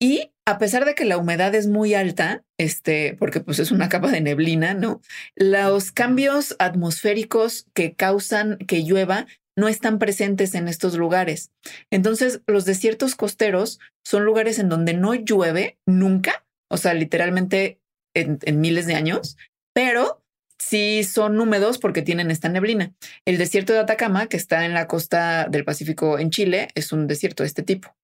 y 0.00 0.32
a 0.46 0.58
pesar 0.58 0.84
de 0.84 0.94
que 0.94 1.04
la 1.04 1.16
humedad 1.16 1.54
es 1.54 1.66
muy 1.66 1.94
alta, 1.94 2.44
este, 2.58 3.16
porque 3.18 3.40
pues 3.40 3.58
es 3.58 3.70
una 3.70 3.88
capa 3.88 4.10
de 4.10 4.20
neblina, 4.20 4.74
¿no? 4.74 5.00
Los 5.34 5.90
cambios 5.90 6.54
atmosféricos 6.58 7.66
que 7.72 7.94
causan 7.94 8.58
que 8.58 8.82
llueva 8.82 9.26
no 9.56 9.68
están 9.68 9.98
presentes 9.98 10.54
en 10.54 10.68
estos 10.68 10.96
lugares. 10.96 11.52
Entonces, 11.90 12.42
los 12.46 12.64
desiertos 12.64 13.14
costeros 13.14 13.78
son 14.04 14.24
lugares 14.24 14.58
en 14.58 14.68
donde 14.68 14.94
no 14.94 15.14
llueve 15.14 15.78
nunca, 15.86 16.44
o 16.70 16.76
sea, 16.76 16.92
literalmente 16.92 17.80
en, 18.14 18.38
en 18.42 18.60
miles 18.60 18.86
de 18.86 18.94
años, 18.94 19.36
pero 19.72 20.22
sí 20.58 21.04
son 21.04 21.40
húmedos 21.40 21.78
porque 21.78 22.02
tienen 22.02 22.30
esta 22.30 22.48
neblina. 22.48 22.92
El 23.24 23.38
desierto 23.38 23.72
de 23.72 23.78
Atacama, 23.78 24.26
que 24.26 24.36
está 24.36 24.64
en 24.66 24.74
la 24.74 24.88
costa 24.88 25.46
del 25.48 25.64
Pacífico 25.64 26.18
en 26.18 26.30
Chile, 26.30 26.68
es 26.74 26.92
un 26.92 27.06
desierto 27.06 27.44
de 27.44 27.48
este 27.48 27.62
tipo. 27.62 27.94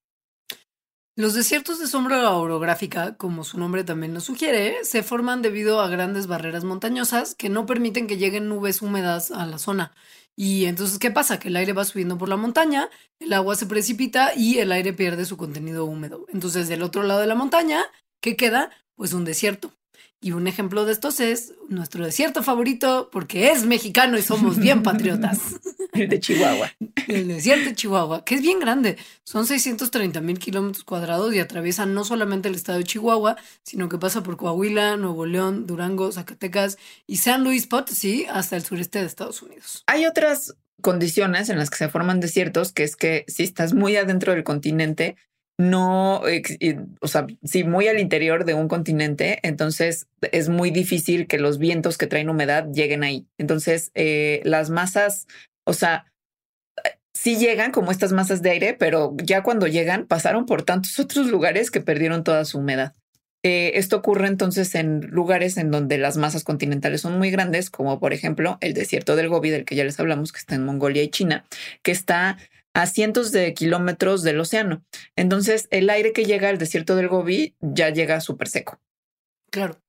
Los 1.20 1.34
desiertos 1.34 1.78
de 1.78 1.86
sombra 1.86 2.30
orográfica, 2.30 3.14
como 3.18 3.44
su 3.44 3.58
nombre 3.58 3.84
también 3.84 4.14
lo 4.14 4.20
sugiere, 4.20 4.82
se 4.84 5.02
forman 5.02 5.42
debido 5.42 5.82
a 5.82 5.88
grandes 5.90 6.26
barreras 6.26 6.64
montañosas 6.64 7.34
que 7.34 7.50
no 7.50 7.66
permiten 7.66 8.06
que 8.06 8.16
lleguen 8.16 8.48
nubes 8.48 8.80
húmedas 8.80 9.30
a 9.30 9.44
la 9.44 9.58
zona. 9.58 9.92
Y 10.34 10.64
entonces, 10.64 10.98
¿qué 10.98 11.10
pasa? 11.10 11.38
Que 11.38 11.48
el 11.48 11.56
aire 11.56 11.74
va 11.74 11.84
subiendo 11.84 12.16
por 12.16 12.30
la 12.30 12.38
montaña, 12.38 12.88
el 13.18 13.34
agua 13.34 13.54
se 13.54 13.66
precipita 13.66 14.32
y 14.34 14.60
el 14.60 14.72
aire 14.72 14.94
pierde 14.94 15.26
su 15.26 15.36
contenido 15.36 15.84
húmedo. 15.84 16.24
Entonces, 16.30 16.68
del 16.68 16.82
otro 16.82 17.02
lado 17.02 17.20
de 17.20 17.26
la 17.26 17.34
montaña, 17.34 17.82
¿qué 18.22 18.34
queda? 18.34 18.70
Pues 18.94 19.12
un 19.12 19.26
desierto. 19.26 19.74
Y 20.22 20.32
un 20.32 20.46
ejemplo 20.46 20.84
de 20.84 20.92
estos 20.92 21.18
es 21.18 21.54
nuestro 21.68 22.04
desierto 22.04 22.42
favorito, 22.42 23.08
porque 23.10 23.52
es 23.52 23.64
mexicano 23.64 24.18
y 24.18 24.22
somos 24.22 24.58
bien 24.58 24.82
patriotas. 24.84 25.38
El 25.92 26.08
de 26.08 26.20
Chihuahua. 26.20 26.70
El 27.08 27.28
desierto 27.28 27.70
de 27.70 27.74
Chihuahua, 27.74 28.24
que 28.24 28.34
es 28.34 28.42
bien 28.42 28.60
grande. 28.60 28.98
Son 29.24 29.46
630 29.46 30.20
mil 30.20 30.38
kilómetros 30.38 30.84
cuadrados 30.84 31.34
y 31.34 31.38
atraviesa 31.38 31.86
no 31.86 32.04
solamente 32.04 32.48
el 32.48 32.54
estado 32.54 32.78
de 32.78 32.84
Chihuahua, 32.84 33.36
sino 33.62 33.88
que 33.88 33.96
pasa 33.96 34.22
por 34.22 34.36
Coahuila, 34.36 34.98
Nuevo 34.98 35.24
León, 35.24 35.66
Durango, 35.66 36.12
Zacatecas 36.12 36.76
y 37.06 37.16
San 37.16 37.42
Luis 37.42 37.66
Potosí 37.66 38.26
hasta 38.30 38.56
el 38.56 38.64
sureste 38.64 38.98
de 38.98 39.06
Estados 39.06 39.40
Unidos. 39.40 39.84
Hay 39.86 40.04
otras 40.04 40.54
condiciones 40.82 41.48
en 41.48 41.58
las 41.58 41.70
que 41.70 41.78
se 41.78 41.88
forman 41.88 42.20
desiertos, 42.20 42.72
que 42.72 42.84
es 42.84 42.96
que 42.96 43.24
si 43.26 43.42
estás 43.42 43.72
muy 43.72 43.96
adentro 43.96 44.34
del 44.34 44.44
continente, 44.44 45.16
no, 45.60 46.22
o 47.00 47.08
sea, 47.08 47.26
sí, 47.44 47.64
muy 47.64 47.86
al 47.86 47.98
interior 47.98 48.46
de 48.46 48.54
un 48.54 48.66
continente, 48.66 49.38
entonces 49.42 50.06
es 50.32 50.48
muy 50.48 50.70
difícil 50.70 51.26
que 51.26 51.38
los 51.38 51.58
vientos 51.58 51.98
que 51.98 52.06
traen 52.06 52.30
humedad 52.30 52.66
lleguen 52.72 53.04
ahí. 53.04 53.26
Entonces, 53.36 53.90
eh, 53.94 54.40
las 54.44 54.70
masas, 54.70 55.26
o 55.64 55.74
sea, 55.74 56.06
sí 57.12 57.36
llegan 57.36 57.72
como 57.72 57.90
estas 57.90 58.12
masas 58.12 58.40
de 58.40 58.50
aire, 58.50 58.72
pero 58.72 59.14
ya 59.22 59.42
cuando 59.42 59.66
llegan 59.66 60.06
pasaron 60.06 60.46
por 60.46 60.62
tantos 60.62 60.98
otros 60.98 61.26
lugares 61.26 61.70
que 61.70 61.82
perdieron 61.82 62.24
toda 62.24 62.46
su 62.46 62.58
humedad. 62.58 62.94
Eh, 63.42 63.72
esto 63.74 63.96
ocurre 63.96 64.28
entonces 64.28 64.74
en 64.74 65.00
lugares 65.10 65.58
en 65.58 65.70
donde 65.70 65.98
las 65.98 66.16
masas 66.16 66.42
continentales 66.42 67.02
son 67.02 67.18
muy 67.18 67.30
grandes, 67.30 67.68
como 67.68 68.00
por 68.00 68.14
ejemplo 68.14 68.56
el 68.62 68.72
desierto 68.72 69.14
del 69.14 69.28
Gobi, 69.28 69.50
del 69.50 69.66
que 69.66 69.76
ya 69.76 69.84
les 69.84 70.00
hablamos, 70.00 70.32
que 70.32 70.38
está 70.38 70.54
en 70.54 70.64
Mongolia 70.64 71.02
y 71.02 71.08
China, 71.08 71.44
que 71.82 71.92
está 71.92 72.38
a 72.74 72.86
cientos 72.86 73.32
de 73.32 73.52
kilómetros 73.54 74.22
del 74.22 74.40
océano. 74.40 74.82
Entonces, 75.16 75.68
el 75.70 75.90
aire 75.90 76.12
que 76.12 76.24
llega 76.24 76.48
al 76.48 76.58
desierto 76.58 76.96
del 76.96 77.08
Gobi 77.08 77.56
ya 77.60 77.90
llega 77.90 78.20
súper 78.20 78.48
seco. 78.48 78.80
Claro. 79.50 79.80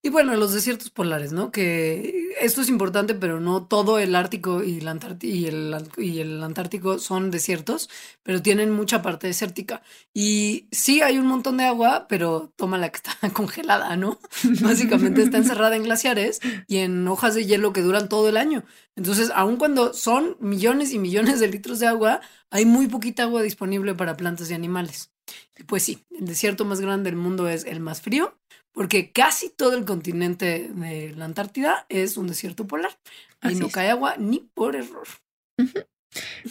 Y 0.00 0.10
bueno, 0.10 0.36
los 0.36 0.54
desiertos 0.54 0.90
polares, 0.90 1.32
¿no? 1.32 1.50
Que 1.50 2.28
esto 2.40 2.60
es 2.60 2.68
importante, 2.68 3.16
pero 3.16 3.40
no 3.40 3.66
todo 3.66 3.98
el 3.98 4.14
Ártico 4.14 4.62
y 4.62 4.78
el, 4.78 5.18
y 5.22 5.46
el, 5.46 5.76
y 5.96 6.20
el 6.20 6.42
Antártico 6.44 7.00
son 7.00 7.32
desiertos, 7.32 7.90
pero 8.22 8.40
tienen 8.40 8.70
mucha 8.70 9.02
parte 9.02 9.26
desértica. 9.26 9.82
Y 10.14 10.68
sí 10.70 11.02
hay 11.02 11.18
un 11.18 11.26
montón 11.26 11.56
de 11.56 11.64
agua, 11.64 12.06
pero 12.08 12.52
toma 12.54 12.78
la 12.78 12.90
que 12.90 12.98
está 12.98 13.12
congelada, 13.32 13.96
¿no? 13.96 14.20
Básicamente 14.62 15.22
está 15.22 15.38
encerrada 15.38 15.74
en 15.74 15.82
glaciares 15.82 16.38
y 16.68 16.78
en 16.78 17.08
hojas 17.08 17.34
de 17.34 17.46
hielo 17.46 17.72
que 17.72 17.82
duran 17.82 18.08
todo 18.08 18.28
el 18.28 18.36
año. 18.36 18.64
Entonces, 18.94 19.32
aun 19.34 19.56
cuando 19.56 19.94
son 19.94 20.36
millones 20.38 20.92
y 20.92 21.00
millones 21.00 21.40
de 21.40 21.48
litros 21.48 21.80
de 21.80 21.88
agua, 21.88 22.20
hay 22.50 22.66
muy 22.66 22.86
poquita 22.86 23.24
agua 23.24 23.42
disponible 23.42 23.96
para 23.96 24.16
plantas 24.16 24.48
y 24.50 24.54
animales. 24.54 25.10
Y 25.58 25.64
pues 25.64 25.82
sí, 25.82 26.06
el 26.16 26.26
desierto 26.26 26.64
más 26.64 26.80
grande 26.80 27.10
del 27.10 27.18
mundo 27.18 27.48
es 27.48 27.64
el 27.64 27.80
más 27.80 28.00
frío 28.00 28.38
porque 28.78 29.10
casi 29.10 29.50
todo 29.50 29.76
el 29.76 29.84
continente 29.84 30.70
de 30.72 31.12
la 31.16 31.24
Antártida 31.24 31.84
es 31.88 32.16
un 32.16 32.28
desierto 32.28 32.68
polar. 32.68 32.96
Ahí 33.40 33.56
no 33.56 33.70
cae 33.70 33.90
agua 33.90 34.14
ni 34.18 34.48
por 34.54 34.76
error. 34.76 35.08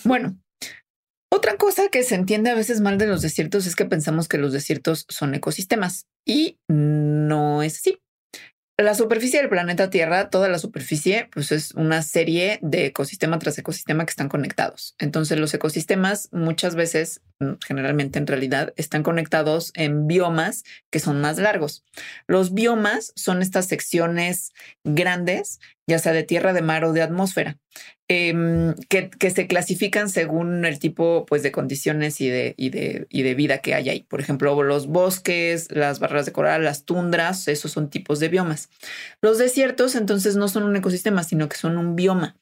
Bueno, 0.04 0.38
otra 1.32 1.56
cosa 1.56 1.88
que 1.88 2.04
se 2.04 2.16
entiende 2.16 2.50
a 2.50 2.56
veces 2.56 2.82
mal 2.82 2.98
de 2.98 3.08
los 3.08 3.22
desiertos 3.22 3.66
es 3.66 3.78
que 3.78 3.86
pensamos 3.86 4.28
que 4.28 4.38
los 4.40 4.52
desiertos 4.52 5.06
son 5.08 5.36
ecosistemas 5.36 6.06
y 6.26 6.60
no 6.68 7.63
es 7.63 7.78
así. 7.78 8.02
La 8.80 8.94
superficie 8.94 9.40
del 9.40 9.50
planeta 9.50 9.90
Tierra, 9.90 10.30
toda 10.30 10.50
la 10.50 10.60
superficie, 10.60 11.30
pues 11.34 11.52
es 11.52 11.72
una 11.72 12.04
serie 12.04 12.60
de 12.62 12.86
ecosistema 12.86 13.40
tras 13.40 13.58
ecosistema 13.58 14.06
que 14.06 14.12
están 14.12 14.30
conectados. 14.30 14.94
Entonces 15.00 15.40
los 15.40 15.52
ecosistemas 15.56 16.30
muchas 16.32 16.76
veces, 16.76 17.22
mm, 17.40 17.54
generalmente 17.66 18.20
en 18.20 18.28
realidad, 18.28 18.76
están 18.78 19.02
conectados 19.02 19.72
en 19.74 20.06
biomas 20.06 20.63
que 20.92 21.00
son 21.00 21.20
más 21.22 21.40
largos. 21.40 21.86
Los 22.28 22.54
biomas 22.54 23.13
son 23.16 23.42
estas 23.42 23.66
secciones 23.66 24.54
grandes 24.84 25.60
ya 25.88 26.00
sea 26.00 26.12
de 26.12 26.23
tierra, 26.23 26.52
de 26.52 26.62
mar 26.62 26.84
o 26.84 26.91
de 26.91 27.02
atmósfera, 27.02 27.58
em, 28.10 28.76
que, 28.89 29.10
se 29.32 29.47
clasifican 29.47 30.10
según 30.10 30.65
el 30.65 30.80
tipo 30.80 31.26
pues, 31.26 31.43
de 31.43 31.52
condiciones 31.52 32.19
y 32.19 32.30
de, 32.30 32.54
y, 32.58 32.69
de, 32.69 33.08
y 33.10 33.23
de 33.23 33.36
vida 33.36 33.60
que 33.60 33.73
hay 33.73 33.89
ahí. 33.89 34.02
Por 34.04 34.19
ejemplo, 34.19 34.62
los 34.63 34.88
bosques, 34.88 35.71
las 35.71 36.00
barreras 36.00 36.26
de 36.26 36.34
coral, 36.34 36.65
las 36.65 36.84
tundras, 36.86 37.47
esos 37.47 37.71
son 37.71 37.89
tipos 37.89 38.19
de 38.19 38.28
biomas. 38.28 38.69
Los 39.21 39.38
desiertos 39.38 39.95
entonces 39.95 40.36
no 40.36 40.50
son 40.50 40.63
un 40.63 40.76
ecosistema, 40.76 41.23
sino 41.23 41.47
que 41.47 41.58
son 41.58 41.78
un 41.78 41.95
bioma. 41.95 42.36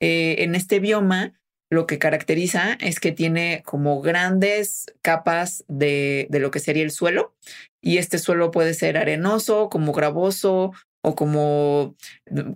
Eh, 0.00 0.36
en 0.38 0.54
este 0.54 0.78
bioma 0.78 1.34
lo 1.70 1.86
que 1.86 1.98
caracteriza 1.98 2.74
es 2.80 3.00
que 3.00 3.12
tiene 3.12 3.62
como 3.64 4.02
grandes 4.02 4.92
capas 5.00 5.64
de, 5.68 6.26
de, 6.28 6.38
lo 6.38 6.50
que 6.50 6.60
sería 6.60 6.82
el 6.82 6.90
suelo 6.90 7.34
y 7.80 7.96
este 7.96 8.18
suelo 8.18 8.50
puede 8.50 8.74
ser 8.74 8.98
arenoso, 8.98 9.70
como 9.70 9.92
gravoso 9.92 10.72
o 11.02 11.14
como, 11.14 11.96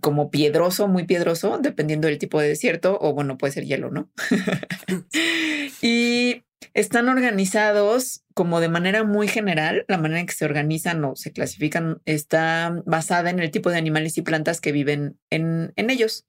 como 0.01 0.31
piedroso, 0.31 0.89
muy 0.89 1.05
piedroso, 1.05 1.59
dependiendo 1.61 2.09
del 2.09 2.19
tipo 2.19 2.41
de 2.41 2.49
desierto, 2.49 2.97
o 3.01 3.13
bueno, 3.13 3.37
puede 3.37 3.53
ser 3.53 3.65
hielo, 3.65 3.91
¿no? 3.91 4.11
y 5.83 6.45
están 6.75 7.09
organizados 7.09 8.23
como 8.35 8.61
de 8.61 8.69
manera 8.69 9.03
muy 9.03 9.29
general, 9.29 9.85
la 9.89 9.99
manera 9.99 10.21
en 10.21 10.27
que 10.27 10.35
se 10.35 10.45
organizan 10.45 11.05
o 11.05 11.17
se 11.17 11.33
clasifican 11.33 12.01
está 12.05 12.83
basada 12.85 13.31
en 13.31 13.41
el 13.41 13.51
tipo 13.51 13.71
de 13.71 13.79
animales 13.79 14.17
y 14.19 14.23
plantas 14.23 14.61
que 14.61 14.73
viven 14.73 15.19
en, 15.31 15.73
en 15.77 15.91
ellos. 15.91 16.27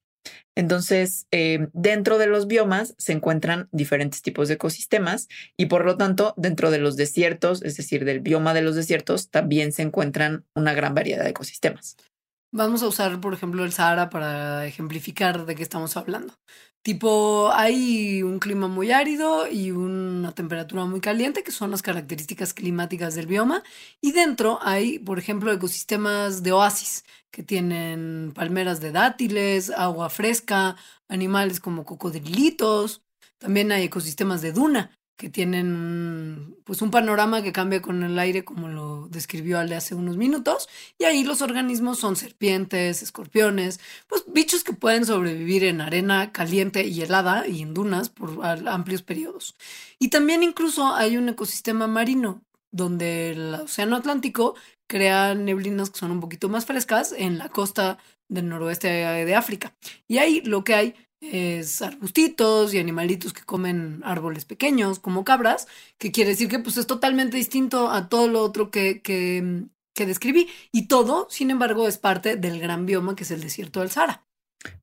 Entonces, 0.56 1.28
eh, 1.32 1.68
dentro 1.74 2.18
de 2.18 2.28
los 2.28 2.48
biomas 2.48 2.96
se 2.98 3.14
encuentran 3.14 3.70
diferentes 3.72 4.22
tipos 4.22 4.48
de 4.48 4.56
ecosistemas 4.56 5.28
y 5.56 5.68
por 5.68 5.86
lo 5.86 5.98
tanto, 5.98 6.34
dentro 6.38 6.72
de 6.72 6.80
los 6.80 6.96
desiertos, 6.96 7.62
es 7.62 7.78
decir, 7.78 8.06
del 8.06 8.22
bioma 8.22 8.54
de 8.54 8.62
los 8.62 8.76
desiertos, 8.76 9.30
también 9.30 9.72
se 9.72 9.84
encuentran 9.84 10.46
una 10.56 10.74
gran 10.74 10.96
variedad 10.96 11.24
de 11.24 11.30
ecosistemas. 11.30 11.96
Vamos 12.52 12.82
a 12.82 12.88
usar, 12.88 13.20
por 13.20 13.34
ejemplo, 13.34 13.66
el 13.66 13.74
Sahara 13.74 14.10
para 14.10 14.66
ejemplificar 14.66 15.46
de 15.46 15.54
qué 15.54 15.64
estamos 15.64 15.98
hablando. 15.98 16.34
Tipo, 16.82 17.52
hay 17.52 18.24
un 18.24 18.40
clima 18.40 18.70
muy 18.70 18.92
árido 18.92 19.46
y 19.46 19.72
una 19.72 20.32
temperatura 20.32 20.86
muy 20.86 21.02
caliente, 21.02 21.44
que 21.44 21.52
son 21.52 21.70
las 21.70 21.82
características 21.82 22.54
climáticas 22.54 23.14
del 23.14 23.28
bioma. 23.28 23.62
Y 24.00 24.14
dentro 24.14 24.60
hay, 24.62 24.98
por 25.00 25.20
ejemplo, 25.20 25.52
ecosistemas 25.52 26.44
de 26.44 26.54
oasis, 26.54 27.04
que 27.32 27.44
tienen 27.44 28.32
palmeras 28.36 28.82
de 28.82 28.92
dátiles, 28.92 29.70
agua 29.70 30.10
fresca, 30.10 30.76
animales 31.08 31.60
como 31.60 31.86
cocodrilitos. 31.86 33.02
También 33.38 33.72
hay 33.72 33.84
ecosistemas 33.84 34.42
de 34.42 34.52
duna, 34.54 34.98
que 35.18 35.30
tienen 35.30 36.56
pues 36.64 36.82
un 36.84 36.92
panorama 36.92 37.42
que 37.42 37.52
cambia 37.52 37.82
con 37.82 38.04
el 38.04 38.18
aire 38.20 38.46
como 38.46 38.68
lo 38.68 39.08
describió 39.10 39.58
Ale 39.58 39.76
hace 39.76 39.96
unos 39.96 40.16
minutos 40.16 40.70
y 41.00 41.06
ahí 41.06 41.24
los 41.24 41.42
organismos 41.42 41.98
son 41.98 42.16
serpientes, 42.16 43.02
escorpiones, 43.02 43.80
pues 44.08 44.24
bichos 44.28 44.64
que 44.64 44.74
pueden 44.74 45.06
sobrevivir 45.06 45.64
en 45.64 45.82
arena 45.82 46.32
caliente 46.32 46.86
y 46.86 47.02
helada 47.02 47.48
y 47.48 47.64
en 47.64 47.74
dunas 47.74 48.10
por 48.10 48.46
amplios 48.46 49.02
periodos. 49.02 49.56
Y 49.98 50.10
también 50.10 50.44
incluso 50.44 50.94
hay 50.94 51.18
un 51.18 51.30
ecosistema 51.30 51.88
marino 51.88 52.44
donde 52.72 53.32
el 53.32 53.54
océano 53.56 53.96
Atlántico 53.96 54.56
crea 54.88 55.36
neblinas 55.36 55.90
que 55.90 56.00
son 56.00 56.12
un 56.12 56.20
poquito 56.20 56.50
más 56.50 56.66
frescas 56.66 57.14
en 57.18 57.38
la 57.38 57.50
costa 57.50 57.98
del 58.30 58.50
noroeste 58.50 58.88
de 58.88 59.36
África. 59.36 59.76
Y 60.08 60.18
ahí 60.20 60.42
lo 60.42 60.64
que 60.64 60.76
hay 60.76 60.96
es 61.22 61.82
arbustitos 61.82 62.74
y 62.74 62.80
animalitos 62.80 63.34
que 63.34 63.44
comen 63.44 64.02
árboles 64.04 64.46
pequeños, 64.46 65.00
como 65.00 65.26
cabras, 65.26 65.68
que 65.98 66.12
quiere 66.12 66.32
decir 66.32 66.48
que 66.50 66.60
pues 66.60 66.78
es 66.78 66.88
totalmente 66.88 67.38
distinto 67.38 67.90
a 67.90 68.10
todo 68.10 68.28
lo 68.28 68.44
otro 68.44 68.70
que, 68.72 69.02
que, 69.02 69.66
que 69.94 70.06
describí. 70.06 70.50
Y 70.72 70.88
todo, 70.88 71.28
sin 71.30 71.52
embargo, 71.52 71.88
es 71.88 71.98
parte 71.98 72.36
del 72.36 72.60
gran 72.60 72.86
bioma 72.86 73.16
que 73.16 73.24
es 73.24 73.32
el 73.32 73.42
desierto 73.42 73.80
del 73.80 73.92
Sahara. 73.92 74.27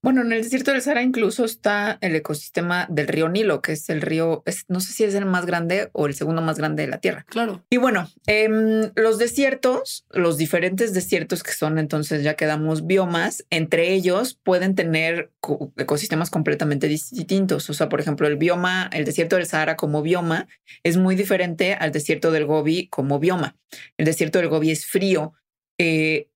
Bueno, 0.02 0.20
en 0.22 0.32
el 0.32 0.42
desierto 0.42 0.70
del 0.70 0.82
Sahara 0.82 1.02
incluso 1.02 1.44
está 1.44 1.98
el 2.00 2.14
ecosistema 2.14 2.86
del 2.90 3.08
río 3.08 3.28
Nilo, 3.28 3.62
que 3.62 3.72
es 3.72 3.88
el 3.88 4.02
río, 4.02 4.44
no 4.68 4.80
sé 4.80 4.92
si 4.92 5.04
es 5.04 5.14
el 5.14 5.24
más 5.24 5.46
grande 5.46 5.90
o 5.92 6.06
el 6.06 6.14
segundo 6.14 6.42
más 6.42 6.58
grande 6.58 6.82
de 6.82 6.88
la 6.88 6.98
Tierra. 6.98 7.24
Claro. 7.28 7.64
Y 7.70 7.78
bueno, 7.78 8.08
em, 8.26 8.90
los 8.94 9.18
desiertos, 9.18 10.06
los 10.10 10.36
diferentes 10.36 10.92
desiertos 10.92 11.42
que 11.42 11.52
son 11.52 11.78
entonces 11.78 12.22
ya 12.22 12.34
quedamos 12.34 12.86
biomas, 12.86 13.44
entre 13.50 13.92
ellos 13.92 14.38
pueden 14.42 14.74
tener 14.74 15.32
ecosistemas 15.76 16.30
completamente 16.30 16.86
distintos. 16.86 17.68
O 17.70 17.74
sea, 17.74 17.88
por 17.88 18.00
ejemplo, 18.00 18.26
el 18.26 18.36
bioma, 18.36 18.88
el 18.92 19.04
desierto 19.04 19.36
del 19.36 19.46
Sahara 19.46 19.76
como 19.76 20.02
bioma 20.02 20.48
es 20.82 20.96
muy 20.96 21.14
diferente 21.14 21.74
al 21.74 21.92
desierto 21.92 22.30
del 22.30 22.46
Gobi 22.46 22.88
como 22.88 23.18
bioma. 23.18 23.56
El 23.96 24.06
desierto 24.06 24.38
del 24.38 24.48
Gobi 24.48 24.70
es 24.70 24.86
frío. 24.86 25.32
Eh, 25.78 26.28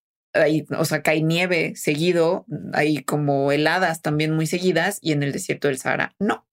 o 0.77 0.85
sea, 0.85 1.03
cae 1.03 1.23
nieve 1.23 1.75
seguido, 1.77 2.47
hay 2.73 3.03
como 3.03 3.53
heladas 3.53 4.03
también 4.03 4.33
muy 4.35 4.47
seguidas 4.47 4.99
y 5.03 5.13
en 5.13 5.23
el 5.23 5.33
desierto 5.33 5.69
del 5.69 5.79
Sahara 5.79 6.15
no. 6.19 6.47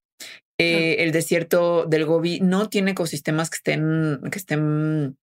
Eh, 0.57 1.03
el 1.03 1.11
desierto 1.11 1.85
del 1.85 2.05
Gobi 2.05 2.39
no 2.39 2.69
tiene 2.69 2.91
ecosistemas 2.91 3.49
que 3.49 3.57
estén, 3.57 4.21
que 4.31 4.37
estén 4.37 5.17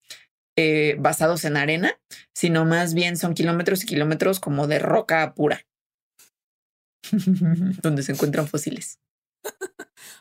eh, 0.56 0.96
basados 0.98 1.46
en 1.46 1.56
arena, 1.56 1.98
sino 2.34 2.66
más 2.66 2.92
bien 2.92 3.16
son 3.16 3.32
kilómetros 3.32 3.82
y 3.82 3.86
kilómetros 3.86 4.40
como 4.40 4.66
de 4.66 4.78
roca 4.78 5.32
pura, 5.34 5.64
donde 7.82 8.02
se 8.02 8.12
encuentran 8.12 8.46
fósiles. 8.46 8.98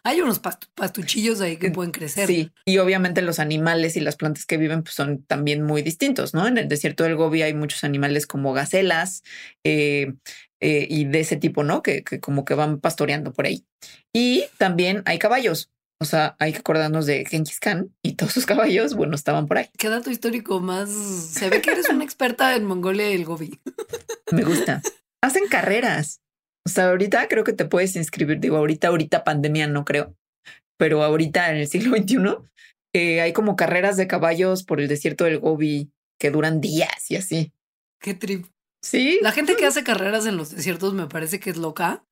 Hay 0.03 0.19
unos 0.21 0.39
pastuchillos 0.39 1.41
ahí 1.41 1.57
que 1.57 1.69
pueden 1.69 1.91
crecer. 1.91 2.27
Sí, 2.27 2.51
y 2.65 2.79
obviamente 2.79 3.21
los 3.21 3.39
animales 3.39 3.95
y 3.95 3.99
las 3.99 4.15
plantas 4.15 4.45
que 4.45 4.57
viven 4.57 4.81
pues, 4.81 4.95
son 4.95 5.23
también 5.23 5.63
muy 5.63 5.83
distintos, 5.83 6.33
¿no? 6.33 6.47
En 6.47 6.57
el 6.57 6.67
desierto 6.67 7.03
del 7.03 7.15
Gobi 7.15 7.43
hay 7.43 7.53
muchos 7.53 7.83
animales 7.83 8.25
como 8.25 8.51
gacelas 8.53 9.21
eh, 9.63 10.13
eh, 10.59 10.87
y 10.89 11.05
de 11.05 11.19
ese 11.19 11.35
tipo, 11.35 11.63
¿no? 11.63 11.83
Que, 11.83 12.03
como 12.19 12.45
que 12.45 12.55
van 12.55 12.79
pastoreando 12.79 13.31
por 13.31 13.45
ahí. 13.45 13.65
Y 14.11 14.45
también 14.57 15.03
hay 15.05 15.19
caballos. 15.19 15.69
O 15.99 16.05
sea, 16.05 16.35
hay 16.39 16.51
que 16.53 16.59
acordarnos 16.59 17.05
de 17.05 17.23
Genghis 17.25 17.59
Khan 17.59 17.93
y 18.01 18.13
todos 18.13 18.33
sus 18.33 18.47
caballos, 18.47 18.95
bueno, 18.95 19.13
estaban 19.13 19.45
por 19.45 19.59
ahí. 19.59 19.69
¿Qué 19.77 19.87
dato 19.87 20.09
histórico 20.09 20.59
más? 20.59 20.89
Se 20.89 21.47
ve 21.51 21.61
que 21.61 21.71
eres 21.71 21.89
una 21.89 22.03
experta 22.03 22.55
en 22.55 22.65
Mongolia 22.65 23.11
y 23.11 23.13
el 23.13 23.25
Gobi. 23.25 23.59
Me 24.31 24.43
gusta. 24.43 24.81
Hacen 25.21 25.47
carreras. 25.47 26.20
O 26.65 26.69
sea, 26.69 26.89
ahorita 26.89 27.28
creo 27.28 27.43
que 27.43 27.54
te 27.54 27.65
puedes 27.65 27.95
inscribir, 27.95 28.39
digo, 28.39 28.58
ahorita, 28.58 28.89
ahorita 28.89 29.24
pandemia 29.24 29.67
no 29.67 29.84
creo, 29.84 30.15
pero 30.78 31.04
ahorita 31.04 31.52
en 31.52 31.58
el 31.58 31.67
siglo 31.67 31.97
XXI 31.97 32.17
eh, 32.93 33.21
hay 33.21 33.34
como 33.34 33.56
carreras 33.56 33.97
de 33.97 34.08
caballos 34.08 34.63
por 34.63 34.80
el 34.80 34.88
desierto 34.88 35.24
del 35.24 35.39
Gobi 35.39 35.91
que 36.19 36.32
duran 36.32 36.62
días 36.62 37.10
y 37.10 37.15
así. 37.15 37.52
Qué 38.00 38.13
trip. 38.13 38.45
Sí. 38.84 39.19
La 39.21 39.32
gente 39.32 39.56
que 39.56 39.65
hace 39.67 39.84
carreras 39.84 40.26
en 40.26 40.38
los 40.38 40.52
desiertos 40.52 40.93
me 40.93 41.08
parece 41.08 41.39
que 41.39 41.50
es 41.50 41.58
loca, 41.58 42.04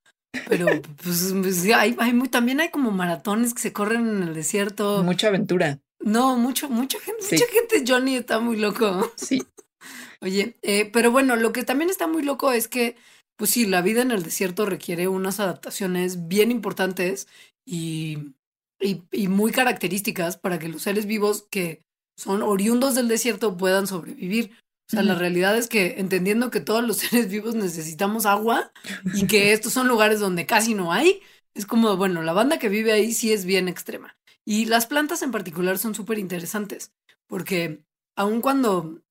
pero 0.48 0.68
pues, 1.04 1.34
pues 1.42 1.64
hay, 1.74 1.96
hay 2.00 2.14
muy, 2.14 2.30
también 2.30 2.60
hay 2.60 2.70
como 2.70 2.92
maratones 2.92 3.54
que 3.54 3.62
se 3.62 3.74
corren 3.74 4.08
en 4.08 4.24
el 4.24 4.34
desierto. 4.34 5.04
Mucha 5.04 5.28
aventura. 5.28 5.80
No, 6.00 6.38
mucho, 6.38 6.70
mucha 6.70 7.00
gente, 7.00 7.24
mucha 7.24 7.46
gente, 7.52 7.84
Johnny 7.86 8.16
está 8.16 8.40
muy 8.40 8.58
loco. 8.58 9.12
Sí. 9.16 9.44
Oye, 10.22 10.58
eh, 10.62 10.90
pero 10.92 11.12
bueno, 11.12 11.36
lo 11.36 11.52
que 11.52 11.64
también 11.64 11.90
está 11.90 12.08
muy 12.08 12.24
loco 12.24 12.52
es 12.52 12.68
que 12.68 12.96
pues 13.40 13.52
sí, 13.52 13.66
la 13.66 13.82
vida 13.82 14.02
en 14.02 14.12
el 14.12 14.22
desierto 14.22 14.66
requiere 14.66 15.08
unas 15.08 15.40
adaptaciones 15.40 16.28
bien 16.28 16.52
importantes 16.52 17.30
y, 17.66 18.34
y, 18.82 19.28
muy 19.30 19.54
características 19.54 20.36
para 20.36 20.60
que 20.60 20.68
los 20.68 20.82
seres 20.82 21.06
vivos 21.06 21.48
que 21.50 21.82
son 22.18 22.42
oriundos 22.42 22.96
del 22.96 23.08
desierto 23.08 23.56
puedan 23.56 23.88
sobrevivir. 23.88 24.52
O 24.88 24.92
sea, 24.92 25.04
la 25.04 25.16
realidad 25.16 25.58
es 25.58 25.70
que 25.70 25.96
entendiendo 26.00 26.52
que 26.52 26.60
todos 26.60 26.84
los 26.84 26.98
seres 26.98 27.30
vivos 27.30 27.56
necesitamos 27.56 28.26
agua 28.26 28.74
y 29.14 29.26
que 29.26 29.54
estos 29.54 29.72
son 29.72 29.88
lugares 29.88 30.20
donde 30.20 30.46
casi 30.46 30.74
no 30.74 30.92
hay, 30.92 31.22
es 31.54 31.66
como, 31.66 31.96
bueno, 31.96 32.22
la 32.24 32.34
banda 32.34 32.60
que 32.60 32.68
vive 32.68 32.92
ahí 32.92 33.14
sí 33.14 33.32
es 33.32 33.46
bien 33.46 33.70
extrema. 33.70 34.18
Y 34.44 34.66
las 34.66 34.86
plantas 34.86 35.22
en 35.22 35.32
particular 35.32 35.78
son 35.78 35.96
súper 35.96 36.20
interesantes, 36.20 36.92
porque 37.26 37.86
aun 38.18 38.42
cuando 38.42 39.02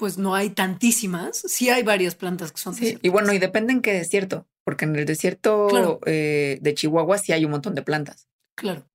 pues 0.00 0.16
no 0.16 0.34
hay 0.34 0.48
tantísimas. 0.48 1.36
Sí 1.36 1.68
hay 1.68 1.82
varias 1.82 2.14
plantas 2.14 2.52
que 2.52 2.58
son 2.58 2.74
sí, 2.74 2.98
Y 3.02 3.10
bueno, 3.10 3.34
y 3.34 3.38
depende 3.38 3.74
en 3.74 3.82
qué 3.82 3.92
desierto, 3.92 4.46
porque 4.64 4.86
en 4.86 4.96
el 4.96 5.04
desierto 5.04 6.00
eh, 6.06 6.58
de 6.62 6.74
Chihuahua 6.74 7.18
sí 7.18 7.32
hay 7.32 7.44
un 7.44 7.50
montón 7.50 7.74
de 7.74 7.82
plantas. 7.82 8.26
Claro. 8.56 8.86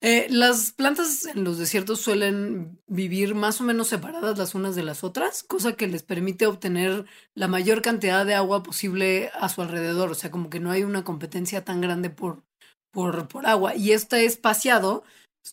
Eh, 0.00 0.28
las 0.30 0.70
plantas 0.70 1.26
en 1.26 1.42
los 1.42 1.58
desiertos 1.58 2.00
suelen 2.00 2.78
vivir 2.86 3.34
más 3.34 3.60
o 3.60 3.64
menos 3.64 3.88
separadas 3.88 4.38
las 4.38 4.54
unas 4.54 4.76
de 4.76 4.84
las 4.84 5.02
otras, 5.02 5.42
cosa 5.42 5.72
que 5.72 5.88
les 5.88 6.04
permite 6.04 6.46
obtener 6.46 7.04
la 7.34 7.48
mayor 7.48 7.82
cantidad 7.82 8.24
de 8.24 8.34
agua 8.34 8.62
posible 8.62 9.32
a 9.34 9.48
su 9.48 9.60
alrededor. 9.60 10.12
O 10.12 10.14
sea, 10.14 10.30
como 10.30 10.50
que 10.50 10.60
no 10.60 10.70
hay 10.70 10.84
una 10.84 11.02
competencia 11.02 11.64
tan 11.64 11.80
grande 11.80 12.10
por, 12.10 12.44
por, 12.92 13.26
por 13.26 13.44
agua. 13.44 13.74
Y 13.74 13.90
este 13.90 14.24
espaciado 14.24 15.02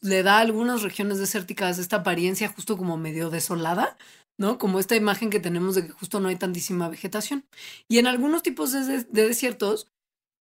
le 0.01 0.21
da 0.21 0.37
a 0.37 0.41
algunas 0.41 0.83
regiones 0.83 1.17
desérticas 1.17 1.79
esta 1.79 1.97
apariencia 1.97 2.49
justo 2.49 2.77
como 2.77 2.97
medio 2.97 3.31
desolada, 3.31 3.97
¿no? 4.37 4.57
Como 4.57 4.79
esta 4.79 4.95
imagen 4.95 5.29
que 5.29 5.39
tenemos 5.39 5.75
de 5.75 5.87
que 5.87 5.91
justo 5.91 6.19
no 6.19 6.29
hay 6.29 6.35
tantísima 6.35 6.89
vegetación. 6.89 7.45
Y 7.87 7.97
en 7.97 8.07
algunos 8.07 8.43
tipos 8.43 8.71
de, 8.71 9.03
desiertos, 9.03 9.87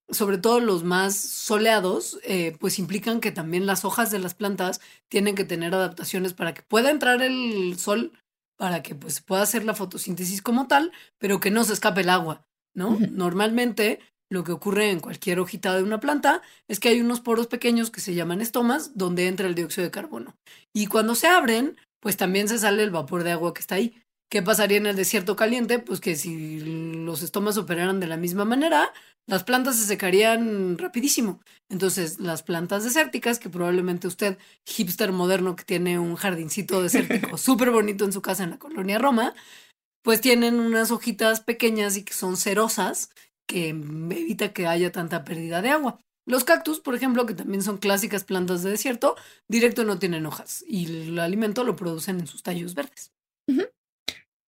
sobre 0.08 0.38
todo 0.38 0.60
los 0.60 0.84
más 0.84 1.16
soleados, 1.16 2.20
eh, 2.22 2.56
pues 2.60 2.78
implican 2.78 3.20
que 3.20 3.32
también 3.32 3.66
las 3.66 3.84
hojas 3.84 4.10
de 4.10 4.18
las 4.18 4.34
plantas 4.34 4.80
tienen 5.08 5.34
que 5.34 5.44
tener 5.44 5.74
adaptaciones 5.74 6.34
para 6.34 6.54
que 6.54 6.62
pueda 6.62 6.90
entrar 6.90 7.22
el 7.22 7.78
sol, 7.78 8.12
para 8.56 8.82
que 8.82 8.94
pues 8.94 9.20
pueda 9.20 9.42
hacer 9.42 9.64
la 9.64 9.74
fotosíntesis 9.74 10.42
como 10.42 10.66
tal, 10.68 10.92
pero 11.18 11.40
que 11.40 11.50
no 11.50 11.64
se 11.64 11.72
escape 11.72 12.02
el 12.02 12.10
agua, 12.10 12.46
¿no? 12.74 12.98
Normalmente 13.10 14.00
lo 14.28 14.42
que 14.42 14.52
ocurre 14.52 14.90
en 14.90 15.00
cualquier 15.00 15.38
hojita 15.38 15.76
de 15.76 15.82
una 15.82 16.00
planta 16.00 16.42
es 16.68 16.80
que 16.80 16.88
hay 16.88 17.00
unos 17.00 17.20
poros 17.20 17.46
pequeños 17.46 17.90
que 17.90 18.00
se 18.00 18.14
llaman 18.14 18.40
estomas 18.40 18.96
donde 18.96 19.28
entra 19.28 19.46
el 19.46 19.54
dióxido 19.54 19.84
de 19.84 19.92
carbono. 19.92 20.36
Y 20.72 20.86
cuando 20.86 21.14
se 21.14 21.28
abren, 21.28 21.76
pues 22.06 22.16
también 22.16 22.46
se 22.46 22.60
sale 22.60 22.84
el 22.84 22.92
vapor 22.92 23.24
de 23.24 23.32
agua 23.32 23.52
que 23.52 23.58
está 23.58 23.74
ahí. 23.74 24.00
¿Qué 24.30 24.40
pasaría 24.40 24.78
en 24.78 24.86
el 24.86 24.94
desierto 24.94 25.34
caliente? 25.34 25.80
Pues 25.80 25.98
que 25.98 26.14
si 26.14 26.60
los 27.04 27.20
estomas 27.20 27.58
operaran 27.58 27.98
de 27.98 28.06
la 28.06 28.16
misma 28.16 28.44
manera, 28.44 28.92
las 29.26 29.42
plantas 29.42 29.74
se 29.74 29.86
secarían 29.86 30.78
rapidísimo. 30.78 31.40
Entonces, 31.68 32.20
las 32.20 32.44
plantas 32.44 32.84
desérticas, 32.84 33.40
que 33.40 33.50
probablemente 33.50 34.06
usted, 34.06 34.38
hipster 34.66 35.10
moderno 35.10 35.56
que 35.56 35.64
tiene 35.64 35.98
un 35.98 36.14
jardincito 36.14 36.80
desértico 36.80 37.36
súper 37.38 37.72
bonito 37.72 38.04
en 38.04 38.12
su 38.12 38.22
casa 38.22 38.44
en 38.44 38.50
la 38.50 38.60
colonia 38.60 39.00
Roma, 39.00 39.34
pues 40.04 40.20
tienen 40.20 40.60
unas 40.60 40.92
hojitas 40.92 41.40
pequeñas 41.40 41.96
y 41.96 42.04
que 42.04 42.12
son 42.14 42.36
cerosas, 42.36 43.10
que 43.48 43.70
evita 43.70 44.52
que 44.52 44.68
haya 44.68 44.92
tanta 44.92 45.24
pérdida 45.24 45.60
de 45.60 45.70
agua. 45.70 45.98
Los 46.26 46.42
cactus, 46.44 46.80
por 46.80 46.94
ejemplo, 46.94 47.24
que 47.24 47.34
también 47.34 47.62
son 47.62 47.78
clásicas 47.78 48.24
plantas 48.24 48.62
de 48.62 48.70
desierto, 48.70 49.16
directo 49.48 49.84
no 49.84 49.98
tienen 49.98 50.26
hojas 50.26 50.64
y 50.66 50.86
el 50.86 51.18
alimento 51.20 51.62
lo 51.62 51.76
producen 51.76 52.18
en 52.18 52.26
sus 52.26 52.42
tallos 52.42 52.74
verdes. 52.74 53.12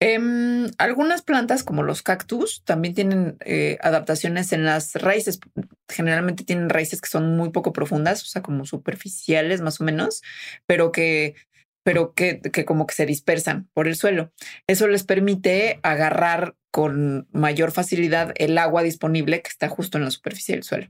Em, 0.00 0.70
algunas 0.78 1.22
plantas, 1.22 1.64
como 1.64 1.82
los 1.82 2.02
cactus, 2.02 2.62
también 2.64 2.94
tienen 2.94 3.36
eh, 3.44 3.78
adaptaciones 3.80 4.52
en 4.52 4.64
las 4.64 4.94
raíces. 4.94 5.40
Generalmente 5.88 6.44
tienen 6.44 6.68
raíces 6.68 7.00
que 7.00 7.08
son 7.08 7.36
muy 7.36 7.50
poco 7.50 7.72
profundas, 7.72 8.22
o 8.22 8.26
sea, 8.26 8.42
como 8.42 8.64
superficiales 8.64 9.60
más 9.60 9.80
o 9.80 9.84
menos, 9.84 10.22
pero 10.66 10.92
que, 10.92 11.34
pero 11.84 12.14
que, 12.14 12.40
que 12.40 12.64
como 12.64 12.86
que 12.86 12.94
se 12.94 13.06
dispersan 13.06 13.68
por 13.74 13.88
el 13.88 13.96
suelo. 13.96 14.32
Eso 14.68 14.86
les 14.86 15.02
permite 15.02 15.80
agarrar 15.82 16.54
con 16.70 17.26
mayor 17.32 17.72
facilidad 17.72 18.32
el 18.36 18.58
agua 18.58 18.82
disponible 18.82 19.40
que 19.42 19.48
está 19.48 19.68
justo 19.68 19.98
en 19.98 20.04
la 20.04 20.10
superficie 20.10 20.54
del 20.54 20.64
suelo. 20.64 20.88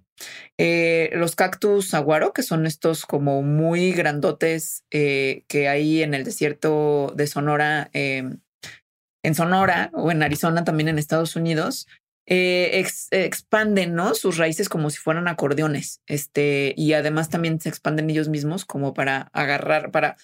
Eh, 0.58 1.10
los 1.12 1.36
cactus 1.36 1.94
aguaro, 1.94 2.32
que 2.32 2.42
son 2.42 2.66
estos 2.66 3.06
como 3.06 3.42
muy 3.42 3.92
grandotes 3.92 4.84
eh, 4.90 5.44
que 5.48 5.68
hay 5.68 6.02
en 6.02 6.14
el 6.14 6.24
desierto 6.24 7.12
de 7.16 7.26
Sonora, 7.26 7.90
em, 7.92 8.40
en 9.22 9.34
Sonora 9.34 9.90
o 9.94 10.10
en 10.10 10.22
Arizona, 10.22 10.64
también 10.64 10.88
en 10.88 10.98
Estados 10.98 11.36
Unidos, 11.36 11.86
eh, 12.26 12.84
expanden 13.10 13.94
¿no? 13.94 14.14
sus 14.14 14.36
raíces 14.36 14.68
como 14.68 14.90
si 14.90 14.98
fueran 14.98 15.28
acordeones. 15.28 16.02
Este, 16.06 16.74
y 16.76 16.92
además 16.92 17.30
también 17.30 17.60
se 17.60 17.68
expanden 17.68 18.10
ellos 18.10 18.28
mismos 18.28 18.64
como 18.64 18.94
para 18.94 19.30
agarrar, 19.32 19.90
para, 19.90 20.16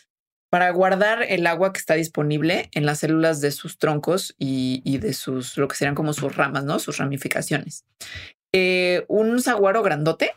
para 0.54 0.70
guardar 0.70 1.24
el 1.28 1.48
agua 1.48 1.72
que 1.72 1.80
está 1.80 1.94
disponible 1.94 2.70
en 2.74 2.86
las 2.86 3.00
células 3.00 3.40
de 3.40 3.50
sus 3.50 3.76
troncos 3.76 4.36
y, 4.38 4.98
de 4.98 5.12
sus, 5.12 5.58
lo 5.58 5.66
que 5.66 5.74
serían 5.74 5.96
como 5.96 6.12
sus 6.12 6.36
ramas, 6.36 6.62
¿no? 6.62 6.78
Sus 6.78 6.98
ramificaciones. 6.98 7.84
Eh, 8.52 9.04
un 9.08 9.42
saguaro 9.42 9.82
grandote 9.82 10.30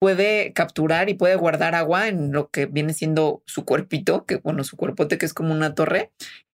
puede 0.00 0.52
capturar 0.52 1.10
y 1.10 1.14
puede 1.14 1.36
guardar 1.36 1.76
agua 1.76 2.08
en 2.08 2.32
lo 2.32 2.50
que 2.50 2.66
viene 2.66 2.92
siendo 2.92 3.44
su 3.46 3.64
cuerpito, 3.64 4.24
que 4.24 4.38
bueno, 4.38 4.64
su 4.64 4.76
cuerpote 4.76 5.16
que 5.16 5.26
es 5.26 5.32
como 5.32 5.54
una 5.54 5.76
torre, 5.76 6.10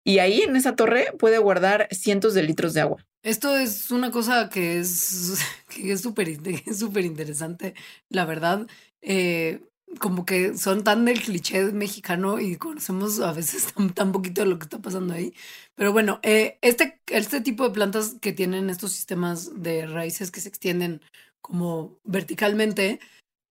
y 0.04 0.18
ahí 0.18 0.42
en 0.42 0.56
esa 0.56 0.76
torre 0.76 1.14
puede 1.20 1.38
guardar 1.38 1.88
cientos 1.92 2.34
de 2.34 2.42
litros 2.42 2.74
de 2.74 2.82
agua. 2.82 3.06
Esto 3.22 3.56
es 3.56 3.92
una 3.92 4.10
cosa 4.10 4.50
que 4.50 4.80
es 4.80 5.38
que 5.70 5.92
es 5.94 6.02
súper 6.02 7.06
interesante, 7.06 7.76
la 8.10 8.26
verdad. 8.26 8.66
Eh, 9.04 9.62
como 10.00 10.26
que 10.26 10.58
son 10.58 10.84
tan 10.84 11.06
del 11.06 11.22
cliché 11.22 11.72
mexicano 11.72 12.40
y 12.40 12.58
conocemos 12.58 13.20
a 13.20 13.32
veces 13.32 13.68
tan, 13.94 14.12
poquito 14.12 14.42
de 14.42 14.48
lo 14.48 14.60
que 14.60 14.64
está 14.66 14.80
pasando 14.80 15.14
ahí. 15.14 15.34
Pero 15.76 15.92
bueno, 15.94 16.20
eh, 16.24 16.58
este, 16.62 17.02
este 17.08 17.42
tipo 17.42 17.64
de 17.64 17.74
plantas 17.74 18.16
que 18.22 18.34
tienen 18.34 18.70
estos 18.70 18.92
sistemas 18.92 19.62
de 19.62 19.86
raíces 19.88 20.32
que 20.32 20.42
se 20.42 20.50
extienden 20.50 21.02
como 21.42 22.00
verticalmente 22.04 23.00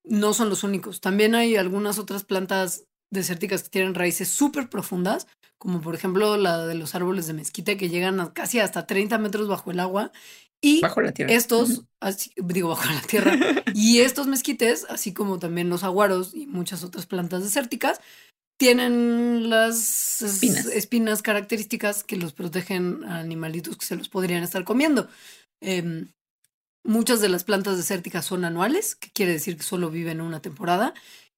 no 0.04 0.34
son 0.34 0.50
los 0.50 0.64
únicos. 0.64 1.00
También 1.00 1.34
hay 1.34 1.56
algunas 1.56 1.98
otras 1.98 2.24
plantas 2.24 2.84
desérticas 3.10 3.62
que 3.62 3.70
tienen 3.70 3.94
raíces 3.94 4.28
súper 4.28 4.68
profundas, 4.68 5.26
como 5.58 5.80
por 5.80 5.94
ejemplo 5.94 6.36
la 6.36 6.66
de 6.66 6.74
los 6.74 6.94
árboles 6.94 7.26
de 7.26 7.32
mezquite 7.32 7.76
que 7.76 7.88
llegan 7.88 8.20
a 8.20 8.32
casi 8.34 8.58
hasta 8.58 8.86
30 8.86 9.16
metros 9.18 9.48
bajo 9.48 9.70
el 9.70 9.80
agua. 9.80 10.12
Y 10.64 10.80
bajo 10.80 11.02
la 11.02 11.12
tierra. 11.12 11.30
estos, 11.30 11.82
digo, 12.36 12.70
bajo 12.70 12.90
la 12.90 13.02
tierra. 13.02 13.36
y 13.74 14.00
estos 14.00 14.26
mezquites, 14.26 14.86
así 14.88 15.12
como 15.12 15.38
también 15.38 15.68
los 15.68 15.84
aguaros 15.84 16.34
y 16.34 16.46
muchas 16.46 16.82
otras 16.82 17.04
plantas 17.04 17.42
desérticas, 17.42 18.00
tienen 18.58 19.50
las 19.50 20.22
espinas, 20.22 21.20
características 21.20 22.02
que 22.02 22.16
los 22.16 22.32
protegen 22.32 23.04
a 23.04 23.18
animalitos 23.18 23.76
que 23.76 23.84
se 23.84 23.96
los 23.96 24.08
podrían 24.08 24.42
estar 24.42 24.64
comiendo. 24.64 25.06
Em, 25.60 26.12
muchas 26.82 27.20
de 27.20 27.28
las 27.28 27.44
plantas 27.44 27.76
desérticas 27.76 28.24
son 28.24 28.46
anuales, 28.46 28.94
que 28.94 29.10
quiere 29.10 29.32
decir 29.32 29.58
que 29.58 29.64
solo 29.64 29.90
viven 29.90 30.22
una 30.22 30.40
temporada. 30.40 30.94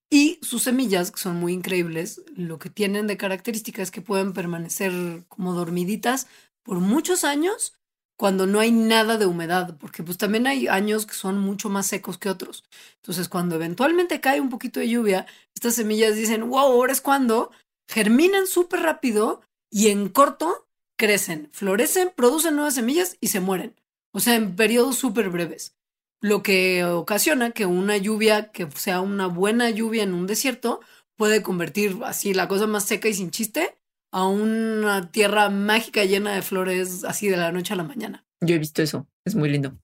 Y 0.09 0.39
sus 0.41 0.63
semillas, 0.63 1.11
que 1.11 1.19
son 1.19 1.35
muy 1.35 1.53
increíbles, 1.53 2.23
lo 2.37 2.61
que 2.61 2.71
tienen 2.71 3.09
de 3.09 3.17
característica 3.17 3.83
es 3.83 3.91
que 3.91 4.03
pueden 4.03 4.33
permanecer 4.33 5.25
como 5.27 5.53
dormiditas 5.53 6.29
por 6.63 6.79
muchos 6.79 7.25
años 7.25 7.76
cuando 8.17 8.47
no 8.47 8.61
hay 8.61 8.73
nada 8.73 9.19
de 9.19 9.27
humedad, 9.27 9.77
porque 9.79 10.03
pues 10.03 10.19
también 10.19 10.47
hay 10.47 10.69
años 10.69 11.07
que 11.07 11.15
son 11.15 11.39
mucho 11.39 11.69
más 11.69 11.87
secos 11.87 12.19
que 12.19 12.31
otros. 12.31 12.65
Entonces, 12.97 13.29
cuando 13.29 13.57
eventualmente 13.57 14.21
cae 14.21 14.41
un 14.41 14.49
poquito 14.49 14.81
de 14.81 14.89
lluvia, 14.89 15.27
estas 15.55 15.75
semillas 15.75 16.17
dicen, 16.17 16.49
wow, 16.49 16.59
ahora 16.59 16.93
es 16.93 17.01
cuando 17.01 17.51
germinan 17.89 18.47
súper 18.47 18.81
rápido 18.81 19.43
y 19.71 19.89
en 19.89 20.09
corto 20.09 20.67
crecen, 20.97 21.51
florecen, 21.53 22.13
producen 22.17 22.57
nuevas 22.57 22.75
semillas 22.75 23.17
y 23.21 23.29
se 23.29 23.41
mueren. 23.41 23.75
O 24.13 24.21
sea, 24.21 24.35
en 24.35 24.57
periodos 24.57 24.97
súper 24.97 25.29
breves 25.29 25.77
lo 26.21 26.43
que 26.43 26.85
ocasiona 26.85 27.51
que 27.53 27.67
una 27.67 27.97
lluvia, 27.97 28.51
que 28.51 28.71
sea 28.73 29.01
una 29.01 29.27
buena 29.27 29.71
lluvia 29.71 30.03
en 30.03 30.15
un 30.15 30.27
desierto, 30.27 30.81
puede 31.17 31.43
convertir 31.43 31.99
así 32.05 32.35
la 32.35 32.49
cosa 32.49 32.67
más 32.67 32.85
seca 32.85 33.09
y 33.09 33.15
sin 33.15 33.31
chiste 33.31 33.77
a 34.17 34.27
una 34.27 35.11
tierra 35.11 35.51
mágica 35.51 36.03
llena 36.07 36.35
de 36.35 36.41
flores 36.41 37.05
así 37.05 37.29
de 37.29 37.37
la 37.37 37.53
noche 37.53 37.75
a 37.75 37.77
la 37.77 37.83
mañana. 37.83 38.25
Yo 38.41 38.55
he 38.55 38.59
visto 38.59 38.81
eso, 38.81 39.07
es 39.27 39.35
muy 39.35 39.51
lindo. 39.51 39.79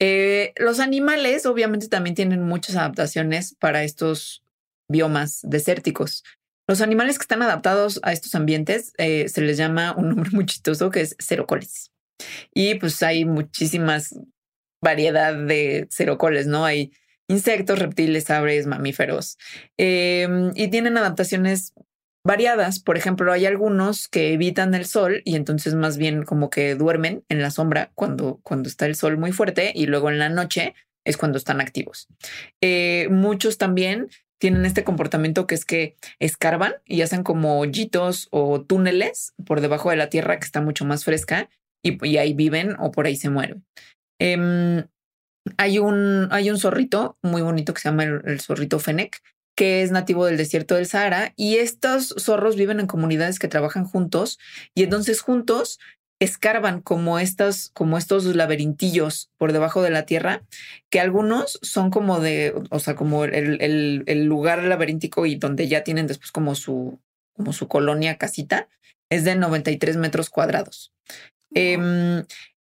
Eh, 0.00 0.52
los 0.56 0.78
animales 0.78 1.44
obviamente 1.44 1.88
también 1.88 2.14
tienen 2.14 2.44
muchas 2.44 2.76
adaptaciones 2.76 3.56
para 3.58 3.82
estos 3.82 4.44
biomas 4.88 5.40
desérticos. 5.42 6.22
Los 6.68 6.80
animales 6.80 7.18
que 7.18 7.22
están 7.22 7.42
adaptados 7.42 7.98
a 8.04 8.12
estos 8.12 8.36
ambientes 8.36 8.92
eh, 8.98 9.28
se 9.28 9.40
les 9.40 9.56
llama 9.56 9.96
un 9.96 10.10
nombre 10.10 10.30
muy 10.30 10.46
chistoso 10.46 10.90
que 10.90 11.00
es 11.00 11.16
cerocoles. 11.18 11.90
Y 12.54 12.76
pues 12.76 13.02
hay 13.02 13.24
muchísimas 13.24 14.16
variedad 14.80 15.34
de 15.34 15.88
cerocoles, 15.90 16.46
¿no? 16.46 16.64
Hay 16.64 16.92
insectos, 17.28 17.80
reptiles, 17.80 18.30
aves, 18.30 18.66
mamíferos 18.66 19.38
em, 19.76 20.52
y 20.54 20.68
tienen 20.68 20.96
adaptaciones 20.98 21.72
variadas. 22.24 22.80
Por 22.80 22.96
ejemplo, 22.96 23.32
hay 23.32 23.46
algunos 23.46 24.08
que 24.08 24.32
evitan 24.32 24.74
el 24.74 24.86
sol 24.86 25.22
y 25.24 25.36
entonces 25.36 25.74
más 25.74 25.98
bien 25.98 26.24
como 26.24 26.50
que 26.50 26.74
duermen 26.74 27.24
en 27.28 27.42
la 27.42 27.50
sombra 27.50 27.92
cuando, 27.94 28.40
cuando 28.42 28.68
está 28.68 28.86
el 28.86 28.96
sol 28.96 29.18
muy 29.18 29.32
fuerte 29.32 29.72
y 29.74 29.86
luego 29.86 30.10
en 30.10 30.18
la 30.18 30.28
noche 30.28 30.74
es 31.04 31.16
cuando 31.16 31.38
están 31.38 31.60
activos. 31.60 32.08
Eh, 32.62 33.08
muchos 33.10 33.58
también 33.58 34.08
tienen 34.38 34.66
este 34.66 34.84
comportamiento 34.84 35.46
que 35.46 35.54
es 35.54 35.64
que 35.64 35.96
escarban 36.18 36.74
y 36.84 37.02
hacen 37.02 37.22
como 37.22 37.60
hoyitos 37.60 38.28
o 38.30 38.62
túneles 38.62 39.32
por 39.46 39.60
debajo 39.60 39.90
de 39.90 39.96
la 39.96 40.08
tierra 40.08 40.38
que 40.38 40.44
está 40.44 40.60
mucho 40.60 40.84
más 40.84 41.04
fresca 41.04 41.48
y, 41.82 42.16
ahí 42.16 42.32
viven 42.32 42.76
o 42.78 42.90
por 42.90 43.06
ahí 43.06 43.16
se 43.16 43.30
mueren. 43.30 43.64
Em, 44.18 44.86
hay, 45.58 45.78
un, 45.78 46.28
hay 46.30 46.50
un 46.50 46.58
zorrito 46.58 47.18
muy 47.22 47.42
bonito 47.42 47.74
que 47.74 47.80
se 47.80 47.88
llama 47.88 48.04
el, 48.04 48.40
zorrito 48.40 48.78
Fennec, 48.78 49.20
que 49.54 49.82
es 49.82 49.90
nativo 49.90 50.26
del 50.26 50.36
desierto 50.36 50.74
del 50.74 50.86
Sahara, 50.86 51.32
y 51.36 51.56
estos 51.56 52.14
zorros 52.18 52.56
viven 52.56 52.80
en 52.80 52.86
comunidades 52.86 53.38
que 53.38 53.48
trabajan 53.48 53.84
juntos, 53.84 54.38
y 54.74 54.82
entonces 54.82 55.20
juntos 55.20 55.78
escarban 56.20 56.80
como 56.80 57.18
estas, 57.18 57.70
como 57.74 57.98
estos 57.98 58.24
laberintillos 58.24 59.30
por 59.36 59.52
debajo 59.52 59.82
de 59.82 59.90
la 59.90 60.06
tierra, 60.06 60.42
que 60.90 61.00
algunos 61.00 61.58
son 61.62 61.90
como 61.90 62.20
de, 62.20 62.54
o 62.70 62.78
sea, 62.78 62.94
como 62.94 63.24
el, 63.24 63.60
el, 63.60 64.04
el 64.06 64.24
lugar 64.24 64.62
laberíntico 64.62 65.26
y 65.26 65.36
donde 65.36 65.68
ya 65.68 65.84
tienen 65.84 66.06
después 66.06 66.30
como 66.30 66.54
su, 66.54 67.00
como 67.34 67.52
su 67.52 67.68
colonia 67.68 68.16
casita, 68.16 68.68
es 69.10 69.24
de 69.24 69.36
93 69.36 69.96
metros 69.96 70.30
cuadrados. 70.30 70.92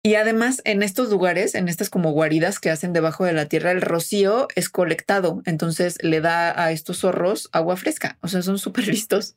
Y 0.04 0.16
además, 0.16 0.62
en 0.64 0.82
estos 0.82 1.10
lugares, 1.10 1.54
en 1.54 1.68
estas 1.68 1.88
como 1.88 2.10
guaridas 2.10 2.58
que 2.58 2.70
hacen 2.70 2.92
debajo 2.92 3.24
de 3.24 3.34
la 3.34 3.46
tierra, 3.46 3.70
el 3.70 3.80
rocío 3.80 4.48
es 4.56 4.68
colectado. 4.68 5.42
Entonces 5.44 5.98
le 6.02 6.20
da 6.20 6.60
a 6.60 6.72
estos 6.72 6.98
zorros 6.98 7.48
agua 7.52 7.76
fresca. 7.76 8.18
O 8.20 8.26
sea, 8.26 8.42
son 8.42 8.58
súper 8.58 8.88
listos. 8.88 9.34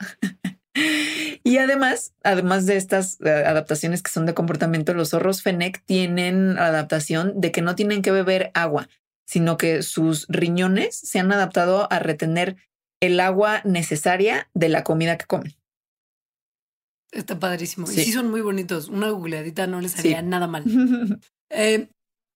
y 1.44 1.58
además, 1.58 2.16
además 2.24 2.66
de 2.66 2.78
estas 2.78 3.22
eh, 3.22 3.30
adaptaciones 3.30 4.02
que 4.02 4.10
son 4.10 4.26
de 4.26 4.34
comportamiento, 4.34 4.96
los 4.96 5.10
zorros 5.10 5.44
Fennec 5.44 5.84
tienen 5.86 6.58
adaptación 6.58 7.40
de 7.40 7.52
que 7.52 7.62
no 7.62 7.76
tienen 7.76 8.02
que 8.02 8.12
beber 8.12 8.50
agua, 8.56 8.90
sino 9.28 9.58
que 9.58 9.84
sus 9.84 10.26
riñones 10.30 10.98
se 10.98 11.20
han 11.20 11.32
adaptado 11.32 11.88
a 11.92 12.00
retener 12.00 12.56
el 13.02 13.20
agua 13.20 13.62
necesaria 13.66 14.50
de 14.56 14.70
la 14.70 14.84
comida 14.84 15.18
que 15.20 15.26
comen. 15.26 15.56
Está 17.12 17.40
padrísimo. 17.40 17.90
Y 17.90 17.96
sí 17.96 18.12
son 18.12 18.30
muy 18.30 18.42
bonitos. 18.42 18.90
Una 18.90 19.10
googleadita 19.10 19.68
no 19.68 19.82
les 19.82 19.98
haría 19.98 20.22
nada 20.22 20.48
mal. 20.48 20.64
eh, 21.50 21.88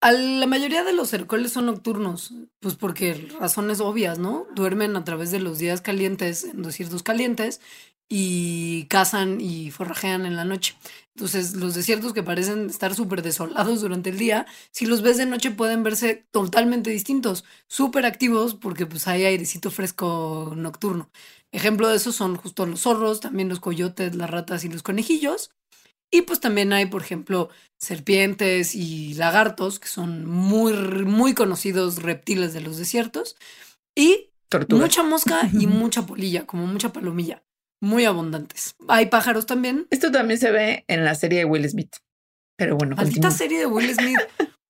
a 0.01 0.13
la 0.13 0.47
mayoría 0.47 0.83
de 0.83 0.93
los 0.93 1.09
cercoles 1.09 1.51
son 1.51 1.65
nocturnos, 1.65 2.33
pues 2.61 2.75
porque 2.75 3.27
razones 3.39 3.81
obvias, 3.81 4.17
¿no? 4.17 4.47
Duermen 4.55 4.95
a 4.95 5.03
través 5.03 5.31
de 5.31 5.41
los 5.41 5.59
días 5.59 5.81
calientes, 5.81 6.45
en 6.45 6.61
desiertos 6.61 7.03
calientes, 7.03 7.59
y 8.07 8.85
cazan 8.85 9.39
y 9.39 9.69
forrajean 9.71 10.25
en 10.25 10.35
la 10.35 10.43
noche. 10.43 10.75
Entonces, 11.15 11.53
los 11.55 11.75
desiertos 11.75 12.13
que 12.13 12.23
parecen 12.23 12.69
estar 12.69 12.95
súper 12.95 13.21
desolados 13.21 13.81
durante 13.81 14.09
el 14.09 14.17
día, 14.17 14.47
si 14.71 14.85
los 14.85 15.01
ves 15.01 15.17
de 15.17 15.25
noche 15.27 15.51
pueden 15.51 15.83
verse 15.83 16.25
totalmente 16.31 16.89
distintos, 16.89 17.45
súper 17.67 18.05
activos 18.05 18.55
porque 18.55 18.85
pues 18.87 19.07
hay 19.07 19.25
airecito 19.25 19.69
fresco 19.69 20.53
nocturno. 20.55 21.11
Ejemplo 21.51 21.87
de 21.87 21.97
eso 21.97 22.11
son 22.11 22.35
justo 22.35 22.65
los 22.65 22.81
zorros, 22.81 23.19
también 23.19 23.49
los 23.49 23.59
coyotes, 23.59 24.15
las 24.15 24.29
ratas 24.29 24.63
y 24.63 24.69
los 24.69 24.83
conejillos. 24.83 25.51
Y 26.11 26.23
pues 26.23 26.39
también 26.39 26.73
hay, 26.73 26.87
por 26.87 27.01
ejemplo, 27.01 27.49
serpientes 27.79 28.75
y 28.75 29.13
lagartos, 29.13 29.79
que 29.79 29.87
son 29.87 30.25
muy, 30.25 30.73
muy 30.73 31.33
conocidos 31.33 32.01
reptiles 32.01 32.53
de 32.53 32.61
los 32.61 32.77
desiertos. 32.77 33.35
Y 33.95 34.29
mucha 34.69 35.03
mosca 35.03 35.49
y 35.53 35.67
mucha 35.67 36.05
polilla, 36.05 36.45
como 36.45 36.65
mucha 36.65 36.91
palomilla 36.91 37.43
muy 37.81 38.05
abundantes. 38.05 38.75
Hay 38.87 39.07
pájaros 39.07 39.45
también. 39.45 39.87
Esto 39.89 40.11
también 40.11 40.39
se 40.39 40.51
ve 40.51 40.83
en 40.87 41.05
la 41.05 41.15
serie 41.15 41.39
de 41.39 41.45
Will 41.45 41.67
Smith. 41.69 41.95
Pero 42.57 42.75
bueno. 42.75 42.95
Maldita 42.95 43.31
serie 43.31 43.59
de 43.59 43.65
Will 43.65 43.93
Smith. 43.93 44.19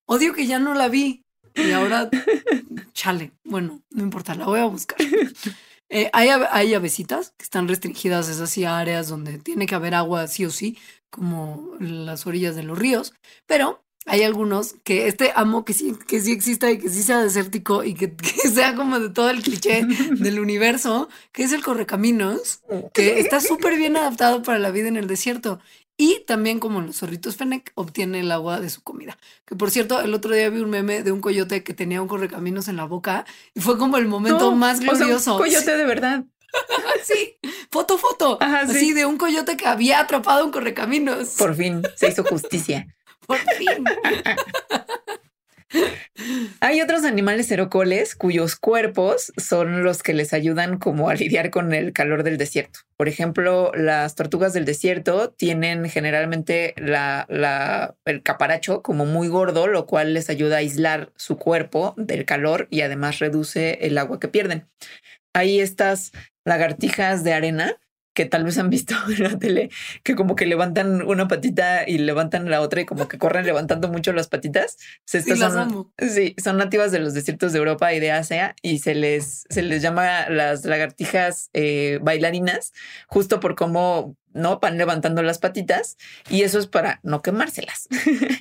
Odio 0.07 0.33
que 0.33 0.47
ya 0.47 0.59
no 0.59 0.73
la 0.73 0.87
vi. 0.89 1.23
Y 1.55 1.71
ahora, 1.71 2.09
chale. 2.93 3.31
Bueno, 3.43 3.81
no 3.89 4.03
importa, 4.03 4.35
la 4.35 4.45
voy 4.45 4.59
a 4.59 4.65
buscar. 4.65 4.97
Eh, 5.89 6.09
hay, 6.13 6.29
hay 6.29 6.73
avesitas 6.73 7.33
que 7.37 7.43
están 7.43 7.67
restringidas, 7.67 8.29
es 8.29 8.39
así, 8.39 8.63
a 8.63 8.77
áreas 8.77 9.07
donde 9.07 9.39
tiene 9.39 9.65
que 9.65 9.75
haber 9.75 9.95
agua 9.95 10.27
sí 10.27 10.45
o 10.45 10.51
sí, 10.51 10.77
como 11.09 11.71
las 11.79 12.27
orillas 12.27 12.55
de 12.55 12.63
los 12.63 12.77
ríos. 12.77 13.13
Pero 13.47 13.83
hay 14.05 14.23
algunos 14.23 14.75
que 14.83 15.07
este 15.07 15.31
amo 15.35 15.65
que 15.65 15.73
sí, 15.73 15.93
que 16.07 16.19
sí 16.19 16.31
exista 16.31 16.71
y 16.71 16.79
que 16.79 16.89
sí 16.89 17.03
sea 17.03 17.21
desértico 17.21 17.83
y 17.83 17.93
que, 17.93 18.13
sea 18.53 18.75
como 18.75 18.99
de 18.99 19.09
todo 19.09 19.29
el 19.29 19.41
cliché 19.41 19.83
del 20.11 20.39
universo, 20.39 21.09
que 21.31 21.43
es 21.43 21.51
el 21.51 21.63
correcaminos, 21.63 22.61
que 22.93 23.19
está 23.19 23.41
súper 23.41 23.77
bien 23.77 23.97
adaptado 23.97 24.41
para 24.43 24.59
la 24.59 24.71
vida 24.71 24.87
en 24.87 24.97
el 24.97 25.07
desierto. 25.07 25.59
Y 26.01 26.23
también 26.25 26.61
como 26.61 26.79
los 26.79 26.95
zorritos 26.95 27.35
Fennec 27.35 27.73
obtiene 27.75 28.21
el 28.21 28.31
agua 28.31 28.61
de 28.61 28.69
su 28.69 28.81
comida. 28.81 29.17
Que 29.45 29.57
por 29.57 29.69
cierto, 29.69 29.99
el 29.99 30.13
otro 30.13 30.33
día 30.33 30.49
vi 30.49 30.61
un 30.61 30.69
meme 30.69 31.03
de 31.03 31.11
un 31.11 31.19
coyote 31.19 31.61
que 31.61 31.73
tenía 31.73 32.01
un 32.01 32.07
correcaminos 32.07 32.69
en 32.69 32.77
la 32.77 32.85
boca 32.85 33.25
y 33.53 33.59
fue 33.59 33.77
como 33.77 33.97
el 33.97 34.07
momento 34.07 34.55
más 34.55 34.79
glorioso. 34.79 35.33
un 35.33 35.41
coyote 35.41 35.75
de 35.75 35.85
verdad. 35.85 36.23
sí, 37.03 37.37
foto, 37.69 37.97
foto. 37.97 38.37
Así 38.39 38.93
de 38.93 39.05
un 39.05 39.17
coyote 39.17 39.57
que 39.57 39.67
había 39.67 39.99
atrapado 39.99 40.45
un 40.45 40.51
correcaminos. 40.53 41.35
Por 41.37 41.53
fin 41.53 41.81
se 41.97 42.07
hizo 42.07 42.23
justicia. 42.23 42.87
Por 43.27 43.37
fin. 43.37 43.83
Hay 46.59 46.81
otros 46.81 47.03
animales 47.03 47.47
cerocoles 47.47 48.15
cuyos 48.15 48.55
cuerpos 48.55 49.31
son 49.37 49.83
los 49.83 50.03
que 50.03 50.13
les 50.13 50.33
ayudan 50.33 50.77
como 50.77 51.09
a 51.09 51.15
lidiar 51.15 51.49
con 51.49 51.73
el 51.73 51.93
calor 51.93 52.23
del 52.23 52.37
desierto. 52.37 52.79
Por 52.97 53.07
ejemplo, 53.07 53.71
las 53.75 54.15
tortugas 54.15 54.53
del 54.53 54.65
desierto 54.65 55.31
tienen 55.31 55.89
generalmente 55.89 56.73
la, 56.77 57.95
el 58.05 58.23
caparacho 58.23 58.81
como 58.81 59.05
muy 59.05 59.27
gordo, 59.27 59.67
lo 59.67 59.85
cual 59.85 60.13
les 60.13 60.29
ayuda 60.29 60.55
a 60.55 60.59
aislar 60.59 61.11
su 61.15 61.37
cuerpo 61.37 61.93
del 61.97 62.25
calor 62.25 62.67
y 62.69 62.81
además 62.81 63.19
reduce 63.19 63.85
el 63.85 63.97
agua 63.97 64.19
que 64.19 64.27
pierden. 64.27 64.67
Hay 65.33 65.59
estas 65.59 66.11
lagartijas 66.43 67.23
de 67.23 67.33
arena 67.33 67.79
que 68.19 68.25
tal 68.25 68.43
vez 68.43 68.57
han 68.57 68.69
visto 68.69 68.95
en 69.17 69.23
la 69.23 69.39
tele, 69.39 69.69
que 70.03 70.13
como 70.13 70.35
que 70.35 70.45
levantan 70.45 71.01
una 71.03 71.29
patita 71.29 71.87
y 71.87 71.99
levantan 71.99 72.49
la 72.49 72.59
otra 72.59 72.81
y 72.81 72.85
como 72.85 73.07
que 73.07 73.17
corren 73.17 73.45
levantando 73.45 73.87
mucho 73.87 74.11
las 74.11 74.27
patitas. 74.27 74.75
sí, 75.05 75.21
son, 75.21 75.93
sí, 75.97 76.35
son 76.37 76.57
nativas 76.57 76.91
de 76.91 76.99
los 76.99 77.13
desiertos 77.13 77.53
de 77.53 77.59
Europa 77.59 77.93
y 77.93 78.01
de 78.01 78.11
Asia 78.11 78.57
y 78.61 78.79
se 78.79 78.93
les, 78.93 79.45
se 79.49 79.61
les 79.61 79.81
llama 79.81 80.27
las 80.29 80.65
lagartijas 80.65 81.49
eh, 81.53 81.99
bailarinas, 82.01 82.73
justo 83.07 83.39
por 83.39 83.55
cómo 83.55 84.17
no 84.33 84.59
van 84.59 84.77
levantando 84.77 85.23
las 85.23 85.37
patitas 85.37 85.95
y 86.29 86.41
eso 86.41 86.59
es 86.59 86.67
para 86.67 86.99
no 87.03 87.21
quemárselas. 87.21 87.87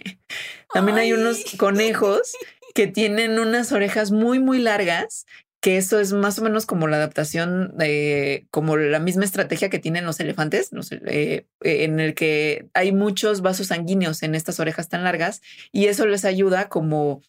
También 0.74 0.98
hay 0.98 1.12
unos 1.12 1.44
conejos 1.56 2.32
que 2.74 2.88
tienen 2.88 3.38
unas 3.38 3.70
orejas 3.70 4.10
muy, 4.10 4.40
muy 4.40 4.58
largas 4.58 5.24
que 5.60 5.76
eso 5.76 5.98
es 5.98 6.12
más 6.12 6.38
o 6.38 6.42
menos 6.42 6.66
como 6.66 6.86
la 6.86 6.96
adaptación 6.96 7.76
de, 7.76 8.46
como 8.50 8.76
la 8.76 9.00
misma 9.00 9.24
estrategia 9.24 9.70
que 9.70 9.80
tienen 9.80 10.06
los 10.06 10.20
elefantes, 10.20 10.70
eh, 11.06 11.46
en 11.62 12.00
el 12.00 12.14
que 12.14 12.68
hay 12.74 12.92
muchos 12.92 13.40
vasos 13.40 13.68
sanguíneos 13.68 14.22
en 14.22 14.34
estas 14.34 14.60
orejas 14.60 14.88
tan 14.88 15.02
largas 15.02 15.42
y 15.72 15.86
eso 15.86 16.06
les 16.06 16.24
ayuda 16.24 16.68
como 16.68 17.22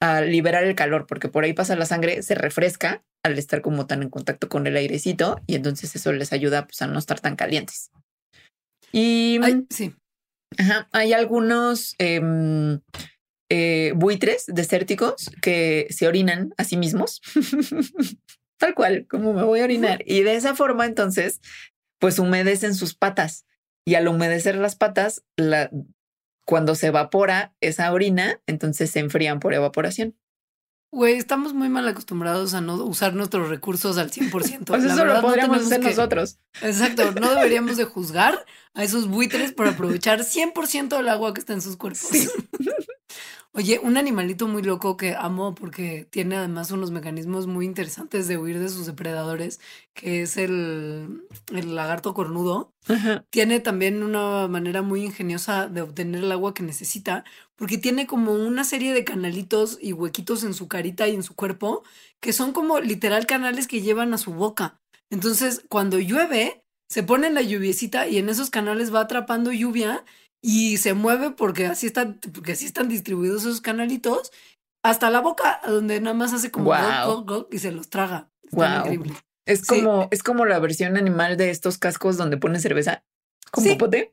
a 0.00 0.22
liberar 0.22 0.64
el 0.64 0.74
calor, 0.74 1.06
porque 1.06 1.28
por 1.28 1.44
ahí 1.44 1.52
pasa 1.52 1.76
la 1.76 1.86
sangre, 1.86 2.22
se 2.22 2.34
refresca 2.34 3.02
al 3.22 3.38
estar 3.38 3.62
como 3.62 3.86
tan 3.86 4.02
en 4.02 4.10
contacto 4.10 4.48
con 4.48 4.66
el 4.66 4.76
airecito 4.76 5.40
y 5.46 5.54
entonces 5.54 5.94
eso 5.94 6.12
les 6.12 6.32
ayuda 6.32 6.66
pues, 6.66 6.80
a 6.82 6.86
no 6.86 6.98
estar 6.98 7.20
tan 7.20 7.36
calientes. 7.36 7.90
Y 8.92 9.40
sí. 9.70 9.94
hay 10.92 11.12
algunos 11.12 11.96
em, 11.98 12.80
eh, 13.50 13.92
buitres 13.94 14.46
desérticos 14.46 15.30
que 15.42 15.86
se 15.90 16.08
orinan 16.08 16.54
a 16.56 16.64
sí 16.64 16.76
mismos, 16.76 17.20
tal 18.58 18.74
cual, 18.74 19.06
como 19.08 19.32
me 19.32 19.42
voy 19.42 19.60
a 19.60 19.64
orinar. 19.64 20.02
Y 20.06 20.22
de 20.22 20.34
esa 20.36 20.54
forma, 20.54 20.86
entonces, 20.86 21.40
pues 21.98 22.18
humedecen 22.18 22.74
sus 22.74 22.94
patas. 22.94 23.46
Y 23.86 23.96
al 23.96 24.08
humedecer 24.08 24.56
las 24.56 24.76
patas, 24.76 25.24
la, 25.36 25.70
cuando 26.46 26.74
se 26.74 26.88
evapora 26.88 27.54
esa 27.60 27.92
orina, 27.92 28.40
entonces 28.46 28.90
se 28.90 29.00
enfrían 29.00 29.40
por 29.40 29.54
evaporación. 29.54 30.16
Güey, 30.94 31.16
estamos 31.16 31.54
muy 31.54 31.68
mal 31.68 31.88
acostumbrados 31.88 32.54
a 32.54 32.60
no 32.60 32.76
usar 32.84 33.14
nuestros 33.14 33.48
recursos 33.48 33.98
al 33.98 34.12
100%. 34.12 34.64
Pues 34.66 34.84
eso 34.84 35.04
lo 35.04 35.20
podríamos 35.20 35.66
hacer 35.66 35.82
nosotros. 35.82 36.38
Exacto, 36.62 37.10
no 37.20 37.34
deberíamos 37.34 37.76
de 37.76 37.84
juzgar 37.94 38.46
a 38.74 38.84
esos 38.84 39.08
buitres 39.08 39.52
por 39.52 39.66
aprovechar 39.66 40.20
100% 40.20 40.96
del 40.96 41.08
agua 41.08 41.34
que 41.34 41.40
está 41.40 41.52
en 41.52 41.62
sus 41.62 41.76
cuerpos. 41.76 42.10
Oye, 43.56 43.80
un 43.80 43.96
animalito 43.96 44.48
muy 44.48 44.62
loco 44.62 44.96
que 44.96 45.14
amo 45.14 45.54
porque 45.54 46.08
tiene 46.10 46.36
además 46.36 46.72
unos 46.72 46.90
mecanismos 46.90 47.46
muy 47.46 47.66
interesantes 47.66 48.26
de 48.26 48.36
huir 48.36 48.58
de 48.58 48.68
sus 48.68 48.86
depredadores, 48.86 49.60
que 49.94 50.22
es 50.22 50.36
el, 50.36 51.22
el 51.52 51.74
lagarto 51.74 52.14
cornudo. 52.14 52.72
Tiene 53.30 53.60
también 53.60 54.02
una 54.02 54.48
manera 54.48 54.82
muy 54.82 55.04
ingeniosa 55.04 55.68
de 55.68 55.82
obtener 55.82 56.24
el 56.24 56.32
agua 56.32 56.52
que 56.52 56.64
necesita, 56.64 57.24
porque 57.56 57.78
tiene 57.78 58.06
como 58.06 58.32
una 58.32 58.64
serie 58.64 58.92
de 58.92 59.04
canalitos 59.04 59.78
y 59.80 59.92
huequitos 59.92 60.44
en 60.44 60.54
su 60.54 60.68
carita 60.68 61.08
y 61.08 61.14
en 61.14 61.22
su 61.22 61.34
cuerpo, 61.34 61.84
que 62.20 62.32
son 62.32 62.52
como 62.52 62.80
literal 62.80 63.26
canales 63.26 63.66
que 63.66 63.82
llevan 63.82 64.12
a 64.14 64.18
su 64.18 64.32
boca. 64.32 64.80
Entonces, 65.10 65.64
cuando 65.68 65.98
llueve, 65.98 66.64
se 66.88 67.02
pone 67.02 67.26
en 67.26 67.34
la 67.34 67.42
lluviecita 67.42 68.08
y 68.08 68.18
en 68.18 68.28
esos 68.28 68.50
canales 68.50 68.94
va 68.94 69.00
atrapando 69.00 69.52
lluvia 69.52 70.04
y 70.42 70.76
se 70.78 70.94
mueve 70.94 71.30
porque 71.30 71.66
así 71.66 71.86
están, 71.86 72.20
porque 72.32 72.52
así 72.52 72.66
están 72.66 72.88
distribuidos 72.88 73.42
esos 73.42 73.60
canalitos 73.60 74.32
hasta 74.82 75.10
la 75.10 75.20
boca, 75.20 75.60
donde 75.66 76.00
nada 76.00 76.14
más 76.14 76.32
hace 76.34 76.50
como 76.50 76.72
y 77.50 77.58
se 77.58 77.72
los 77.72 77.88
traga. 77.88 78.28
increíble. 78.52 79.14
Es 79.46 79.66
como, 79.66 80.08
es 80.10 80.22
como 80.22 80.44
la 80.44 80.58
versión 80.58 80.96
animal 80.96 81.36
de 81.36 81.50
estos 81.50 81.78
cascos 81.78 82.16
donde 82.16 82.36
ponen 82.36 82.60
cerveza 82.60 83.04
con 83.50 83.64
popote. 83.64 84.12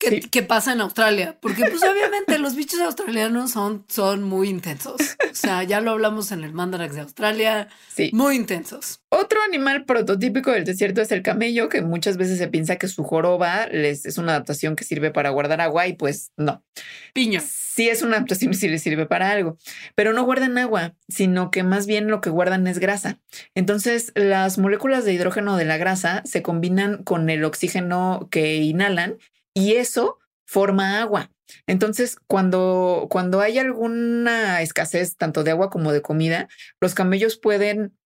¿Qué, 0.00 0.42
pasa 0.42 0.72
en 0.72 0.80
Australia? 0.80 1.36
Porque 1.40 1.62
pues 1.66 1.82
obviamente 1.82 2.38
los 2.38 2.56
bichos 2.56 2.80
australianos 2.80 3.50
son, 3.50 3.84
son 3.86 4.22
muy 4.22 4.48
intensos. 4.48 4.94
O 5.30 5.34
sea, 5.34 5.62
ya 5.62 5.82
lo 5.82 5.90
hablamos 5.90 6.32
en 6.32 6.42
el 6.42 6.54
Mandarax 6.54 6.94
de 6.94 7.02
Australia. 7.02 7.68
Sí. 7.94 8.10
Muy 8.14 8.34
intensos. 8.34 9.00
Otro 9.10 9.42
animal 9.42 9.84
prototípico 9.84 10.52
del 10.52 10.64
desierto 10.64 11.02
es 11.02 11.12
el 11.12 11.22
camello, 11.22 11.68
que 11.68 11.82
muchas 11.82 12.16
veces 12.16 12.38
se 12.38 12.48
piensa 12.48 12.76
que 12.76 12.88
su 12.88 13.04
joroba 13.04 13.66
les, 13.66 14.06
es 14.06 14.16
una 14.18 14.32
adaptación 14.32 14.74
que 14.74 14.84
sirve 14.84 15.10
para 15.10 15.30
guardar 15.30 15.60
agua 15.60 15.86
y 15.86 15.92
pues 15.92 16.32
no. 16.36 16.64
Piña. 17.12 17.40
Sí 17.40 17.88
es 17.88 18.02
una 18.02 18.16
adaptación 18.16 18.54
si 18.54 18.68
les 18.68 18.82
sirve 18.82 19.06
para 19.06 19.30
algo, 19.30 19.56
pero 19.94 20.12
no 20.12 20.24
guardan 20.24 20.58
agua, 20.58 20.94
sino 21.08 21.50
que 21.50 21.62
más 21.62 21.86
bien 21.86 22.08
lo 22.08 22.20
que 22.20 22.30
guardan 22.30 22.66
es 22.66 22.78
grasa. 22.78 23.18
Entonces 23.54 24.12
las 24.14 24.58
moléculas 24.58 25.04
de 25.04 25.12
hidrógeno 25.12 25.56
de 25.56 25.64
la 25.64 25.76
grasa 25.76 26.22
se 26.24 26.42
combinan 26.42 27.02
con 27.04 27.30
el 27.30 27.44
oxígeno 27.44 28.28
que 28.30 28.56
inhalan 28.56 29.18
y 29.54 29.74
eso 29.74 30.18
forma 30.46 31.00
agua. 31.00 31.30
Entonces, 31.66 32.16
cuando, 32.26 33.08
cuando 33.10 33.40
hay 33.40 33.58
alguna 33.58 34.62
escasez 34.62 35.16
tanto 35.16 35.42
de 35.44 35.52
agua 35.52 35.70
como 35.70 35.92
de 35.92 36.02
comida, 36.02 36.48
los 36.80 36.94
camellos 36.94 37.38
pueden 37.38 37.96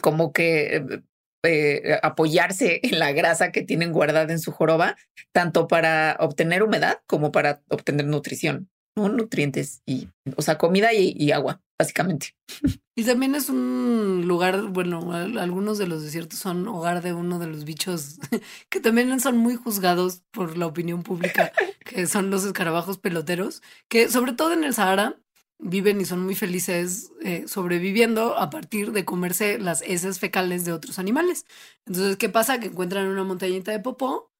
como 0.00 0.32
que 0.32 0.76
eh, 0.76 1.02
eh, 1.44 1.98
apoyarse 2.02 2.80
en 2.82 2.98
la 2.98 3.12
grasa 3.12 3.52
que 3.52 3.62
tienen 3.62 3.92
guardada 3.92 4.32
en 4.32 4.38
su 4.38 4.52
joroba, 4.52 4.96
tanto 5.32 5.66
para 5.68 6.16
obtener 6.20 6.62
humedad 6.62 7.00
como 7.06 7.32
para 7.32 7.62
obtener 7.68 8.06
nutrición, 8.06 8.70
¿no? 8.96 9.08
nutrientes 9.08 9.82
y, 9.86 10.08
o 10.36 10.42
sea, 10.42 10.58
comida 10.58 10.92
y 10.92 11.30
agua 11.32 11.62
básicamente. 11.78 12.34
Y 12.98 13.04
también 13.04 13.36
es 13.36 13.48
un 13.48 14.24
lugar, 14.26 14.60
bueno, 14.70 15.12
algunos 15.12 15.78
de 15.78 15.86
los 15.86 16.02
desiertos 16.02 16.40
son 16.40 16.66
hogar 16.66 17.00
de 17.00 17.12
uno 17.12 17.38
de 17.38 17.46
los 17.46 17.64
bichos 17.64 18.18
que 18.70 18.80
también 18.80 19.20
son 19.20 19.38
muy 19.38 19.54
juzgados 19.54 20.22
por 20.32 20.58
la 20.58 20.66
opinión 20.66 21.04
pública, 21.04 21.52
que 21.84 22.08
son 22.08 22.28
los 22.32 22.44
escarabajos 22.44 22.98
peloteros, 22.98 23.62
que 23.86 24.08
sobre 24.08 24.32
todo 24.32 24.52
en 24.52 24.64
el 24.64 24.74
Sahara 24.74 25.16
viven 25.60 26.00
y 26.00 26.06
son 26.06 26.24
muy 26.24 26.34
felices 26.34 27.12
eh, 27.22 27.44
sobreviviendo 27.46 28.36
a 28.36 28.50
partir 28.50 28.90
de 28.90 29.04
comerse 29.04 29.60
las 29.60 29.80
heces 29.82 30.18
fecales 30.18 30.64
de 30.64 30.72
otros 30.72 30.98
animales. 30.98 31.46
Entonces, 31.86 32.16
¿qué 32.16 32.28
pasa? 32.28 32.58
Que 32.58 32.66
encuentran 32.66 33.06
una 33.06 33.22
montañita 33.22 33.70
de 33.70 33.78
popó 33.78 34.32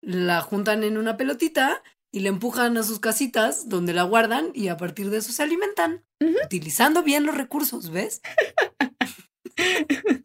la 0.00 0.40
juntan 0.40 0.84
en 0.84 0.96
una 0.96 1.18
pelotita 1.18 1.82
y 2.16 2.20
la 2.20 2.30
empujan 2.30 2.78
a 2.78 2.82
sus 2.82 2.98
casitas 2.98 3.68
donde 3.68 3.92
la 3.92 4.02
guardan 4.02 4.50
y 4.54 4.68
a 4.68 4.78
partir 4.78 5.10
de 5.10 5.18
eso 5.18 5.32
se 5.32 5.42
alimentan, 5.42 6.02
utilizando 6.46 7.02
bien 7.02 7.26
los 7.26 7.36
recursos, 7.36 7.90
¿ves? 7.90 8.22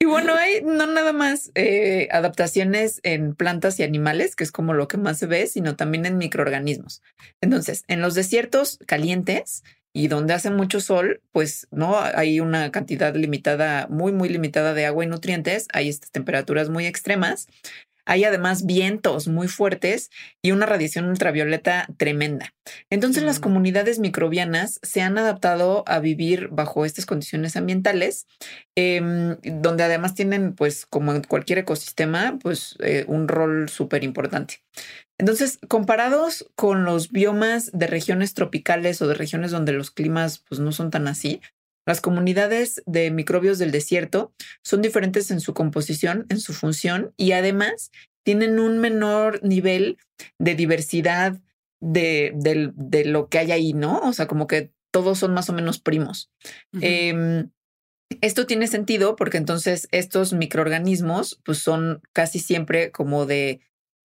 Y 0.00 0.06
bueno, 0.06 0.34
hay 0.34 0.62
no 0.64 0.88
nada 0.88 1.12
más 1.12 1.52
eh, 1.54 2.08
adaptaciones 2.10 2.98
en 3.04 3.36
plantas 3.36 3.78
y 3.78 3.84
animales, 3.84 4.34
que 4.34 4.42
es 4.42 4.50
como 4.50 4.74
lo 4.74 4.88
que 4.88 4.96
más 4.96 5.18
se 5.20 5.26
ve, 5.26 5.46
sino 5.46 5.76
también 5.76 6.04
en 6.04 6.18
microorganismos. 6.18 7.00
Entonces, 7.40 7.84
en 7.86 8.00
los 8.00 8.16
desiertos 8.16 8.80
calientes 8.86 9.62
y 9.92 10.08
donde 10.08 10.34
hace 10.34 10.50
mucho 10.50 10.80
sol, 10.80 11.22
pues 11.30 11.68
no 11.70 11.96
hay 11.96 12.40
una 12.40 12.72
cantidad 12.72 13.14
limitada, 13.14 13.86
muy, 13.88 14.10
muy 14.10 14.28
limitada 14.28 14.74
de 14.74 14.86
agua 14.86 15.04
y 15.04 15.06
nutrientes, 15.06 15.68
hay 15.72 15.88
estas 15.90 16.10
temperaturas 16.10 16.68
muy 16.68 16.86
extremas. 16.86 17.46
Hay 18.06 18.24
además 18.24 18.64
vientos 18.64 19.28
muy 19.28 19.48
fuertes 19.48 20.10
y 20.40 20.52
una 20.52 20.64
radiación 20.64 21.06
ultravioleta 21.06 21.86
tremenda. 21.96 22.54
Entonces 22.88 23.22
las 23.22 23.40
comunidades 23.40 23.98
microbianas 23.98 24.78
se 24.82 25.02
han 25.02 25.18
adaptado 25.18 25.84
a 25.86 25.98
vivir 25.98 26.48
bajo 26.48 26.84
estas 26.84 27.04
condiciones 27.04 27.56
ambientales, 27.56 28.26
em, 28.76 29.36
donde 29.42 29.84
además 29.84 30.14
tienen, 30.14 30.54
pues 30.54 30.86
como 30.86 31.12
en 31.12 31.22
cualquier 31.22 31.58
ecosistema, 31.58 32.38
pues 32.42 32.76
eh, 32.80 33.04
un 33.08 33.28
rol 33.28 33.68
súper 33.68 34.04
importante. 34.04 34.62
Entonces, 35.18 35.58
comparados 35.68 36.46
con 36.56 36.84
los 36.84 37.10
biomas 37.10 37.70
de 37.72 37.86
regiones 37.86 38.34
tropicales 38.34 39.00
o 39.00 39.08
de 39.08 39.14
regiones 39.14 39.50
donde 39.50 39.72
los 39.72 39.90
climas 39.90 40.44
pues, 40.46 40.60
no 40.60 40.72
son 40.72 40.90
tan 40.90 41.08
así, 41.08 41.40
las 41.86 42.00
comunidades 42.00 42.82
de 42.84 43.10
microbios 43.10 43.58
del 43.58 43.70
desierto 43.70 44.34
son 44.62 44.82
diferentes 44.82 45.30
en 45.30 45.40
su 45.40 45.54
composición, 45.54 46.26
en 46.28 46.40
su 46.40 46.52
función 46.52 47.14
y 47.16 47.32
además 47.32 47.90
tienen 48.24 48.58
un 48.58 48.78
menor 48.78 49.42
nivel 49.44 49.98
de 50.38 50.56
diversidad 50.56 51.40
de, 51.80 52.32
lo 53.06 53.28
que 53.28 53.38
hay 53.38 53.52
ahí, 53.52 53.72
¿no? 53.72 54.00
O 54.00 54.12
sea, 54.12 54.26
como 54.26 54.48
que 54.48 54.72
todos 54.92 55.18
son 55.18 55.32
más 55.32 55.48
o 55.48 55.52
menos 55.52 55.78
primos. 55.78 56.30
Em, 56.80 57.50
esto 58.20 58.46
tiene 58.46 58.66
sentido 58.66 59.14
porque 59.14 59.36
entonces 59.36 59.88
estos 59.92 60.32
microorganismos 60.32 61.40
pues 61.44 61.58
son 61.58 62.02
casi 62.12 62.40
siempre 62.40 62.90
como 62.90 63.26
de, 63.26 63.60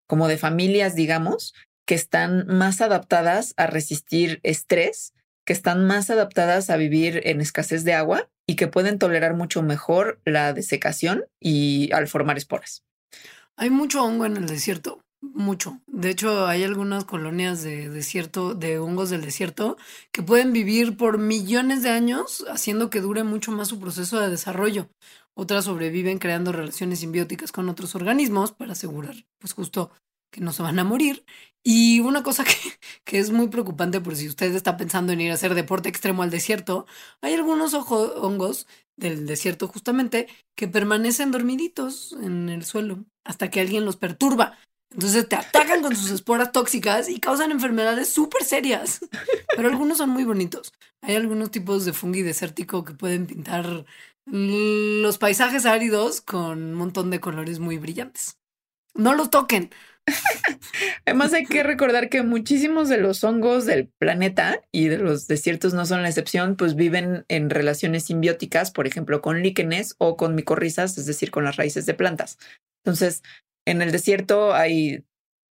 como 0.07 0.28
de 0.28 0.37
familias, 0.37 0.95
digamos, 0.95 1.55
que 1.87 1.95
están 1.95 2.47
más 2.47 2.81
adaptadas 2.83 3.55
a 3.57 3.66
resistir 3.66 4.41
estrés 4.43 5.14
que 5.45 5.53
están 5.53 5.86
más 5.86 6.11
adaptadas 6.11 6.70
a 6.70 6.76
vivir 6.76 7.20
en 7.24 7.41
escasez 7.41 7.84
de 7.84 7.95
agua 7.95 8.28
y 8.47 8.57
que 8.57 8.68
pueden 8.68 8.99
tolerar 8.99 9.34
mucho 9.34 9.62
mejor 9.62 10.20
la 10.24 10.53
desecación 10.53 11.24
y 11.41 11.93
al 11.93 12.09
formar 12.09 12.36
esporas. 12.36 12.84
Hay 13.57 13.70
mucho 13.70 14.03
hongo 14.03 14.26
en 14.26 14.36
el 14.36 14.47
desierto, 14.47 15.05
mucho. 15.20 15.80
De 15.86 16.11
hecho, 16.11 16.47
hay 16.47 16.64
algunas 16.64 17.05
colonias 17.05 17.62
de 17.62 17.88
desierto, 17.88 18.55
de 18.55 18.78
hongos 18.78 19.11
del 19.11 19.22
desierto, 19.22 19.76
que 20.12 20.22
pueden 20.22 20.53
vivir 20.53 20.97
por 20.97 21.18
millones 21.18 21.82
de 21.82 21.91
años, 21.91 22.45
haciendo 22.51 22.91
que 22.91 23.01
dure 23.01 23.22
mucho 23.22 23.53
más 23.53 23.68
su 23.68 23.78
proceso 23.78 24.18
de 24.18 24.30
desarrollo. 24.30 24.88
Otras 25.34 25.66
sobreviven 25.66 26.18
creando 26.18 26.53
relaciones 26.53 27.01
simbióticas 27.01 27.53
con 27.53 27.68
otros 27.68 27.95
organismos 27.95 28.53
para 28.53 28.72
asegurar, 28.72 29.14
pues 29.38 29.53
justo 29.53 29.91
que 30.31 30.41
no 30.41 30.53
se 30.53 30.62
van 30.62 30.78
a 30.78 30.85
morir. 30.85 31.24
Y 31.62 32.01
una 32.01 32.22
cosa 32.22 32.45
que, 32.45 32.55
que, 33.05 33.18
es 33.18 33.31
muy 33.31 33.49
preocupante 33.49 34.01
por 34.01 34.16
si 34.16 34.28
usted 34.28 34.55
está 34.55 34.76
pensando 34.76 35.12
en 35.12 35.20
ir 35.20 35.31
a 35.31 35.35
hacer 35.35 35.55
deporte 35.55 35.89
extremo 35.89 36.22
al 36.22 36.31
desierto, 36.31 36.87
hay 37.20 37.35
algunos 37.35 37.74
hongos 37.74 38.66
del 38.97 39.26
desierto 39.26 39.66
justamente 39.68 40.28
que 40.57 40.68
permanecen 40.68 41.31
dormiditos 41.31 42.16
en 42.22 42.49
el 42.49 42.64
suelo 42.64 43.05
hasta 43.24 43.51
que 43.51 43.61
alguien 43.61 43.85
los 43.85 43.97
perturba. 43.97 44.59
Entonces 44.93 45.28
te 45.28 45.37
atacan 45.37 45.83
con 45.83 45.95
sus 45.95 46.11
esporas 46.11 46.53
tóxicas 46.53 47.09
y 47.09 47.20
causan 47.20 47.53
enfermedades 47.53 48.12
súper 48.12 48.43
serias. 48.43 49.01
Pero 49.57 49.68
algunos 49.68 49.99
son 49.99 50.11
muy 50.11 50.24
bonitos. 50.24 50.72
Hay 51.01 51.14
algunos 51.14 51.51
tipos 51.51 51.85
de 51.85 51.93
fungi 51.93 52.22
desértico 52.22 52.85
que 52.85 52.95
pueden 52.95 53.26
pintar 53.26 53.87
los 54.26 55.18
paisajes 55.18 55.64
áridos 55.64 56.20
con 56.20 56.62
un 56.62 56.74
montón 56.74 57.11
de 57.11 57.20
colores 57.20 57.59
muy 57.59 57.78
brillantes. 57.78 58.39
No 58.95 59.14
los 59.14 59.31
toquen. 59.31 59.70
Además 61.07 61.32
hay 61.32 61.44
que 61.44 61.62
recordar 61.62 62.09
que 62.09 62.22
muchísimos 62.22 62.88
de 62.88 62.98
los 62.98 63.22
hongos 63.24 63.66
del 63.66 63.88
planeta 63.98 64.62
y 64.72 64.88
de 64.88 64.98
los 64.98 65.26
desiertos 65.26 65.74
no 65.74 65.86
son 65.86 66.03
la 66.03 66.09
excepción, 66.09 66.57
pues 66.57 66.74
viven 66.74 67.24
en 67.28 67.51
relaciones 67.51 68.05
simbióticas, 68.05 68.70
por 68.70 68.86
ejemplo, 68.86 69.20
con 69.20 69.42
líquenes 69.42 69.94
o 69.98 70.16
con 70.16 70.34
micorrizas, 70.34 70.96
es 70.98 71.07
decir, 71.07 71.30
con 71.30 71.44
las 71.44 71.57
raíces 71.57 71.86
de 71.86 71.94
plantas. 71.94 72.38
Entonces, 72.84 73.22
en 73.66 73.82
el 73.82 73.92
desierto 73.92 74.55
hay 74.55 75.05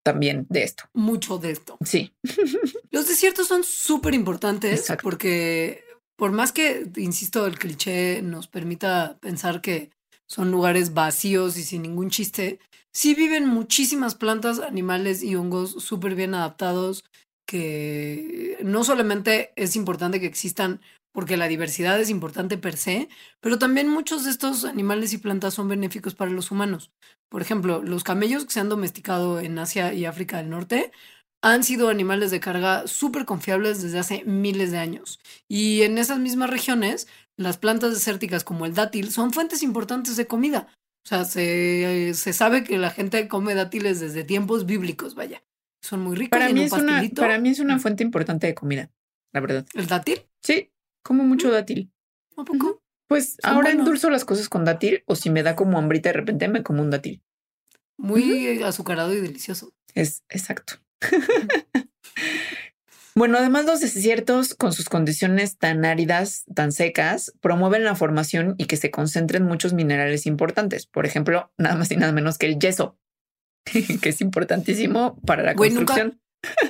también 0.03 0.47
de 0.49 0.63
esto. 0.63 0.85
Mucho 0.93 1.37
de 1.37 1.51
esto. 1.51 1.77
Sí. 1.85 2.13
Los 2.91 3.07
desiertos 3.07 3.47
son 3.47 3.63
súper 3.63 4.13
importantes 4.13 4.91
porque 5.03 5.83
por 6.19 6.31
más 6.31 6.51
que, 6.51 6.85
insisto, 6.97 7.47
el 7.47 7.57
cliché 7.57 8.21
nos 8.21 8.47
permita 8.47 9.17
pensar 9.21 9.61
que 9.61 9.89
son 10.29 10.51
lugares 10.51 10.93
vacíos 10.93 11.57
y 11.57 11.63
sin 11.63 11.81
ningún 11.81 12.09
chiste, 12.09 12.59
sí 12.93 13.15
viven 13.15 13.47
muchísimas 13.47 14.15
plantas, 14.15 14.59
animales 14.59 15.23
y 15.23 15.35
hongos 15.35 15.71
súper 15.83 16.15
bien 16.15 16.33
adaptados, 16.33 17.03
que 17.47 18.57
no 18.63 18.83
solamente 18.83 19.51
es 19.55 19.75
importante 19.75 20.19
que 20.19 20.27
existan 20.27 20.81
porque 21.11 21.37
la 21.37 21.47
diversidad 21.47 21.99
es 21.99 22.11
importante 22.11 22.57
per 22.57 22.77
se, 22.77 23.09
pero 23.41 23.57
también 23.57 23.89
muchos 23.89 24.23
de 24.23 24.31
estos 24.31 24.63
animales 24.63 25.13
y 25.13 25.17
plantas 25.17 25.55
son 25.55 25.67
benéficos 25.67 26.13
para 26.13 26.29
los 26.31 26.51
humanos. 26.51 26.91
Por 27.29 27.41
ejemplo, 27.41 27.81
los 27.83 28.03
camellos 28.03 28.45
que 28.45 28.53
se 28.53 28.59
han 28.59 28.69
domesticado 28.69 29.39
en 29.39 29.57
Asia 29.57 29.93
y 29.93 30.05
África 30.05 30.37
del 30.37 30.49
Norte 30.51 30.91
han 31.41 31.63
sido 31.63 31.89
animales 31.89 32.31
de 32.31 32.39
carga 32.39 32.85
súper 32.87 33.25
confiables 33.25 33.81
desde 33.81 33.99
hace 33.99 34.23
miles 34.25 34.71
de 34.71 34.77
años. 34.77 35.19
Y 35.47 35.81
en 35.83 35.97
esas 35.97 36.19
mismas 36.19 36.49
regiones, 36.49 37.07
las 37.39 37.57
plantas 37.57 37.93
desérticas 37.93 38.43
como 38.43 38.65
el 38.65 38.73
dátil 38.73 39.11
son 39.11 39.31
fuentes 39.31 39.63
importantes 39.63 40.17
de 40.17 40.27
comida. 40.27 40.67
O 41.05 41.07
sea, 41.07 41.23
se, 41.23 42.13
sabe 42.33 42.65
que 42.65 42.77
la 42.77 42.91
gente 42.91 43.29
come 43.29 43.55
dátiles 43.55 44.01
desde 44.01 44.25
tiempos 44.25 44.65
bíblicos, 44.65 45.15
vaya. 45.15 45.41
Son 45.81 46.01
muy 46.01 46.17
ricos. 46.17 46.37
Para, 46.37 46.51
mí, 46.51 46.63
es 46.63 46.73
una, 46.73 47.01
para 47.15 47.39
mí 47.39 47.49
es 47.49 47.59
una 47.59 47.77
mm. 47.77 47.79
fuente 47.79 48.03
importante 48.03 48.47
de 48.47 48.53
comida, 48.53 48.91
la 49.31 49.39
verdad. 49.39 49.65
¿El 49.73 49.87
dátil? 49.87 50.19
Sí, 50.43 50.73
como 51.01 51.23
mucho 51.23 51.47
mm. 51.47 51.51
dátil. 51.51 51.91
¿A 52.35 52.43
poco? 52.43 52.83
Pues 53.07 53.37
ahora 53.41 53.71
endulzo 53.71 54.09
las 54.09 54.25
cosas 54.25 54.49
con 54.49 54.65
dátil 54.65 55.03
o 55.07 55.15
si 55.15 55.29
me 55.29 55.41
da 55.41 55.55
como 55.55 55.79
hambrita 55.79 56.09
de 56.09 56.13
repente 56.13 56.49
me 56.49 56.61
como 56.61 56.81
un 56.81 56.89
dátil. 56.89 57.23
Muy 57.97 58.61
azucarado 58.63 59.13
y 59.13 59.21
delicioso. 59.21 59.73
Es 59.95 60.23
exacto. 60.27 60.73
Bueno, 63.19 63.37
además 63.37 63.65
los 63.65 63.81
desiertos, 63.81 64.53
con 64.53 64.71
sus 64.71 64.87
condiciones 64.87 65.57
tan 65.57 65.83
áridas, 65.83 66.45
tan 66.55 66.71
secas, 66.71 67.33
promueven 67.41 67.83
la 67.83 67.93
formación 67.93 68.55
y 68.57 68.63
que 68.63 68.77
se 68.77 68.91
concentren 68.91 69.43
muchos 69.43 69.73
minerales 69.73 70.25
importantes. 70.25 70.85
Por 70.85 71.05
ejemplo, 71.05 71.51
nada 71.57 71.75
más 71.75 71.91
y 71.91 71.97
nada 71.97 72.13
menos 72.13 72.37
que 72.37 72.45
el 72.45 72.59
yeso, 72.59 72.97
que 74.01 74.07
es 74.07 74.21
importantísimo 74.21 75.19
para 75.25 75.43
la 75.43 75.53
construcción. 75.53 76.21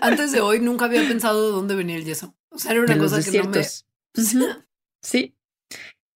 antes 0.02 0.32
de 0.32 0.42
hoy 0.42 0.60
nunca 0.60 0.86
había 0.86 1.08
pensado 1.08 1.46
de 1.46 1.52
dónde 1.52 1.76
venía 1.76 1.98
el 1.98 2.04
yeso. 2.04 2.36
O 2.50 2.58
sea, 2.58 2.72
era 2.72 2.82
una 2.82 2.98
cosa 2.98 3.22
que 3.22 3.38
no 3.38 3.50
me... 3.52 3.62
Sí. 5.04 5.36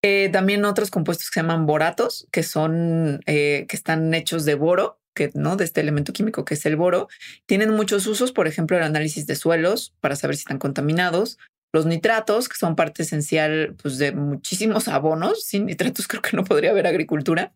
Eh, 0.02 0.30
también 0.34 0.66
otros 0.66 0.90
compuestos 0.90 1.30
que 1.30 1.36
se 1.36 1.42
llaman 1.42 1.68
boratos, 1.68 2.28
que 2.32 2.42
son, 2.42 3.22
eh, 3.28 3.68
que 3.70 3.76
están 3.76 4.12
hechos 4.16 4.46
de 4.46 4.56
boro, 4.56 5.00
que, 5.14 5.32
¿no? 5.34 5.56
De 5.56 5.66
este 5.66 5.82
elemento 5.82 6.14
químico 6.14 6.46
que 6.46 6.56
es 6.56 6.66
el 6.66 6.76
boro. 6.76 7.08
Tienen 7.46 7.72
muchos 7.72 8.08
usos, 8.08 8.32
por 8.32 8.48
ejemplo, 8.48 8.78
el 8.78 8.84
análisis 8.84 9.28
de 9.28 9.36
suelos 9.36 9.94
para 10.00 10.16
saber 10.16 10.36
si 10.36 10.42
están 10.42 10.60
contaminados. 10.60 11.38
Los 11.76 11.88
nitratos, 11.88 12.50
que 12.50 12.56
son 12.56 12.76
parte 12.76 13.02
esencial 13.02 13.76
pues, 13.82 13.98
de 13.98 14.12
muchísimos 14.12 14.88
abonos. 14.90 15.44
Sin 15.44 15.66
nitratos 15.66 16.08
creo 16.08 16.22
que 16.22 16.38
no 16.38 16.44
podría 16.44 16.70
haber 16.70 16.86
agricultura. 16.86 17.54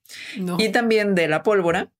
Y 0.58 0.70
también 0.70 1.14
de 1.14 1.28
la 1.28 1.44
pólvora. 1.44 1.92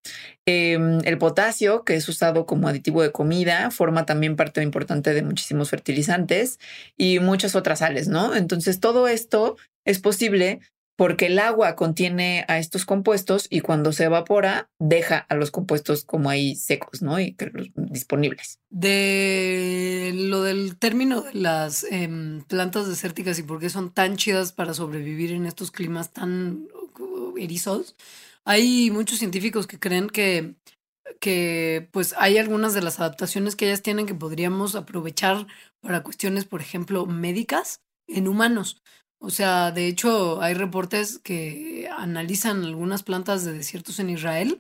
Em, 0.46 1.00
el 1.04 1.18
potasio, 1.18 1.84
que 1.84 1.96
es 1.96 2.10
usado 2.10 2.46
como 2.46 2.68
aditivo 2.68 3.04
de 3.04 3.12
comida, 3.12 3.70
forma 3.70 4.06
también 4.06 4.36
parte 4.36 4.64
importante 4.64 5.14
de 5.14 5.22
muchísimos 5.22 5.70
fertilizantes 5.70 6.60
y 6.98 7.20
muchas 7.20 7.56
otras 7.56 7.80
sales, 7.80 8.08
¿no? 8.08 8.36
Entonces, 8.36 8.80
todo 8.80 9.08
esto 9.08 9.58
es 9.86 10.00
posible 10.00 10.62
porque 10.98 11.28
el 11.28 11.38
agua 11.40 11.76
contiene 11.76 12.44
a 12.48 12.58
estos 12.58 12.86
compuestos 12.86 13.48
y 13.50 13.62
cuando 13.62 13.94
se 13.94 14.06
evapora 14.06 14.70
deja 14.80 15.20
a 15.20 15.36
los 15.36 15.52
compuestos 15.52 16.04
como 16.04 16.30
ahí 16.30 16.56
secos, 16.56 17.04
¿no? 17.04 17.20
Y 17.20 17.38
disponibles. 17.76 18.60
De 18.70 20.12
lo 20.16 20.42
del 20.42 20.78
término 20.78 21.22
de 21.22 21.36
las 21.36 21.86
em, 21.90 22.42
plantas 22.46 22.88
desérticas 22.88 23.38
y 23.38 23.44
por 23.44 23.60
qué 23.60 23.70
son 23.70 23.94
tan 23.94 24.18
chidas 24.18 24.52
para 24.52 24.74
sobrevivir 24.74 25.32
en 25.32 25.46
estos 25.46 25.70
climas 25.70 26.12
tan 26.12 26.68
erizos, 27.38 27.96
hay 28.44 28.90
muchos 28.90 29.20
científicos 29.20 29.68
que 29.68 29.80
creen 29.80 30.10
que 30.10 30.56
que 31.22 31.88
pues 31.92 32.14
hay 32.18 32.38
algunas 32.38 32.74
de 32.74 32.82
las 32.82 33.00
adaptaciones 33.00 33.56
que 33.56 33.66
ellas 33.66 33.82
tienen 33.82 34.06
que 34.06 34.14
podríamos 34.14 34.76
aprovechar 34.76 35.48
para 35.80 36.04
cuestiones, 36.04 36.46
por 36.46 36.62
ejemplo, 36.62 37.06
médicas 37.06 37.82
en 38.08 38.28
humanos. 38.28 38.82
O 39.20 39.30
sea, 39.30 39.72
de 39.72 39.88
hecho, 39.88 40.42
hay 40.42 40.54
reportes 40.54 41.20
que 41.20 41.90
analizan 41.98 42.64
algunas 42.64 43.04
plantas 43.04 43.44
de 43.44 43.54
desiertos 43.54 44.00
en 44.00 44.10
Israel 44.10 44.60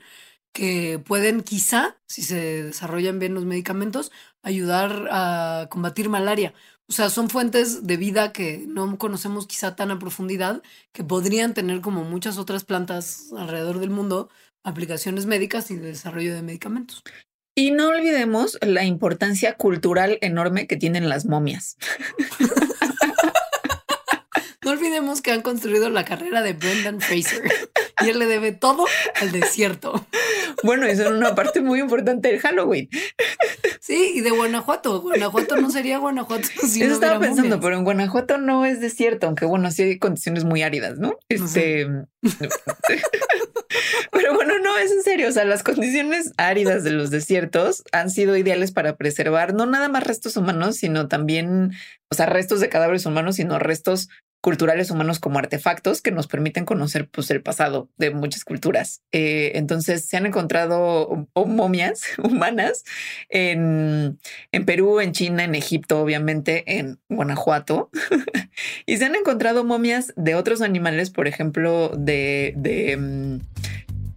que 0.51 0.97
pueden 0.97 1.41
quizá, 1.41 1.97
si 2.07 2.23
se 2.23 2.63
desarrollan 2.63 3.19
bien 3.19 3.35
los 3.35 3.45
medicamentos, 3.45 4.11
ayudar 4.41 5.07
a 5.11 5.67
combatir 5.69 6.09
malaria. 6.09 6.53
O 6.89 6.93
sea, 6.93 7.09
son 7.09 7.29
fuentes 7.29 7.85
de 7.85 7.97
vida 7.97 8.31
que 8.31 8.65
no 8.67 8.97
conocemos 8.97 9.45
quizá 9.45 9.75
tan 9.75 9.91
a 9.91 9.99
profundidad, 9.99 10.63
que 10.93 11.03
podrían 11.03 11.53
tener 11.53 11.81
como 11.81 12.03
muchas 12.05 12.39
otras 12.39 12.63
plantas 12.63 13.31
alrededor 13.37 13.79
del 13.79 13.91
mundo, 13.91 14.29
aplicaciones 14.63 15.27
médicas 15.27 15.69
y 15.69 15.75
de 15.75 15.87
desarrollo 15.89 16.33
de 16.33 16.41
medicamentos. 16.41 17.03
Y 17.53 17.71
no 17.71 17.89
olvidemos 17.89 18.57
la 18.61 18.83
importancia 18.83 19.53
cultural 19.55 20.17
enorme 20.21 20.65
que 20.65 20.77
tienen 20.77 21.09
las 21.09 21.25
momias. 21.25 21.77
no 24.67 24.73
olvidemos 24.73 25.21
que 25.21 25.31
han 25.31 25.41
construido 25.41 25.89
la 25.89 26.03
carrera 26.03 26.41
de 26.41 26.51
Brendan 26.51 26.99
Fraser 26.99 27.41
y 28.03 28.09
él 28.09 28.19
le 28.19 28.25
debe 28.25 28.51
todo 28.51 28.85
al 29.15 29.31
desierto. 29.31 30.05
Bueno, 30.61 30.85
eso 30.87 31.03
es 31.03 31.11
una 31.11 31.35
parte 31.35 31.61
muy 31.61 31.79
importante 31.79 32.29
del 32.29 32.39
Halloween. 32.41 32.89
Sí, 33.79 34.11
y 34.15 34.21
de 34.21 34.31
Guanajuato. 34.31 34.99
Guanajuato 35.01 35.55
no 35.55 35.71
sería 35.71 35.99
Guanajuato. 35.99 36.47
Si 36.67 36.83
Eso 36.83 36.95
estaba 36.95 37.17
pensando, 37.19 37.61
pero 37.61 37.77
en 37.77 37.85
Guanajuato 37.85 38.37
no 38.37 38.65
es 38.65 38.81
desierto, 38.81 39.27
aunque 39.27 39.45
bueno, 39.45 39.71
sí 39.71 39.83
hay 39.83 39.99
condiciones 39.99 40.43
muy 40.43 40.63
áridas, 40.63 40.97
¿no? 40.97 41.17
Este. 41.29 41.87
pero 44.11 44.33
bueno, 44.33 44.59
no 44.59 44.77
es 44.77 44.91
en 44.91 45.03
serio. 45.03 45.29
O 45.29 45.31
sea, 45.31 45.45
las 45.45 45.63
condiciones 45.63 46.33
áridas 46.37 46.83
de 46.83 46.91
los 46.91 47.09
desiertos 47.09 47.83
han 47.93 48.09
sido 48.09 48.35
ideales 48.35 48.71
para 48.71 48.97
preservar 48.97 49.53
no 49.53 49.65
nada 49.65 49.87
más 49.87 50.03
restos 50.03 50.35
humanos, 50.35 50.75
sino 50.75 51.07
también, 51.07 51.71
o 52.11 52.15
sea, 52.15 52.25
restos 52.25 52.59
de 52.59 52.69
cadáveres 52.69 53.05
humanos, 53.05 53.37
sino 53.37 53.59
restos 53.59 54.09
culturales 54.41 54.91
humanos 54.91 55.19
como 55.19 55.39
artefactos 55.39 56.01
que 56.01 56.11
nos 56.11 56.27
permiten 56.27 56.65
conocer 56.65 57.07
pues, 57.09 57.29
el 57.31 57.41
pasado 57.41 57.89
de 57.97 58.11
muchas 58.11 58.43
culturas. 58.43 59.01
Eh, 59.11 59.53
entonces 59.55 60.05
se 60.05 60.17
han 60.17 60.25
encontrado 60.25 61.27
momias 61.35 62.01
humanas 62.23 62.83
en, 63.29 64.19
en, 64.51 64.65
Perú, 64.65 64.99
en 64.99 65.11
China, 65.11 65.43
en 65.43 65.55
Egipto, 65.55 66.01
obviamente, 66.01 66.77
en 66.77 66.99
Guanajuato. 67.09 67.89
y 68.85 68.97
se 68.97 69.05
han 69.05 69.15
encontrado 69.15 69.63
momias 69.63 70.13
de 70.15 70.35
otros 70.35 70.61
animales, 70.61 71.09
por 71.09 71.27
ejemplo, 71.27 71.91
de, 71.97 72.95
mm, 72.97 73.37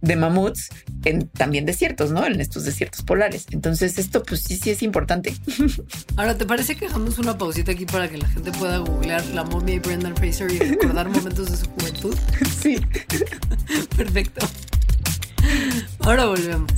de 0.01 0.15
mamuts 0.15 0.69
en 1.05 1.27
también 1.29 1.65
desiertos, 1.65 2.11
¿no? 2.11 2.25
En 2.25 2.41
estos 2.41 2.63
desiertos 2.65 3.03
polares. 3.03 3.45
Entonces, 3.51 3.97
esto 3.97 4.23
pues 4.23 4.41
sí, 4.41 4.57
sí 4.57 4.71
es 4.71 4.83
importante. 4.83 5.33
Ahora, 6.17 6.37
¿te 6.37 6.45
parece 6.45 6.75
que 6.75 6.87
hagamos 6.87 7.17
una 7.19 7.37
pausita 7.37 7.71
aquí 7.71 7.85
para 7.85 8.09
que 8.09 8.17
la 8.17 8.27
gente 8.27 8.51
pueda 8.51 8.79
googlear 8.79 9.25
la 9.27 9.43
momia 9.43 9.75
y 9.75 9.79
Brendan 9.79 10.15
Fraser 10.15 10.51
y 10.51 10.59
recordar 10.59 11.09
momentos 11.09 11.51
de 11.51 11.57
su 11.57 11.65
juventud? 11.67 12.15
Sí. 12.61 12.79
Perfecto. 13.97 14.47
Ahora 15.99 16.25
volvemos. 16.25 16.71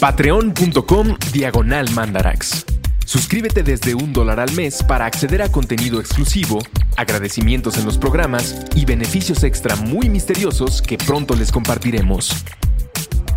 Patreon.com 0.00 1.16
Diagonal 1.32 1.90
Mandarax. 1.90 2.75
Suscríbete 3.06 3.62
desde 3.62 3.94
un 3.94 4.12
dólar 4.12 4.40
al 4.40 4.50
mes 4.52 4.82
para 4.82 5.06
acceder 5.06 5.40
a 5.40 5.48
contenido 5.48 6.00
exclusivo, 6.00 6.58
agradecimientos 6.96 7.78
en 7.78 7.84
los 7.84 7.98
programas 7.98 8.56
y 8.74 8.84
beneficios 8.84 9.44
extra 9.44 9.76
muy 9.76 10.10
misteriosos 10.10 10.82
que 10.82 10.98
pronto 10.98 11.36
les 11.36 11.52
compartiremos. 11.52 12.30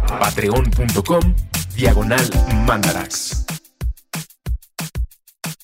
Patreon.com 0.08 1.36
Diagonal 1.76 2.30
Mandarax. 2.66 3.59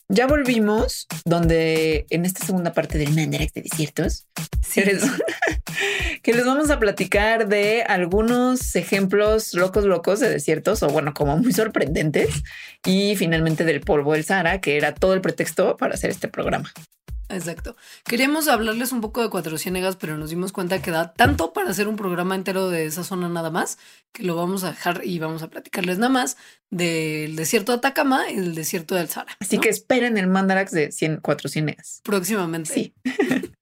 Ya 0.07 0.27
volvimos, 0.27 1.07
donde 1.25 2.05
en 2.11 2.25
esta 2.25 2.45
segunda 2.45 2.73
parte 2.73 2.99
del 2.99 3.13
Mandarax 3.13 3.53
de 3.53 3.63
desiertos, 3.63 4.27
que 6.21 6.33
les 6.33 6.45
vamos 6.45 6.69
a 6.69 6.79
platicar 6.79 7.47
de 7.47 7.81
algunos 7.81 8.75
ejemplos 8.75 9.53
locos, 9.55 9.83
locos 9.85 10.19
de 10.19 10.29
desiertos, 10.29 10.83
o 10.83 10.89
bueno, 10.89 11.13
como 11.15 11.37
muy 11.37 11.53
sorprendentes, 11.53 12.43
y 12.85 13.15
finalmente 13.15 13.63
del 13.63 13.81
polvo 13.81 14.13
del 14.13 14.23
Sahara, 14.23 14.61
que 14.61 14.77
era 14.77 14.93
todo 14.93 15.15
el 15.15 15.21
pretexto 15.21 15.75
para 15.75 15.95
hacer 15.95 16.11
este 16.11 16.27
programa. 16.27 16.71
Exacto. 17.29 17.75
Queríamos 18.05 18.47
hablarles 18.47 18.91
un 18.91 19.01
poco 19.01 19.21
de 19.21 19.29
Cuatro 19.29 19.57
Ciénegas, 19.57 19.95
pero 19.95 20.17
nos 20.17 20.29
dimos 20.29 20.51
cuenta 20.51 20.81
que 20.81 20.91
da 20.91 21.13
tanto 21.13 21.53
para 21.53 21.69
hacer 21.71 21.87
un 21.87 21.95
programa 21.95 22.35
entero 22.35 22.69
de 22.69 22.85
esa 22.85 23.03
zona 23.03 23.29
nada 23.29 23.49
más, 23.49 23.77
que 24.11 24.23
lo 24.23 24.35
vamos 24.35 24.63
a 24.63 24.71
dejar 24.71 25.01
y 25.03 25.19
vamos 25.19 25.41
a 25.41 25.49
platicarles 25.49 25.97
nada 25.97 26.11
más 26.11 26.37
del 26.69 27.35
desierto 27.35 27.71
de 27.71 27.79
Atacama 27.79 28.29
y 28.29 28.35
del 28.35 28.55
desierto 28.55 28.95
del 28.95 29.09
Sahara. 29.09 29.35
Así 29.39 29.57
que 29.57 29.69
esperen 29.69 30.17
el 30.17 30.27
Mandarax 30.27 30.71
de 30.71 31.19
Cuatro 31.21 31.49
Ciénegas. 31.49 32.01
Próximamente. 32.03 32.73
Sí. 32.73 32.93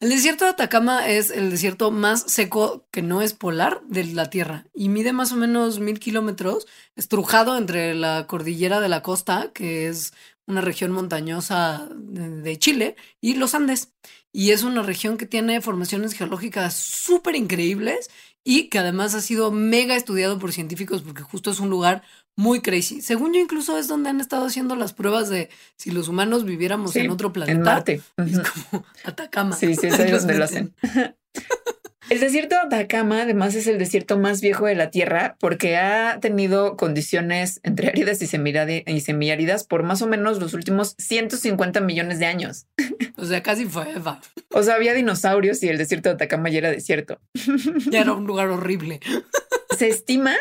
El 0.00 0.10
desierto 0.10 0.44
de 0.44 0.52
Atacama 0.52 1.08
es 1.08 1.32
el 1.32 1.50
desierto 1.50 1.90
más 1.90 2.22
seco 2.28 2.86
que 2.92 3.02
no 3.02 3.20
es 3.20 3.34
polar 3.34 3.82
de 3.88 4.04
la 4.04 4.30
Tierra 4.30 4.64
y 4.72 4.90
mide 4.90 5.12
más 5.12 5.32
o 5.32 5.36
menos 5.36 5.80
mil 5.80 5.98
kilómetros, 5.98 6.68
estrujado 6.94 7.58
entre 7.58 7.96
la 7.96 8.28
cordillera 8.28 8.78
de 8.78 8.88
la 8.88 9.02
costa, 9.02 9.50
que 9.52 9.88
es 9.88 10.12
una 10.48 10.62
región 10.62 10.90
montañosa 10.90 11.88
de 11.92 12.58
Chile, 12.58 12.96
y 13.20 13.34
los 13.34 13.54
Andes. 13.54 13.92
Y 14.32 14.50
es 14.50 14.62
una 14.62 14.82
región 14.82 15.16
que 15.16 15.26
tiene 15.26 15.60
formaciones 15.60 16.14
geológicas 16.14 16.74
súper 16.74 17.36
increíbles 17.36 18.10
y 18.44 18.68
que 18.68 18.78
además 18.78 19.14
ha 19.14 19.20
sido 19.20 19.50
mega 19.50 19.94
estudiado 19.94 20.38
por 20.38 20.52
científicos 20.52 21.02
porque 21.02 21.22
justo 21.22 21.50
es 21.50 21.60
un 21.60 21.70
lugar 21.70 22.02
muy 22.34 22.60
crazy. 22.60 23.02
Según 23.02 23.34
yo, 23.34 23.40
incluso 23.40 23.76
es 23.76 23.88
donde 23.88 24.10
han 24.10 24.20
estado 24.20 24.46
haciendo 24.46 24.76
las 24.76 24.92
pruebas 24.92 25.28
de 25.28 25.50
si 25.76 25.90
los 25.90 26.08
humanos 26.08 26.44
viviéramos 26.44 26.96
en 26.96 27.10
otro 27.10 27.32
planeta. 27.32 27.58
En 27.58 27.62
Marte. 27.62 28.02
Es 28.16 28.38
como 28.38 28.84
Atacama. 29.04 29.54
Sí, 29.54 29.74
sí, 29.74 29.88
es 29.88 29.98
donde 29.98 30.38
lo 30.38 30.44
hacen. 30.44 30.74
El 32.10 32.20
desierto 32.20 32.54
de 32.54 32.62
Atacama 32.62 33.22
además 33.22 33.54
es 33.54 33.66
el 33.66 33.78
desierto 33.78 34.18
más 34.18 34.40
viejo 34.40 34.64
de 34.64 34.74
la 34.74 34.90
Tierra 34.90 35.36
porque 35.40 35.76
ha 35.76 36.18
tenido 36.20 36.76
condiciones 36.78 37.60
entre 37.64 37.88
áridas 37.88 38.22
y, 38.22 38.26
semiáridas 39.00 39.64
por 39.64 39.82
más 39.82 40.00
o 40.00 40.06
menos 40.06 40.38
los 40.38 40.54
últimos 40.54 40.94
150 40.98 41.80
millones 41.80 42.18
de 42.18 42.26
años. 42.26 42.66
O 43.20 43.24
sea, 43.24 43.42
casi 43.42 43.64
fue 43.64 43.90
Eva. 43.90 44.20
O 44.52 44.62
sea, 44.62 44.76
había 44.76 44.94
dinosaurios 44.94 45.60
y 45.64 45.68
el 45.68 45.76
desierto 45.76 46.08
de 46.08 46.14
Atacama 46.14 46.50
ya 46.50 46.58
era 46.58 46.70
desierto. 46.70 47.20
Ya 47.90 48.02
era 48.02 48.12
un 48.12 48.28
lugar 48.28 48.46
horrible. 48.48 49.00
Se 49.76 49.88
estima 49.88 50.36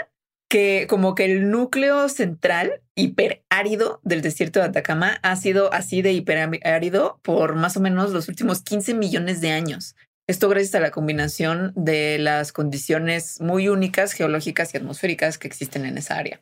que 0.47 0.86
como 0.88 1.15
que 1.15 1.26
el 1.26 1.49
núcleo 1.49 2.07
central 2.07 2.82
hiperárido 2.95 3.99
del 4.03 4.22
desierto 4.22 4.59
de 4.59 4.68
Atacama 4.68 5.20
ha 5.24 5.36
sido 5.36 5.74
así 5.74 6.03
de 6.03 6.13
hiperárido 6.13 7.20
por 7.24 7.55
más 7.55 7.78
o 7.78 7.82
menos 7.82 8.11
los 8.11 8.30
últimos 8.30 8.61
15 8.61 8.93
millones 8.93 9.41
de 9.41 9.51
años. 9.51 9.95
Esto 10.30 10.49
gracias 10.49 10.75
a 10.75 10.82
la 10.82 10.91
combinación 10.91 11.71
de 11.75 12.19
las 12.19 12.51
condiciones 12.51 13.39
muy 13.39 13.69
únicas 13.69 14.11
geológicas 14.11 14.73
y 14.73 14.78
atmosféricas 14.78 15.38
que 15.38 15.47
existen 15.47 15.86
en 15.86 15.97
esa 15.97 16.17
área. 16.17 16.41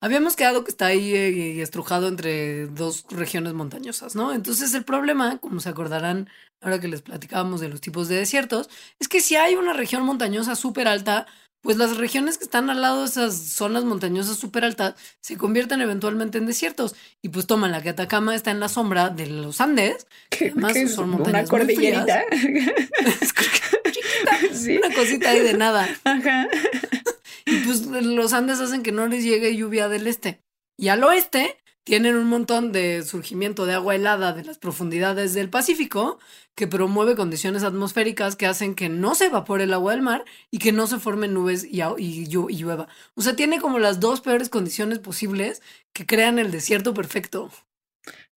Habíamos 0.00 0.34
quedado 0.34 0.64
que 0.64 0.70
está 0.70 0.86
ahí 0.86 1.14
eh, 1.14 1.62
estrujado 1.62 2.08
entre 2.08 2.66
dos 2.66 3.06
regiones 3.10 3.54
montañosas, 3.54 4.16
¿no? 4.16 4.32
Entonces 4.34 4.74
el 4.74 4.84
problema, 4.84 5.38
como 5.38 5.60
se 5.60 5.68
acordarán 5.68 6.28
ahora 6.60 6.80
que 6.80 6.88
les 6.88 7.00
platicábamos 7.00 7.60
de 7.60 7.68
los 7.68 7.80
tipos 7.80 8.08
de 8.08 8.16
desiertos, 8.16 8.68
es 8.98 9.06
que 9.06 9.20
si 9.20 9.36
hay 9.36 9.54
una 9.54 9.72
región 9.72 10.02
montañosa 10.02 10.56
súper 10.56 10.88
alta, 10.88 11.26
pues 11.66 11.76
las 11.78 11.96
regiones 11.96 12.38
que 12.38 12.44
están 12.44 12.70
al 12.70 12.80
lado 12.80 13.00
de 13.00 13.08
esas 13.08 13.36
zonas 13.36 13.84
montañosas 13.84 14.38
súper 14.38 14.64
altas 14.64 14.94
se 15.20 15.36
convierten 15.36 15.80
eventualmente 15.80 16.38
en 16.38 16.46
desiertos. 16.46 16.94
Y 17.22 17.28
pues 17.28 17.48
toman 17.48 17.72
la 17.72 17.82
que 17.82 17.88
Atacama 17.88 18.36
está 18.36 18.52
en 18.52 18.60
la 18.60 18.68
sombra 18.68 19.10
de 19.10 19.26
los 19.26 19.60
Andes, 19.60 20.06
que 20.30 20.52
además 20.52 20.74
son 20.94 21.10
montañas 21.10 21.50
una 21.50 21.58
cordillerita. 21.58 22.22
Una 24.78 24.94
cosita 24.94 25.30
ahí 25.30 25.40
de 25.40 25.54
nada. 25.54 25.88
Ajá. 26.04 26.48
Y 27.44 27.56
pues 27.58 27.82
los 27.82 28.32
Andes 28.32 28.60
hacen 28.60 28.82
que 28.82 28.92
no 28.92 29.06
les 29.06 29.24
llegue 29.24 29.56
lluvia 29.56 29.88
del 29.88 30.06
este. 30.06 30.40
Y 30.78 30.88
al 30.88 31.04
oeste 31.04 31.56
tienen 31.86 32.16
un 32.16 32.26
montón 32.26 32.72
de 32.72 33.04
surgimiento 33.04 33.64
de 33.64 33.74
agua 33.74 33.94
helada 33.94 34.32
de 34.32 34.42
las 34.42 34.58
profundidades 34.58 35.34
del 35.34 35.48
Pacífico 35.48 36.18
que 36.56 36.66
promueve 36.66 37.14
condiciones 37.14 37.62
atmosféricas 37.62 38.34
que 38.34 38.46
hacen 38.46 38.74
que 38.74 38.88
no 38.88 39.14
se 39.14 39.26
evapore 39.26 39.64
el 39.64 39.72
agua 39.72 39.92
del 39.92 40.02
mar 40.02 40.24
y 40.50 40.58
que 40.58 40.72
no 40.72 40.88
se 40.88 40.98
formen 40.98 41.32
nubes 41.32 41.62
y, 41.62 41.82
y, 41.98 42.26
llueva. 42.26 42.88
O 43.14 43.22
sea, 43.22 43.36
tiene 43.36 43.60
como 43.60 43.78
las 43.78 44.00
dos 44.00 44.20
peores 44.20 44.48
condiciones 44.48 44.98
posibles 44.98 45.62
que 45.92 46.06
crean 46.06 46.40
el 46.40 46.50
desierto 46.50 46.92
perfecto. 46.92 47.52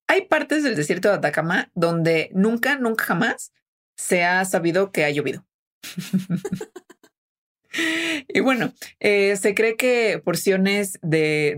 Hay 0.08 0.28
partes 0.28 0.62
del 0.62 0.76
desierto 0.76 1.08
de 1.08 1.16
Atacama 1.16 1.72
donde 1.74 2.30
nunca, 2.36 2.78
nunca 2.78 3.06
jamás 3.06 3.52
se 3.98 4.26
ha 4.26 4.46
sabido 4.46 4.92
que 4.92 5.06
ha 5.06 5.10
llovido. 5.10 5.44
y 8.28 8.42
bueno, 8.42 8.74
eh, 9.00 9.36
se 9.38 9.56
cree 9.56 9.76
que 9.76 10.22
porciones 10.24 11.00
de 11.02 11.58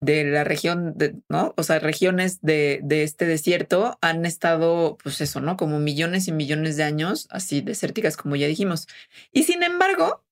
de 0.00 0.24
la 0.24 0.44
región, 0.44 0.94
de, 0.96 1.16
¿no? 1.28 1.54
O 1.56 1.62
sea, 1.62 1.78
regiones 1.78 2.40
de, 2.40 2.80
de, 2.82 3.02
este 3.02 3.26
desierto 3.26 3.98
han 4.00 4.26
estado, 4.26 4.96
pues 5.02 5.20
eso, 5.20 5.40
¿no? 5.40 5.56
Como 5.56 5.78
millones 5.78 6.28
y 6.28 6.32
millones 6.32 6.76
de 6.76 6.84
años, 6.84 7.26
así 7.30 7.60
desérticas, 7.60 8.16
como 8.16 8.36
ya 8.36 8.46
dijimos. 8.46 8.86
Y 9.32 9.44
sin 9.44 9.62
embargo, 9.62 10.22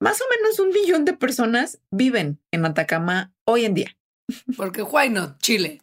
más 0.00 0.20
o 0.20 0.24
menos 0.36 0.58
un 0.58 0.70
millón 0.70 1.04
de 1.04 1.12
personas 1.12 1.80
viven 1.90 2.40
en 2.50 2.64
Atacama 2.64 3.32
hoy 3.44 3.64
en 3.64 3.74
día. 3.74 3.96
Porque 4.56 4.82
why 4.82 5.08
not? 5.08 5.38
Chile. 5.38 5.80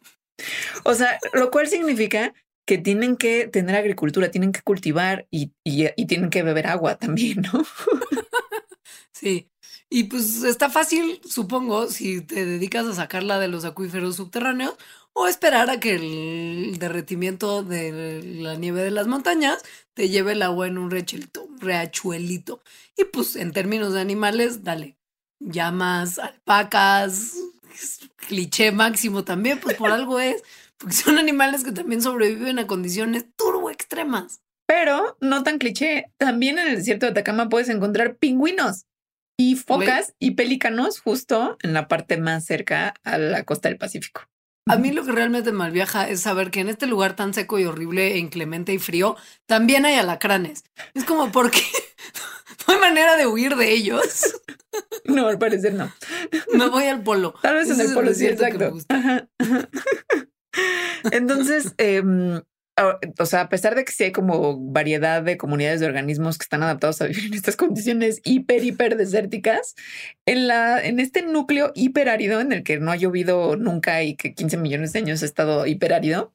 O 0.84 0.94
sea, 0.94 1.18
lo 1.32 1.50
cual 1.50 1.68
significa 1.68 2.34
que 2.66 2.78
tienen 2.78 3.16
que 3.16 3.48
tener 3.48 3.74
agricultura, 3.74 4.30
tienen 4.30 4.52
que 4.52 4.62
cultivar 4.62 5.26
y, 5.30 5.52
y 5.64 6.06
tienen 6.06 6.30
que 6.30 6.42
beber 6.42 6.66
agua 6.66 6.96
también, 6.96 7.42
¿no? 7.52 7.64
sí. 9.12 9.48
Y 9.92 10.04
pues 10.04 10.44
está 10.44 10.70
fácil, 10.70 11.20
supongo, 11.24 11.88
si 11.88 12.20
te 12.20 12.46
dedicas 12.46 12.86
a 12.86 12.94
sacarla 12.94 13.40
de 13.40 13.48
los 13.48 13.64
acuíferos 13.64 14.14
subterráneos 14.16 14.76
o 15.12 15.26
esperar 15.26 15.68
a 15.68 15.80
que 15.80 15.96
el 15.96 16.78
derretimiento 16.78 17.64
de 17.64 18.22
la 18.22 18.54
nieve 18.54 18.84
de 18.84 18.92
las 18.92 19.08
montañas 19.08 19.60
te 19.94 20.08
lleve 20.08 20.32
el 20.32 20.42
agua 20.42 20.68
en 20.68 20.78
un 20.78 20.92
rechelito, 20.92 21.48
reachuelito. 21.58 22.62
Y 22.96 23.04
pues 23.06 23.34
en 23.34 23.50
términos 23.50 23.92
de 23.92 24.00
animales, 24.00 24.62
dale, 24.62 24.96
llamas, 25.40 26.20
alpacas, 26.20 27.34
cliché 28.14 28.70
máximo 28.70 29.24
también, 29.24 29.58
pues 29.58 29.76
por 29.76 29.90
algo 29.90 30.20
es, 30.20 30.40
porque 30.78 30.94
son 30.94 31.18
animales 31.18 31.64
que 31.64 31.72
también 31.72 32.00
sobreviven 32.00 32.60
a 32.60 32.68
condiciones 32.68 33.26
turbo 33.34 33.70
extremas. 33.70 34.40
Pero 34.66 35.16
no 35.20 35.42
tan 35.42 35.58
cliché, 35.58 36.12
también 36.16 36.60
en 36.60 36.68
el 36.68 36.76
desierto 36.76 37.06
de 37.06 37.10
Atacama 37.10 37.48
puedes 37.48 37.68
encontrar 37.68 38.18
pingüinos 38.18 38.84
y 39.40 39.56
focas 39.56 40.14
y 40.18 40.32
pelícanos 40.32 41.00
justo 41.00 41.56
en 41.62 41.72
la 41.72 41.88
parte 41.88 42.18
más 42.18 42.44
cerca 42.44 42.92
a 43.04 43.16
la 43.16 43.44
costa 43.44 43.70
del 43.70 43.78
Pacífico. 43.78 44.28
A 44.66 44.76
mí 44.76 44.92
lo 44.92 45.02
que 45.02 45.12
realmente 45.12 45.50
mal 45.50 45.72
viaja 45.72 46.06
es 46.06 46.20
saber 46.20 46.50
que 46.50 46.60
en 46.60 46.68
este 46.68 46.86
lugar 46.86 47.16
tan 47.16 47.32
seco 47.32 47.58
y 47.58 47.64
horrible, 47.64 48.12
e 48.12 48.18
inclemente 48.18 48.74
y 48.74 48.78
frío, 48.78 49.16
también 49.46 49.86
hay 49.86 49.94
alacranes. 49.94 50.64
Es 50.92 51.04
como 51.04 51.32
porque 51.32 51.62
no 52.68 52.74
hay 52.74 52.80
manera 52.80 53.16
de 53.16 53.26
huir 53.26 53.56
de 53.56 53.72
ellos. 53.72 54.36
No, 55.04 55.26
al 55.26 55.38
parecer 55.38 55.74
no. 55.74 55.92
Me 56.52 56.68
voy 56.68 56.84
al 56.84 57.02
polo. 57.02 57.34
Tal 57.42 57.56
vez 57.56 57.68
en 57.70 57.80
el 57.80 57.92
polo, 57.92 58.14
sí, 58.14 58.26
exacto. 58.26 58.72
Entonces, 61.10 61.74
eh, 61.78 62.02
o 63.18 63.26
sea, 63.26 63.42
a 63.42 63.48
pesar 63.48 63.74
de 63.74 63.84
que 63.84 63.92
sí 63.92 64.04
hay 64.04 64.12
como 64.12 64.58
variedad 64.58 65.22
de 65.22 65.36
comunidades 65.36 65.80
de 65.80 65.86
organismos 65.86 66.38
que 66.38 66.44
están 66.44 66.62
adaptados 66.62 67.00
a 67.00 67.06
vivir 67.06 67.26
en 67.26 67.34
estas 67.34 67.56
condiciones 67.56 68.20
hiper, 68.24 68.64
hiper 68.64 68.96
desérticas, 68.96 69.74
en, 70.26 70.46
la, 70.48 70.82
en 70.84 71.00
este 71.00 71.22
núcleo 71.22 71.72
hiperárido 71.74 72.40
en 72.40 72.52
el 72.52 72.62
que 72.62 72.78
no 72.78 72.90
ha 72.90 72.96
llovido 72.96 73.56
nunca 73.56 74.02
y 74.02 74.16
que 74.16 74.34
15 74.34 74.56
millones 74.56 74.92
de 74.92 75.00
años 75.00 75.22
ha 75.22 75.26
estado 75.26 75.66
hiperárido, 75.66 76.32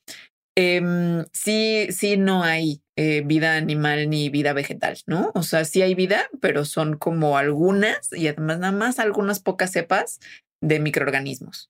em, 0.55 1.25
sí, 1.33 1.87
sí 1.91 2.17
no 2.17 2.43
hay 2.43 2.81
eh, 2.97 3.23
vida 3.25 3.57
animal 3.57 4.09
ni 4.09 4.29
vida 4.29 4.53
vegetal, 4.53 4.97
¿no? 5.05 5.31
O 5.35 5.43
sea, 5.43 5.65
sí 5.65 5.81
hay 5.81 5.95
vida, 5.95 6.29
pero 6.41 6.63
son 6.63 6.97
como 6.97 7.37
algunas 7.37 8.11
y 8.13 8.27
además 8.27 8.59
nada 8.59 8.71
más 8.71 8.99
algunas 8.99 9.39
pocas 9.39 9.71
cepas 9.71 10.19
de 10.61 10.79
microorganismos. 10.79 11.69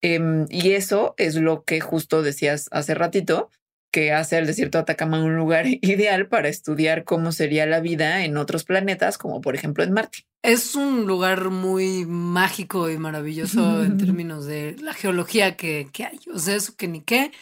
Em, 0.00 0.46
y 0.48 0.72
eso 0.72 1.14
es 1.16 1.34
lo 1.34 1.64
que 1.64 1.80
justo 1.80 2.22
decías 2.22 2.68
hace 2.70 2.94
ratito, 2.94 3.50
que 3.90 4.12
hace 4.12 4.36
al 4.36 4.46
desierto 4.46 4.78
de 4.78 4.82
Atacama 4.82 5.22
un 5.22 5.36
lugar 5.36 5.66
ideal 5.82 6.28
para 6.28 6.48
estudiar 6.48 7.04
cómo 7.04 7.32
sería 7.32 7.66
la 7.66 7.80
vida 7.80 8.24
en 8.24 8.36
otros 8.36 8.64
planetas, 8.64 9.18
como 9.18 9.40
por 9.40 9.54
ejemplo 9.54 9.84
en 9.84 9.92
Marte. 9.92 10.26
Es 10.42 10.74
un 10.74 11.06
lugar 11.06 11.50
muy 11.50 12.06
mágico 12.06 12.90
y 12.90 12.98
maravilloso 12.98 13.82
en 13.84 13.98
términos 13.98 14.46
de 14.46 14.76
la 14.80 14.94
geología 14.94 15.56
que, 15.56 15.88
que, 15.92 16.04
hay. 16.04 16.20
O 16.32 16.38
sea, 16.38 16.56
eso 16.56 16.74
que 16.76 16.88
ni 16.88 17.02
qué. 17.02 17.32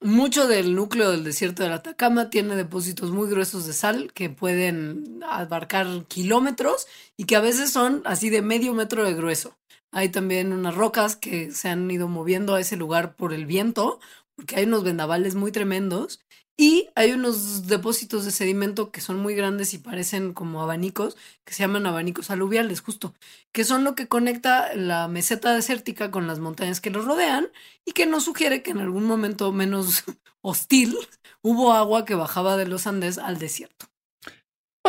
Mucho 0.00 0.48
del 0.48 0.74
núcleo 0.74 1.12
del 1.12 1.22
desierto 1.22 1.62
del 1.62 1.72
Atacama 1.72 2.28
tiene 2.28 2.56
depósitos 2.56 3.12
muy 3.12 3.30
gruesos 3.30 3.66
de 3.66 3.72
sal 3.72 4.12
que 4.12 4.30
pueden 4.30 5.20
abarcar 5.24 5.86
kilómetros 6.08 6.88
y 7.16 7.24
que 7.24 7.36
a 7.36 7.40
veces 7.40 7.70
son 7.70 8.02
así 8.04 8.28
de 8.28 8.42
medio 8.42 8.74
metro 8.74 9.04
de 9.04 9.14
grueso. 9.14 9.56
Hay 9.92 10.08
también 10.08 10.52
unas 10.52 10.74
rocas 10.74 11.14
que 11.14 11.52
se 11.52 11.68
han 11.68 11.88
ido 11.88 12.08
moviendo 12.08 12.54
a 12.54 12.60
ese 12.60 12.76
lugar 12.76 13.14
por 13.14 13.32
el 13.32 13.46
viento 13.46 14.00
porque 14.36 14.56
hay 14.56 14.64
unos 14.64 14.84
vendavales 14.84 15.34
muy 15.34 15.52
tremendos 15.52 16.20
y 16.56 16.90
hay 16.94 17.12
unos 17.12 17.66
depósitos 17.66 18.24
de 18.24 18.30
sedimento 18.30 18.90
que 18.92 19.00
son 19.00 19.18
muy 19.18 19.34
grandes 19.34 19.74
y 19.74 19.78
parecen 19.78 20.32
como 20.34 20.62
abanicos, 20.62 21.16
que 21.44 21.54
se 21.54 21.62
llaman 21.62 21.86
abanicos 21.86 22.30
aluviales, 22.30 22.80
justo, 22.80 23.14
que 23.52 23.64
son 23.64 23.84
lo 23.84 23.94
que 23.94 24.08
conecta 24.08 24.74
la 24.74 25.08
meseta 25.08 25.54
desértica 25.54 26.10
con 26.10 26.26
las 26.26 26.38
montañas 26.40 26.80
que 26.80 26.90
los 26.90 27.04
rodean 27.06 27.48
y 27.84 27.92
que 27.92 28.06
nos 28.06 28.24
sugiere 28.24 28.62
que 28.62 28.70
en 28.72 28.80
algún 28.80 29.04
momento 29.04 29.50
menos 29.52 30.04
hostil 30.42 30.96
hubo 31.42 31.72
agua 31.72 32.04
que 32.04 32.14
bajaba 32.14 32.56
de 32.56 32.66
los 32.66 32.86
Andes 32.86 33.18
al 33.18 33.38
desierto. 33.38 33.91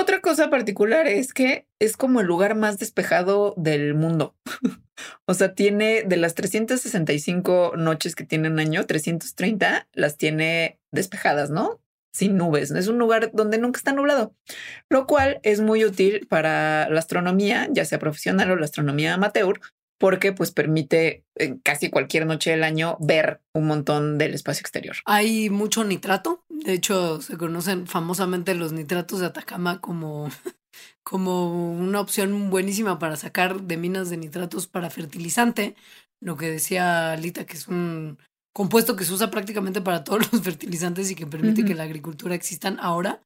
Otra 0.03 0.19
cosa 0.19 0.49
particular 0.49 1.07
es 1.07 1.33
que 1.33 1.65
es 1.79 1.95
como 1.95 2.19
el 2.19 2.27
lugar 2.27 2.55
más 2.55 2.77
despejado 2.77 3.53
del 3.55 3.93
mundo. 3.93 4.35
o 5.25 5.33
sea, 5.33 5.55
tiene 5.55 6.03
de 6.03 6.17
las 6.17 6.35
365 6.35 7.75
noches 7.77 8.13
que 8.13 8.25
tiene 8.25 8.49
un 8.49 8.59
año, 8.59 8.85
330 8.85 9.87
las 9.93 10.17
tiene 10.17 10.77
despejadas, 10.91 11.51
¿no? 11.51 11.81
Sin 12.13 12.35
nubes. 12.35 12.71
Es 12.71 12.89
un 12.89 12.97
lugar 12.97 13.31
donde 13.33 13.57
nunca 13.59 13.77
está 13.77 13.93
nublado, 13.93 14.35
lo 14.89 15.07
cual 15.07 15.39
es 15.41 15.61
muy 15.61 15.85
útil 15.85 16.27
para 16.27 16.89
la 16.89 16.99
astronomía, 16.99 17.69
ya 17.71 17.85
sea 17.85 17.97
profesional 17.97 18.51
o 18.51 18.57
la 18.57 18.65
astronomía 18.65 19.13
amateur, 19.13 19.61
porque 20.03 20.33
pues 20.33 20.51
permite 20.51 21.23
en 21.35 21.59
casi 21.59 21.89
cualquier 21.89 22.25
noche 22.25 22.51
del 22.51 22.65
año 22.65 22.97
ver 22.99 23.39
un 23.53 23.67
montón 23.67 24.17
del 24.17 24.33
espacio 24.33 24.59
exterior. 24.59 24.97
Hay 25.05 25.49
mucho 25.49 25.85
nitrato, 25.85 26.43
de 26.49 26.73
hecho 26.73 27.21
se 27.21 27.37
conocen 27.37 27.87
famosamente 27.87 28.53
los 28.53 28.73
nitratos 28.73 29.21
de 29.21 29.27
Atacama 29.27 29.79
como, 29.79 30.27
como 31.03 31.71
una 31.71 32.01
opción 32.01 32.49
buenísima 32.49 32.99
para 32.99 33.15
sacar 33.15 33.61
de 33.61 33.77
minas 33.77 34.09
de 34.09 34.17
nitratos 34.17 34.67
para 34.67 34.89
fertilizante, 34.89 35.77
lo 36.19 36.35
que 36.35 36.51
decía 36.51 37.15
Lita 37.15 37.45
que 37.45 37.55
es 37.55 37.69
un 37.69 38.17
compuesto 38.53 38.95
que 38.95 39.03
se 39.03 39.13
usa 39.13 39.31
prácticamente 39.31 39.81
para 39.81 40.03
todos 40.03 40.31
los 40.31 40.41
fertilizantes 40.43 41.11
y 41.11 41.15
que 41.15 41.27
permite 41.27 41.65
que 41.65 41.75
la 41.75 41.83
agricultura 41.83 42.35
existan 42.35 42.77
ahora. 42.79 43.21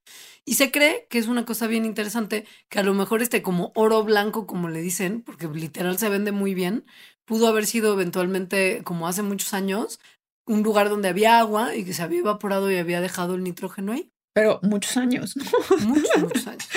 Y 0.45 0.55
se 0.55 0.71
cree 0.71 1.05
que 1.09 1.19
es 1.19 1.27
una 1.27 1.45
cosa 1.45 1.67
bien 1.67 1.85
interesante, 1.85 2.45
que 2.69 2.79
a 2.79 2.83
lo 2.83 2.93
mejor 2.93 3.21
este 3.21 3.41
como 3.41 3.71
oro 3.75 4.03
blanco, 4.03 4.47
como 4.47 4.69
le 4.69 4.81
dicen, 4.81 5.21
porque 5.21 5.47
literal 5.47 5.97
se 5.97 6.09
vende 6.09 6.31
muy 6.31 6.53
bien, 6.53 6.85
pudo 7.25 7.47
haber 7.47 7.65
sido 7.65 7.93
eventualmente, 7.93 8.81
como 8.85 9.07
hace 9.07 9.21
muchos 9.21 9.53
años, 9.53 9.99
un 10.45 10.63
lugar 10.63 10.89
donde 10.89 11.09
había 11.09 11.39
agua 11.39 11.75
y 11.75 11.83
que 11.83 11.93
se 11.93 12.01
había 12.01 12.19
evaporado 12.19 12.71
y 12.71 12.77
había 12.77 13.01
dejado 13.01 13.35
el 13.35 13.43
nitrógeno 13.43 13.91
ahí. 13.91 14.11
Pero 14.33 14.59
muchos 14.63 14.95
años. 14.95 15.35
Muchos, 15.81 16.17
muchos 16.21 16.47
años. 16.47 16.69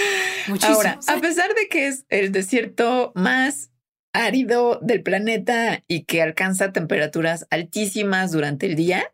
Ahora, 0.65 0.99
a 1.07 1.21
pesar 1.21 1.55
de 1.55 1.69
que 1.69 1.89
es 1.89 2.07
el 2.09 2.33
desierto 2.33 3.13
más 3.15 3.71
árido 4.13 4.79
del 4.83 5.03
planeta 5.03 5.83
y 5.87 6.05
que 6.05 6.23
alcanza 6.23 6.73
temperaturas 6.73 7.47
altísimas 7.51 8.33
durante 8.33 8.67
el 8.67 8.77
día, 8.77 9.13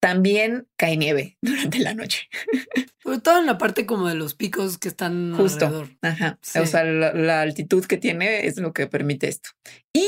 también 0.00 0.68
cae 0.76 0.98
nieve 0.98 1.38
durante 1.42 1.78
la 1.78 1.94
noche. 1.94 2.28
Sobre 3.02 3.20
todo 3.20 3.38
en 3.38 3.46
la 3.46 3.56
parte 3.56 3.86
como 3.86 4.08
de 4.08 4.14
los 4.14 4.34
picos 4.34 4.76
que 4.76 4.88
están 4.88 5.34
Justo. 5.34 5.66
alrededor. 5.66 5.96
Ajá. 6.02 6.38
O 6.60 6.66
sea, 6.66 6.84
la, 6.84 7.40
altitud 7.40 7.84
que 7.86 7.96
tiene 7.96 8.46
es 8.46 8.58
lo 8.58 8.72
que 8.72 8.86
permite 8.86 9.28
esto. 9.28 9.50
Y 9.94 10.06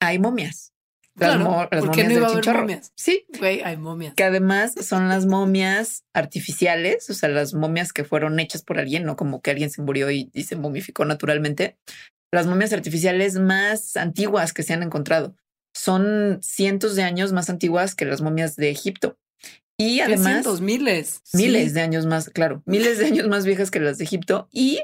hay 0.00 0.18
momias. 0.18 0.72
Las, 1.16 1.36
claro, 1.36 1.68
las 1.70 1.84
momias 1.84 2.08
no 2.08 2.14
iba 2.14 2.26
a 2.26 2.30
haber 2.32 2.54
momias? 2.54 2.92
Sí. 2.96 3.24
Güey, 3.38 3.62
hay 3.62 3.76
momias. 3.76 4.14
Que 4.14 4.24
además 4.24 4.74
son 4.82 5.08
las 5.08 5.26
momias 5.26 6.04
artificiales, 6.12 7.08
o 7.08 7.14
sea, 7.14 7.28
las 7.28 7.54
momias 7.54 7.92
que 7.92 8.04
fueron 8.04 8.38
hechas 8.40 8.62
por 8.62 8.78
alguien, 8.78 9.04
no 9.04 9.16
como 9.16 9.40
que 9.40 9.52
alguien 9.52 9.70
se 9.70 9.80
murió 9.80 10.10
y 10.10 10.28
se 10.42 10.56
momificó 10.56 11.04
naturalmente, 11.04 11.78
las 12.34 12.46
momias 12.46 12.72
artificiales 12.72 13.38
más 13.38 13.96
antiguas 13.96 14.52
que 14.52 14.62
se 14.62 14.74
han 14.74 14.82
encontrado. 14.82 15.34
Son 15.72 16.38
cientos 16.42 16.96
de 16.96 17.02
años 17.02 17.32
más 17.32 17.48
antiguas 17.50 17.94
que 17.94 18.04
las 18.04 18.20
momias 18.20 18.56
de 18.56 18.70
Egipto. 18.70 19.16
Y 19.76 20.00
además... 20.00 20.32
Cientos, 20.32 20.60
miles. 20.60 21.22
Miles 21.32 21.74
de 21.74 21.80
años 21.80 22.06
más, 22.06 22.28
claro, 22.28 22.62
miles 22.66 22.98
de 22.98 23.06
años 23.06 23.28
más 23.28 23.44
viejas 23.44 23.70
que 23.70 23.80
las 23.80 23.98
de 23.98 24.04
Egipto. 24.04 24.48
Y 24.52 24.80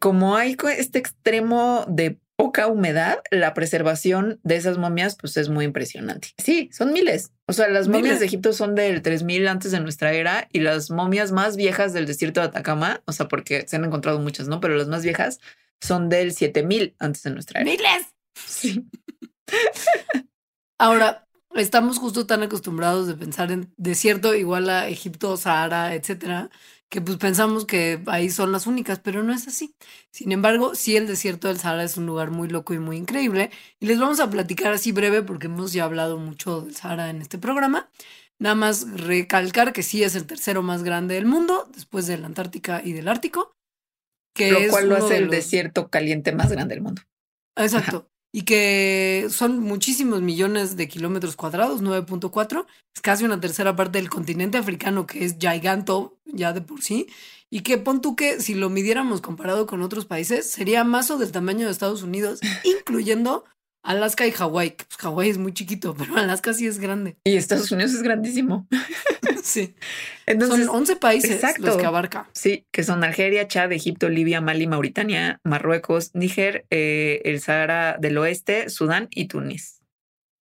como 0.00 0.36
hay 0.36 0.56
este 0.76 0.98
extremo 0.98 1.84
de 1.88 2.18
poca 2.36 2.68
humedad, 2.68 3.18
la 3.32 3.52
preservación 3.52 4.38
de 4.44 4.54
esas 4.54 4.78
momias 4.78 5.16
pues 5.16 5.36
es 5.36 5.48
muy 5.48 5.64
impresionante. 5.64 6.28
Sí, 6.38 6.70
son 6.72 6.92
miles. 6.92 7.32
O 7.46 7.52
sea, 7.52 7.68
las 7.68 7.88
momias 7.88 8.20
de 8.20 8.26
Egipto 8.26 8.52
son 8.52 8.76
del 8.76 9.02
3000 9.02 9.48
antes 9.48 9.72
de 9.72 9.80
nuestra 9.80 10.12
era 10.12 10.48
y 10.52 10.60
las 10.60 10.90
momias 10.90 11.32
más 11.32 11.56
viejas 11.56 11.92
del 11.92 12.06
desierto 12.06 12.40
de 12.40 12.46
Atacama, 12.46 13.02
o 13.06 13.12
sea, 13.12 13.26
porque 13.26 13.66
se 13.66 13.74
han 13.74 13.84
encontrado 13.84 14.20
muchas, 14.20 14.46
¿no? 14.46 14.60
Pero 14.60 14.76
las 14.76 14.86
más 14.86 15.02
viejas 15.02 15.40
son 15.80 16.08
del 16.08 16.32
7000 16.32 16.96
antes 16.98 17.22
de 17.22 17.30
nuestra 17.30 17.60
era. 17.60 17.70
¡Miles! 17.70 18.06
Sí. 18.34 18.88
Ahora, 20.78 21.28
estamos 21.54 21.98
justo 21.98 22.26
tan 22.26 22.42
acostumbrados 22.42 23.06
de 23.06 23.14
pensar 23.14 23.50
en 23.52 23.72
desierto 23.76 24.34
igual 24.34 24.70
a 24.70 24.88
Egipto, 24.88 25.36
Sahara, 25.36 25.94
etcétera, 25.94 26.50
que 26.88 27.00
pues 27.00 27.18
pensamos 27.18 27.64
que 27.66 28.02
ahí 28.06 28.30
son 28.30 28.52
las 28.52 28.66
únicas, 28.66 29.00
pero 29.00 29.22
no 29.22 29.32
es 29.34 29.46
así. 29.48 29.74
Sin 30.10 30.32
embargo, 30.32 30.74
sí 30.74 30.96
el 30.96 31.06
desierto 31.06 31.48
del 31.48 31.58
Sahara 31.58 31.84
es 31.84 31.96
un 31.96 32.06
lugar 32.06 32.30
muy 32.30 32.48
loco 32.48 32.74
y 32.74 32.78
muy 32.78 32.96
increíble. 32.96 33.50
Y 33.80 33.86
les 33.86 33.98
vamos 33.98 34.20
a 34.20 34.30
platicar 34.30 34.72
así 34.72 34.92
breve 34.92 35.22
porque 35.22 35.46
hemos 35.46 35.72
ya 35.72 35.84
hablado 35.84 36.18
mucho 36.18 36.62
del 36.62 36.76
Sahara 36.76 37.10
en 37.10 37.20
este 37.22 37.38
programa. 37.38 37.90
Nada 38.38 38.54
más 38.54 38.88
recalcar 38.92 39.72
que 39.72 39.82
sí 39.82 40.04
es 40.04 40.14
el 40.14 40.26
tercero 40.26 40.62
más 40.62 40.82
grande 40.84 41.16
del 41.16 41.26
mundo, 41.26 41.68
después 41.74 42.06
de 42.06 42.18
la 42.18 42.26
Antártica 42.26 42.80
y 42.84 42.92
del 42.92 43.08
Ártico 43.08 43.57
lo 44.36 44.70
cual 44.70 44.88
lo 44.88 44.96
hace 44.96 45.16
el 45.16 45.30
desierto 45.30 45.88
caliente 45.88 46.32
más 46.32 46.50
grande 46.50 46.74
del 46.74 46.82
mundo. 46.82 47.02
Exacto. 47.56 48.08
y 48.30 48.42
que 48.42 49.26
son 49.30 49.58
muchísimos 49.58 50.20
millones 50.22 50.76
de 50.76 50.86
kilómetros 50.86 51.34
cuadrados, 51.34 51.82
9.4, 51.82 52.66
es 52.94 53.00
casi 53.00 53.24
una 53.24 53.40
tercera 53.40 53.74
parte 53.74 53.98
del 53.98 54.10
continente 54.10 54.58
africano 54.58 55.06
que 55.06 55.24
es 55.24 55.36
giganto 55.40 56.18
ya 56.24 56.52
de 56.52 56.60
por 56.60 56.82
sí, 56.82 57.08
y 57.50 57.60
que 57.60 57.78
pon 57.78 58.00
tú 58.00 58.14
que 58.16 58.40
si 58.40 58.54
lo 58.54 58.68
midiéramos 58.70 59.20
comparado 59.20 59.66
con 59.66 59.82
otros 59.82 60.04
países, 60.04 60.50
sería 60.50 60.84
más 60.84 61.10
o 61.10 61.18
del 61.18 61.32
tamaño 61.32 61.66
de 61.66 61.72
Estados 61.72 62.02
Unidos, 62.02 62.40
incluyendo 62.64 63.44
Alaska 63.82 64.26
y 64.26 64.32
Hawái. 64.32 64.76
Pues 64.76 64.98
Hawái 64.98 65.30
es 65.30 65.38
muy 65.38 65.52
chiquito, 65.54 65.94
pero 65.98 66.16
Alaska 66.16 66.52
sí 66.52 66.66
es 66.66 66.78
grande. 66.78 67.16
Y 67.24 67.36
Estados 67.36 67.70
Unidos 67.72 67.94
es 67.94 68.02
grandísimo. 68.02 68.68
sí. 69.48 69.74
Entonces, 70.26 70.66
son 70.66 70.76
11 70.76 70.96
países 70.96 71.42
los 71.58 71.76
que 71.76 71.86
abarca. 71.86 72.28
Sí, 72.32 72.66
que 72.70 72.84
son 72.84 73.02
Algeria, 73.04 73.48
Chad, 73.48 73.72
Egipto, 73.72 74.08
Libia, 74.08 74.40
Mali, 74.40 74.66
Mauritania, 74.66 75.40
Marruecos, 75.44 76.14
Níger, 76.14 76.66
eh, 76.70 77.22
el 77.24 77.40
Sahara 77.40 77.96
del 77.98 78.18
Oeste, 78.18 78.68
Sudán 78.70 79.08
y 79.10 79.26
Túnez. 79.26 79.80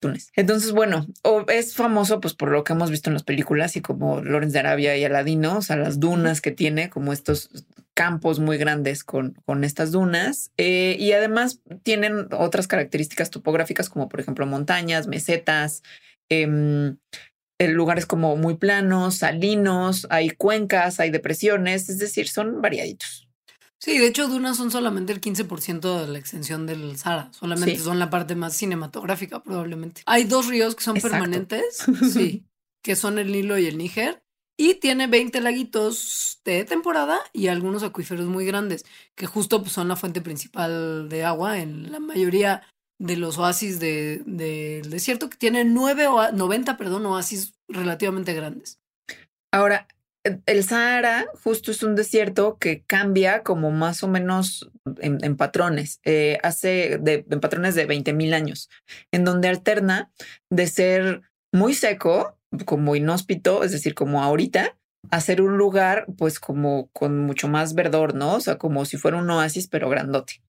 Túnez. 0.00 0.30
Entonces, 0.34 0.72
bueno, 0.72 1.06
es 1.48 1.74
famoso 1.74 2.20
pues 2.20 2.34
por 2.34 2.50
lo 2.50 2.64
que 2.64 2.74
hemos 2.74 2.90
visto 2.90 3.08
en 3.08 3.14
las 3.14 3.22
películas 3.22 3.76
y 3.76 3.80
como 3.80 4.22
Lawrence 4.22 4.52
de 4.52 4.58
Arabia 4.58 4.96
y 4.96 5.04
Aladino, 5.04 5.58
o 5.58 5.62
sea, 5.62 5.76
las 5.76 6.00
dunas 6.00 6.40
que 6.40 6.50
tiene, 6.50 6.90
como 6.90 7.12
estos 7.12 7.50
campos 7.96 8.38
muy 8.40 8.58
grandes 8.58 9.04
con, 9.04 9.32
con 9.46 9.64
estas 9.64 9.90
dunas 9.90 10.52
eh, 10.58 10.96
y 11.00 11.12
además 11.12 11.62
tienen 11.82 12.28
otras 12.32 12.66
características 12.68 13.30
topográficas 13.30 13.88
como 13.88 14.10
por 14.10 14.20
ejemplo 14.20 14.46
montañas, 14.46 15.06
mesetas, 15.06 15.82
em, 16.28 16.88
eh, 16.90 16.96
lugares 17.58 18.06
como 18.06 18.36
muy 18.36 18.56
planos, 18.56 19.16
salinos, 19.18 20.06
hay 20.10 20.30
cuencas, 20.30 21.00
hay 21.00 21.10
depresiones, 21.10 21.88
es 21.88 21.98
decir, 21.98 22.28
son 22.28 22.60
variaditos. 22.60 23.26
Sí, 23.78 23.98
de 23.98 24.06
hecho, 24.06 24.28
dunas 24.28 24.56
son 24.56 24.70
solamente 24.70 25.12
el 25.12 25.20
15% 25.20 26.00
de 26.00 26.08
la 26.08 26.18
extensión 26.18 26.66
del 26.66 26.96
Sahara. 26.96 27.30
Solamente 27.32 27.78
son 27.78 27.98
la 27.98 28.10
parte 28.10 28.34
más 28.34 28.56
cinematográfica, 28.56 29.42
probablemente. 29.42 30.02
Hay 30.06 30.24
dos 30.24 30.46
ríos 30.46 30.74
que 30.74 30.82
son 30.82 30.96
permanentes, 30.96 31.84
sí, 32.12 32.46
que 32.82 32.96
son 32.96 33.18
el 33.18 33.32
Nilo 33.32 33.58
y 33.58 33.66
el 33.66 33.78
Níger. 33.78 34.22
Y 34.58 34.74
tiene 34.76 35.06
20 35.06 35.42
laguitos 35.42 36.40
de 36.42 36.64
temporada 36.64 37.20
y 37.34 37.48
algunos 37.48 37.82
acuíferos 37.82 38.26
muy 38.26 38.46
grandes, 38.46 38.86
que 39.14 39.26
justo 39.26 39.60
pues, 39.60 39.72
son 39.72 39.88
la 39.88 39.96
fuente 39.96 40.22
principal 40.22 41.10
de 41.10 41.24
agua 41.24 41.58
en 41.58 41.92
la 41.92 42.00
mayoría 42.00 42.62
de 42.98 43.16
los 43.16 43.38
oasis 43.38 43.78
del 43.78 44.90
desierto, 44.90 45.28
que 45.28 45.36
tiene 45.36 45.64
9 45.64 46.06
o 46.06 46.32
90, 46.32 46.76
perdón, 46.76 47.06
oasis 47.06 47.54
relativamente 47.68 48.32
grandes. 48.32 48.80
Ahora, 49.52 49.86
el 50.46 50.64
Sahara 50.64 51.26
justo 51.44 51.70
es 51.70 51.82
un 51.82 51.94
desierto 51.94 52.58
que 52.58 52.82
cambia 52.82 53.42
como 53.42 53.70
más 53.70 54.02
o 54.02 54.08
menos 54.08 54.70
en, 54.98 55.36
patrones, 55.36 56.00
eh, 56.04 56.38
hace 56.42 56.98
de, 57.00 57.24
en 57.30 57.40
patrones 57.40 57.74
de 57.74 57.86
20 57.86 58.12
mil 58.12 58.34
años, 58.34 58.68
en 59.12 59.24
donde 59.24 59.48
alterna 59.48 60.10
de 60.50 60.66
ser 60.66 61.22
muy 61.52 61.74
seco 61.74 62.36
como 62.64 62.96
inhóspito, 62.96 63.62
es 63.62 63.72
decir, 63.72 63.94
como 63.94 64.22
ahorita, 64.22 64.76
hacer 65.10 65.40
un 65.40 65.56
lugar 65.56 66.06
pues 66.18 66.40
como 66.40 66.88
con 66.92 67.18
mucho 67.20 67.48
más 67.48 67.74
verdor, 67.74 68.14
¿no? 68.14 68.34
O 68.34 68.40
sea, 68.40 68.58
como 68.58 68.84
si 68.84 68.96
fuera 68.96 69.18
un 69.18 69.30
oasis, 69.30 69.68
pero 69.68 69.88
grandote. 69.88 70.42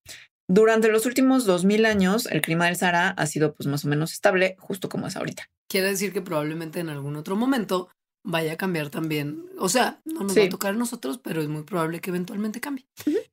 Durante 0.49 0.87
los 0.89 1.05
últimos 1.05 1.45
2000 1.45 1.85
años, 1.85 2.25
el 2.25 2.41
clima 2.41 2.65
del 2.65 2.77
Sahara 2.77 3.09
ha 3.09 3.27
sido 3.27 3.53
pues 3.53 3.67
más 3.67 3.83
o 3.83 3.89
menos 3.89 4.13
estable, 4.13 4.55
justo 4.59 4.87
como 4.87 5.07
es 5.07 5.17
ahorita. 5.17 5.49
Quiere 5.69 5.89
decir 5.89 6.13
que 6.13 6.21
probablemente 6.21 6.79
en 6.79 6.87
algún 6.89 7.17
otro 7.17 7.35
momento 7.35 7.89
vaya 8.23 8.53
a 8.53 8.57
cambiar 8.57 8.89
también. 8.89 9.45
O 9.57 9.67
sea, 9.67 9.99
no 10.05 10.21
nos 10.21 10.37
va 10.37 10.43
a 10.43 10.49
tocar 10.49 10.73
a 10.73 10.77
nosotros, 10.77 11.19
pero 11.21 11.41
es 11.41 11.49
muy 11.49 11.63
probable 11.63 11.99
que 11.99 12.11
eventualmente 12.11 12.61
cambie. 12.61 12.85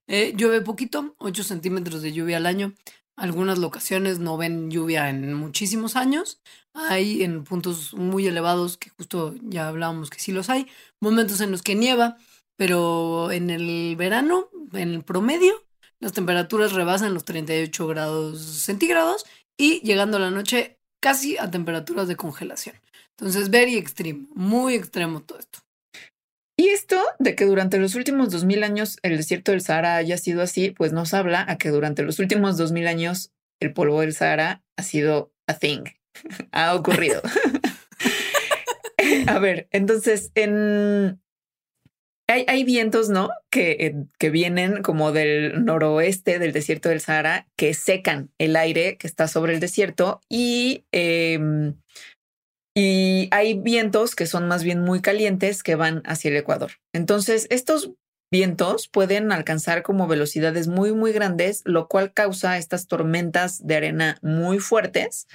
Eh, 0.09 0.35
llueve 0.37 0.61
poquito, 0.61 1.15
8 1.19 1.45
centímetros 1.45 2.03
de 2.03 2.13
lluvia 2.13 2.39
al 2.39 2.47
año. 2.47 2.75
Algunas 3.17 3.59
locaciones 3.59 4.19
no 4.19 4.37
ven 4.37 4.71
lluvia 4.71 5.09
en 5.09 5.35
muchísimos 5.35 5.95
años. 5.95 6.41
Hay 6.73 7.23
en 7.23 7.45
puntos 7.45 7.95
muy 7.95 8.27
elevados, 8.27 8.77
que 8.77 8.91
justo 8.91 9.37
ya 9.43 9.69
hablábamos 9.69 10.11
que 10.11 10.19
sí 10.19 10.33
los 10.33 10.51
hay, 10.51 10.67
momentos 11.01 11.41
en 11.41 11.53
los 11.53 11.63
que 11.63 11.77
nieva, 11.77 12.17
pero 12.57 13.31
en 13.31 13.51
el 13.51 13.95
verano, 13.97 14.49
en 14.73 14.95
el 14.95 15.05
promedio, 15.05 15.65
las 16.01 16.13
temperaturas 16.13 16.73
rebasan 16.73 17.15
los 17.15 17.25
38 17.25 17.87
grados 17.87 18.41
centígrados 18.41 19.25
y 19.57 19.81
llegando 19.81 20.17
a 20.17 20.21
la 20.21 20.31
noche 20.31 20.79
casi 21.01 21.37
a 21.39 21.51
temperaturas 21.51 22.09
de 22.09 22.17
congelación. 22.17 22.77
Entonces, 23.11 23.51
very 23.51 23.77
extreme, 23.77 24.27
muy 24.35 24.75
extremo 24.75 25.23
todo 25.23 25.39
esto. 25.39 25.61
Y 26.57 26.69
esto 26.69 27.01
de 27.19 27.35
que 27.35 27.47
durante 27.47 27.79
los 27.79 27.95
últimos 27.95 28.31
2000 28.31 28.63
años 28.63 28.99
el 29.03 29.17
desierto 29.17 29.53
del 29.53 29.61
Sahara 29.61 29.97
haya 29.97 30.19
sido 30.19 30.43
así, 30.43 30.71
pues 30.71 30.93
nos 30.93 31.13
habla 31.13 31.45
a 31.49 31.59
que 31.59 31.71
durante 31.71 32.03
los 32.03 32.19
últimos 32.21 32.57
2000 32.57 32.87
años 32.87 33.33
el 33.61 33.73
polvo 33.73 34.01
del 34.01 34.15
Sahara 34.15 34.63
ha 34.77 34.83
sido 34.83 35.33
a 35.49 35.55
thing, 35.55 35.85
ha 36.53 36.75
ocurrido. 36.75 37.23
a 39.27 39.39
ver, 39.39 39.69
entonces 39.71 40.31
en 40.35 41.21
hay, 42.27 42.65
vientos, 42.65 43.09
¿no? 43.11 43.31
Que, 43.51 44.07
que, 44.19 44.31
vienen 44.31 44.83
como 44.83 45.13
del 45.13 45.65
noroeste 45.65 46.39
del 46.39 46.53
desierto 46.53 46.89
del 46.89 47.01
Sahara, 47.01 47.47
que 47.57 47.75
secan 47.75 48.31
el 48.39 48.57
aire 48.57 48.97
que 48.97 49.07
está 49.07 49.29
sobre 49.29 49.55
el 49.55 49.61
desierto 49.61 50.21
y 50.29 50.85
em, 50.93 51.75
y 52.77 53.29
hay 53.31 53.55
vientos 53.55 54.17
que 54.17 54.27
son 54.27 54.49
más 54.49 54.65
bien 54.65 54.81
muy 54.81 55.01
calientes 55.01 55.63
que 55.63 55.77
van 55.77 56.03
hacia 56.07 56.31
el 56.31 56.37
Ecuador. 56.37 56.73
Entonces, 56.93 57.47
estos 57.51 57.93
vientos 58.33 58.89
pueden 58.89 59.31
alcanzar 59.31 59.83
como 59.83 60.09
velocidades 60.09 60.67
muy, 60.67 60.93
muy 60.93 61.13
grandes, 61.13 61.63
lo 61.65 61.87
cual 61.87 62.13
causa 62.13 62.59
estas 62.59 62.89
tormentas 62.89 63.65
de 63.65 63.77
arena 63.77 64.19
muy 64.23 64.59
fuertes 64.59 65.29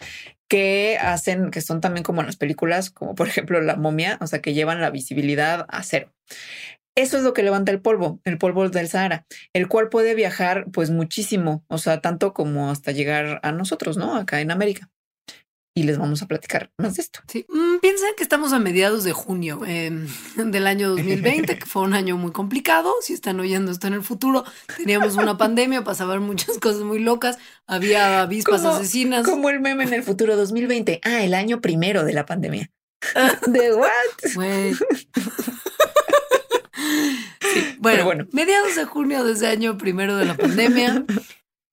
que 0.49 0.97
hacen, 0.99 1.49
que 1.49 1.61
son 1.61 1.79
también 1.79 2.03
como 2.03 2.19
en 2.19 2.27
las 2.27 2.35
películas, 2.35 2.89
como 2.89 3.15
por 3.15 3.27
ejemplo 3.27 3.61
la 3.61 3.77
momia, 3.77 4.17
o 4.19 4.27
sea, 4.27 4.41
que 4.41 4.53
llevan 4.53 4.81
la 4.81 4.89
visibilidad 4.89 5.65
a 5.69 5.83
cero. 5.83 6.11
Eso 6.99 7.17
es 7.17 7.23
lo 7.23 7.33
que 7.33 7.43
levanta 7.43 7.71
el 7.71 7.81
polvo, 7.81 8.19
el 8.25 8.37
polvo 8.37 8.67
del 8.67 8.89
Sahara, 8.89 9.25
el 9.53 9.69
cual 9.69 9.87
puede 9.87 10.15
viajar 10.15 10.65
pues 10.73 10.89
muchísimo, 10.89 11.63
o 11.67 11.77
sea, 11.77 12.01
tanto 12.01 12.33
como 12.33 12.69
hasta 12.69 12.91
llegar 12.91 13.39
a 13.41 13.53
nosotros, 13.53 13.95
¿no? 13.95 14.15
Acá 14.15 14.41
en 14.41 14.51
América 14.51 14.89
y 15.79 15.83
les 15.83 15.97
vamos 15.97 16.21
a 16.21 16.27
platicar 16.27 16.71
más 16.77 16.95
de 16.95 17.03
esto. 17.03 17.21
Sí, 17.27 17.45
mm, 17.47 17.79
piensen 17.79 18.09
que 18.17 18.23
estamos 18.23 18.51
a 18.51 18.59
mediados 18.59 19.05
de 19.05 19.13
junio 19.13 19.61
em, 19.65 20.07
del 20.35 20.67
año 20.67 20.89
2020, 20.89 21.57
que 21.57 21.65
fue 21.65 21.83
un 21.83 21.93
año 21.93 22.17
muy 22.17 22.33
complicado. 22.33 22.93
Si 23.01 23.13
están 23.13 23.39
oyendo 23.39 23.71
esto 23.71 23.87
en 23.87 23.93
el 23.93 24.03
futuro, 24.03 24.43
teníamos 24.75 25.15
una 25.15 25.37
pandemia, 25.37 25.85
pasaban 25.85 26.21
muchas 26.23 26.57
cosas 26.57 26.81
muy 26.81 26.99
locas, 26.99 27.37
había 27.65 28.21
avispas 28.21 28.65
asesinas. 28.65 29.25
Como 29.25 29.49
el 29.49 29.61
meme 29.61 29.85
en 29.85 29.93
el 29.93 30.03
futuro 30.03 30.35
2020. 30.35 30.99
Ah, 31.03 31.23
el 31.23 31.33
año 31.33 31.61
primero 31.61 32.03
de 32.03 32.11
la 32.11 32.25
pandemia. 32.25 32.69
¿De 33.47 33.73
what? 33.73 33.87
Bueno, 37.79 38.05
bueno, 38.05 38.27
mediados 38.31 38.75
de 38.75 38.85
junio 38.85 39.23
de 39.23 39.33
ese 39.33 39.47
año 39.47 39.77
primero 39.77 40.17
de 40.17 40.25
la 40.25 40.35
pandemia, 40.35 41.05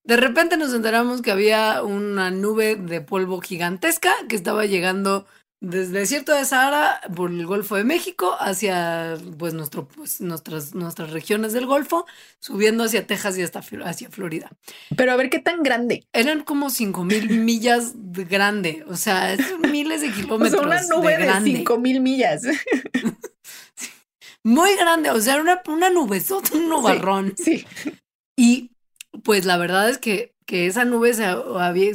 de 0.03 0.17
repente 0.17 0.57
nos 0.57 0.73
enteramos 0.73 1.21
que 1.21 1.31
había 1.31 1.83
una 1.83 2.31
nube 2.31 2.75
de 2.75 3.01
polvo 3.01 3.41
gigantesca 3.41 4.13
que 4.27 4.35
estaba 4.35 4.65
llegando 4.65 5.25
desde 5.59 5.87
el 5.87 5.93
desierto 5.93 6.33
de 6.33 6.45
Sahara 6.45 7.01
por 7.15 7.31
el 7.31 7.45
Golfo 7.45 7.75
de 7.75 7.83
México 7.83 8.35
hacia 8.39 9.17
pues, 9.37 9.53
nuestro, 9.53 9.87
pues, 9.87 10.21
nuestras, 10.21 10.75
nuestras 10.75 11.11
regiones 11.11 11.53
del 11.53 11.65
Golfo, 11.65 12.05
subiendo 12.39 12.83
hacia 12.83 13.07
Texas 13.07 13.37
y 13.37 13.41
hasta 13.41 13.61
hacia 13.83 14.09
Florida. 14.09 14.51
Pero 14.95 15.11
a 15.11 15.15
ver 15.15 15.29
qué 15.29 15.39
tan 15.39 15.63
grande. 15.63 16.07
Eran 16.13 16.43
como 16.43 16.69
cinco 16.69 17.03
mil 17.03 17.39
millas 17.39 17.93
de 17.95 18.25
grande, 18.25 18.85
o 18.87 18.95
sea, 18.95 19.35
miles 19.71 20.01
de 20.01 20.11
kilómetros. 20.11 20.53
O 20.53 20.57
sea, 20.57 20.67
una 20.67 20.81
nube 20.83 21.17
de, 21.17 21.31
cinco 21.43 21.79
mil 21.79 22.01
millas. 22.01 22.43
Muy 24.47 24.77
grande, 24.77 25.11
o 25.11 25.19
sea, 25.19 25.33
era 25.33 25.41
una, 25.43 25.61
una 25.67 25.89
nubesota, 25.89 26.55
un 26.55 26.69
nubarrón. 26.69 27.35
sí. 27.37 27.65
Y 28.39 28.71
pues 29.23 29.43
la 29.43 29.57
verdad 29.57 29.89
es 29.89 29.97
que, 29.97 30.35
que 30.45 30.67
esa 30.67 30.85
nube 30.85 31.13
se, 31.13 31.25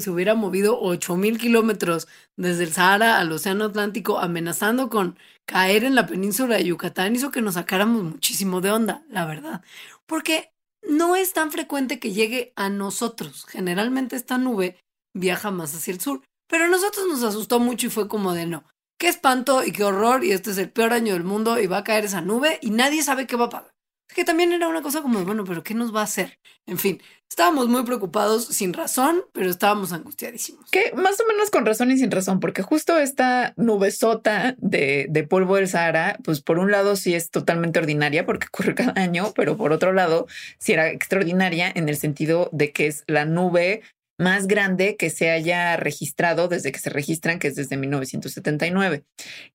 se 0.00 0.10
hubiera 0.10 0.34
movido 0.34 0.78
ocho 0.78 1.16
mil 1.16 1.38
kilómetros 1.38 2.08
desde 2.36 2.64
el 2.64 2.72
Sahara 2.74 3.18
al 3.18 3.32
Océano 3.32 3.64
Atlántico, 3.64 4.18
amenazando 4.18 4.90
con 4.90 5.16
caer 5.46 5.84
en 5.84 5.94
la 5.94 6.06
península 6.06 6.56
de 6.56 6.64
Yucatán, 6.64 7.16
hizo 7.16 7.30
que 7.30 7.40
nos 7.40 7.54
sacáramos 7.54 8.02
muchísimo 8.02 8.60
de 8.60 8.72
onda, 8.72 9.02
la 9.08 9.24
verdad. 9.24 9.62
Porque 10.04 10.50
no 10.86 11.16
es 11.16 11.32
tan 11.32 11.52
frecuente 11.52 11.98
que 11.98 12.12
llegue 12.12 12.52
a 12.54 12.68
nosotros. 12.68 13.46
Generalmente 13.46 14.14
esta 14.14 14.36
nube 14.36 14.76
viaja 15.16 15.50
más 15.50 15.74
hacia 15.74 15.94
el 15.94 16.02
sur. 16.02 16.20
Pero 16.48 16.64
a 16.64 16.68
nosotros 16.68 17.06
nos 17.08 17.22
asustó 17.22 17.60
mucho 17.60 17.86
y 17.86 17.90
fue 17.90 18.08
como 18.08 18.34
de 18.34 18.44
no. 18.44 18.64
Qué 19.02 19.08
espanto 19.08 19.64
y 19.64 19.72
qué 19.72 19.82
horror 19.82 20.22
y 20.22 20.30
este 20.30 20.52
es 20.52 20.58
el 20.58 20.70
peor 20.70 20.92
año 20.92 21.14
del 21.14 21.24
mundo 21.24 21.58
y 21.58 21.66
va 21.66 21.78
a 21.78 21.82
caer 21.82 22.04
esa 22.04 22.20
nube 22.20 22.60
y 22.62 22.70
nadie 22.70 23.02
sabe 23.02 23.26
qué 23.26 23.34
va 23.34 23.46
a 23.46 23.50
pasar 23.50 23.72
que 24.14 24.24
también 24.24 24.52
era 24.52 24.68
una 24.68 24.82
cosa 24.82 25.02
como, 25.02 25.24
bueno, 25.24 25.44
pero 25.44 25.62
¿qué 25.62 25.74
nos 25.74 25.94
va 25.94 26.00
a 26.00 26.04
hacer? 26.04 26.38
En 26.66 26.78
fin, 26.78 27.00
estábamos 27.28 27.68
muy 27.68 27.82
preocupados 27.84 28.46
sin 28.46 28.72
razón, 28.72 29.24
pero 29.32 29.50
estábamos 29.50 29.92
angustiadísimos. 29.92 30.70
Que 30.70 30.92
más 30.94 31.18
o 31.20 31.26
menos 31.26 31.50
con 31.50 31.66
razón 31.66 31.90
y 31.90 31.98
sin 31.98 32.10
razón, 32.10 32.38
porque 32.38 32.62
justo 32.62 32.98
esta 32.98 33.54
nubesota 33.56 34.54
de, 34.58 35.06
de 35.08 35.24
polvo 35.24 35.56
del 35.56 35.68
Sahara, 35.68 36.18
pues 36.22 36.40
por 36.40 36.58
un 36.58 36.70
lado 36.70 36.96
sí 36.96 37.14
es 37.14 37.30
totalmente 37.30 37.78
ordinaria 37.78 38.26
porque 38.26 38.48
ocurre 38.48 38.74
cada 38.74 39.00
año, 39.00 39.32
pero 39.34 39.56
por 39.56 39.72
otro 39.72 39.92
lado 39.92 40.26
sí 40.58 40.72
era 40.72 40.90
extraordinaria 40.90 41.72
en 41.74 41.88
el 41.88 41.96
sentido 41.96 42.48
de 42.52 42.72
que 42.72 42.86
es 42.86 43.04
la 43.06 43.24
nube 43.24 43.82
más 44.18 44.46
grande 44.46 44.96
que 44.96 45.10
se 45.10 45.30
haya 45.30 45.76
registrado 45.76 46.48
desde 46.48 46.72
que 46.72 46.78
se 46.78 46.90
registran, 46.90 47.38
que 47.38 47.48
es 47.48 47.54
desde 47.54 47.76
1979. 47.76 49.04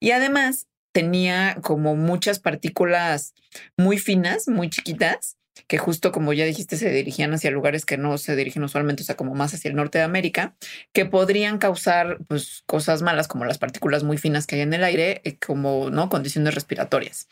Y 0.00 0.10
además 0.10 0.66
tenía 0.92 1.58
como 1.62 1.94
muchas 1.96 2.38
partículas 2.38 3.34
muy 3.76 3.98
finas, 3.98 4.48
muy 4.48 4.70
chiquitas, 4.70 5.36
que 5.66 5.78
justo 5.78 6.12
como 6.12 6.32
ya 6.32 6.44
dijiste, 6.44 6.76
se 6.76 6.90
dirigían 6.90 7.34
hacia 7.34 7.50
lugares 7.50 7.84
que 7.84 7.96
no 7.96 8.16
se 8.18 8.36
dirigen 8.36 8.62
usualmente, 8.62 9.02
o 9.02 9.06
sea, 9.06 9.16
como 9.16 9.34
más 9.34 9.54
hacia 9.54 9.68
el 9.68 9.76
norte 9.76 9.98
de 9.98 10.04
América, 10.04 10.56
que 10.92 11.04
podrían 11.04 11.58
causar 11.58 12.18
pues, 12.28 12.62
cosas 12.66 13.02
malas 13.02 13.28
como 13.28 13.44
las 13.44 13.58
partículas 13.58 14.04
muy 14.04 14.18
finas 14.18 14.46
que 14.46 14.56
hay 14.56 14.62
en 14.62 14.74
el 14.74 14.84
aire, 14.84 15.20
eh, 15.24 15.36
como 15.38 15.90
no 15.90 16.08
condiciones 16.08 16.54
respiratorias. 16.54 17.28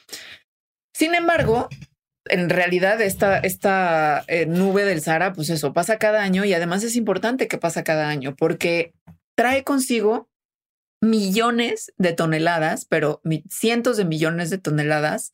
Sin 0.92 1.14
embargo, 1.14 1.68
en 2.30 2.48
realidad 2.50 3.00
esta, 3.00 3.38
esta 3.38 4.24
eh, 4.28 4.46
nube 4.46 4.84
del 4.84 5.00
Sahara, 5.00 5.32
pues 5.32 5.50
eso 5.50 5.72
pasa 5.72 5.98
cada 5.98 6.22
año 6.22 6.44
y 6.44 6.54
además 6.54 6.82
es 6.84 6.96
importante 6.96 7.48
que 7.48 7.58
pasa 7.58 7.84
cada 7.84 8.08
año 8.08 8.34
porque 8.36 8.92
trae 9.36 9.64
consigo 9.64 10.28
millones 11.02 11.92
de 11.98 12.12
toneladas, 12.12 12.84
pero 12.84 13.20
cientos 13.50 13.96
de 13.96 14.04
millones 14.04 14.50
de 14.50 14.58
toneladas 14.58 15.32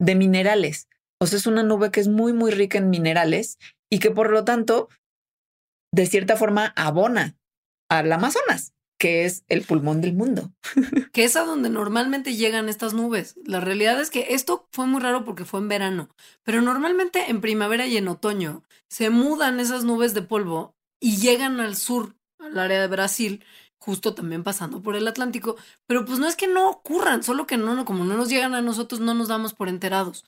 de 0.00 0.14
minerales. 0.14 0.88
O 1.20 1.26
sea, 1.26 1.38
es 1.38 1.46
una 1.46 1.62
nube 1.62 1.90
que 1.90 2.00
es 2.00 2.08
muy, 2.08 2.32
muy 2.32 2.50
rica 2.50 2.78
en 2.78 2.90
minerales 2.90 3.58
y 3.90 3.98
que 3.98 4.10
por 4.10 4.30
lo 4.30 4.44
tanto, 4.44 4.88
de 5.92 6.06
cierta 6.06 6.36
forma, 6.36 6.72
abona 6.76 7.36
al 7.88 8.12
Amazonas 8.12 8.74
que 9.04 9.26
es 9.26 9.44
el 9.50 9.60
pulmón 9.60 10.00
del 10.00 10.14
mundo. 10.14 10.50
que 11.12 11.24
es 11.24 11.36
a 11.36 11.44
donde 11.44 11.68
normalmente 11.68 12.36
llegan 12.36 12.70
estas 12.70 12.94
nubes. 12.94 13.34
La 13.44 13.60
realidad 13.60 14.00
es 14.00 14.08
que 14.08 14.28
esto 14.30 14.66
fue 14.72 14.86
muy 14.86 15.02
raro 15.02 15.26
porque 15.26 15.44
fue 15.44 15.60
en 15.60 15.68
verano, 15.68 16.08
pero 16.42 16.62
normalmente 16.62 17.28
en 17.28 17.42
primavera 17.42 17.86
y 17.86 17.98
en 17.98 18.08
otoño 18.08 18.62
se 18.88 19.10
mudan 19.10 19.60
esas 19.60 19.84
nubes 19.84 20.14
de 20.14 20.22
polvo 20.22 20.74
y 21.00 21.18
llegan 21.18 21.60
al 21.60 21.76
sur, 21.76 22.16
al 22.38 22.58
área 22.58 22.80
de 22.80 22.86
Brasil, 22.86 23.44
justo 23.76 24.14
también 24.14 24.42
pasando 24.42 24.80
por 24.80 24.96
el 24.96 25.06
Atlántico, 25.06 25.56
pero 25.86 26.06
pues 26.06 26.18
no 26.18 26.26
es 26.26 26.34
que 26.34 26.48
no 26.48 26.70
ocurran, 26.70 27.22
solo 27.22 27.46
que 27.46 27.58
no, 27.58 27.84
como 27.84 28.06
no 28.06 28.16
nos 28.16 28.30
llegan 28.30 28.54
a 28.54 28.62
nosotros, 28.62 29.02
no 29.02 29.12
nos 29.12 29.28
damos 29.28 29.52
por 29.52 29.68
enterados. 29.68 30.24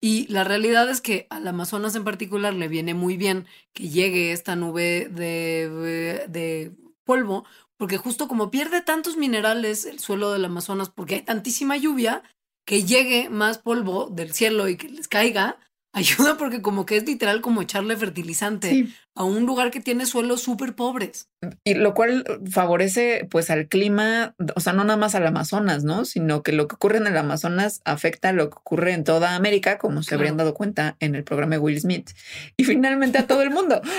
Y 0.00 0.26
la 0.26 0.42
realidad 0.42 0.90
es 0.90 1.00
que 1.00 1.28
al 1.30 1.46
Amazonas 1.46 1.94
en 1.94 2.02
particular 2.02 2.54
le 2.54 2.66
viene 2.66 2.92
muy 2.92 3.16
bien 3.16 3.46
que 3.72 3.88
llegue 3.88 4.32
esta 4.32 4.56
nube 4.56 5.08
de, 5.12 6.26
de 6.28 6.72
polvo, 7.06 7.46
porque 7.78 7.98
justo 7.98 8.28
como 8.28 8.50
pierde 8.50 8.80
tantos 8.80 9.16
minerales 9.16 9.84
el 9.84 9.98
suelo 9.98 10.32
del 10.32 10.44
Amazonas, 10.44 10.90
porque 10.90 11.16
hay 11.16 11.22
tantísima 11.22 11.76
lluvia, 11.76 12.22
que 12.66 12.84
llegue 12.84 13.30
más 13.30 13.58
polvo 13.58 14.08
del 14.10 14.32
cielo 14.32 14.68
y 14.68 14.76
que 14.76 14.88
les 14.88 15.08
caiga, 15.08 15.58
ayuda 15.96 16.36
porque 16.36 16.60
como 16.60 16.84
que 16.84 16.98
es 16.98 17.06
literal 17.06 17.40
como 17.40 17.62
echarle 17.62 17.96
fertilizante 17.96 18.86
a 19.14 19.24
un 19.24 19.46
lugar 19.46 19.70
que 19.70 19.80
tiene 19.80 20.04
suelos 20.04 20.42
súper 20.42 20.74
pobres. 20.74 21.30
Y 21.64 21.72
lo 21.72 21.94
cual 21.94 22.22
favorece 22.50 23.26
pues 23.30 23.48
al 23.48 23.66
clima, 23.66 24.34
o 24.54 24.60
sea, 24.60 24.74
no 24.74 24.84
nada 24.84 24.98
más 24.98 25.14
al 25.14 25.26
Amazonas, 25.26 25.84
¿no? 25.84 26.04
Sino 26.04 26.42
que 26.42 26.52
lo 26.52 26.68
que 26.68 26.74
ocurre 26.74 26.98
en 26.98 27.06
el 27.06 27.16
Amazonas 27.16 27.80
afecta 27.86 28.28
a 28.28 28.32
lo 28.32 28.50
que 28.50 28.58
ocurre 28.58 28.92
en 28.92 29.04
toda 29.04 29.34
América, 29.34 29.78
como 29.78 30.02
se 30.02 30.14
habrían 30.14 30.36
dado 30.36 30.52
cuenta 30.52 30.96
en 31.00 31.14
el 31.14 31.24
programa 31.24 31.54
de 31.54 31.60
Will 31.60 31.80
Smith. 31.80 32.10
Y 32.58 32.64
finalmente 32.64 33.16
a 33.16 33.26
todo 33.26 33.40
el 33.40 33.50
mundo. 33.50 33.80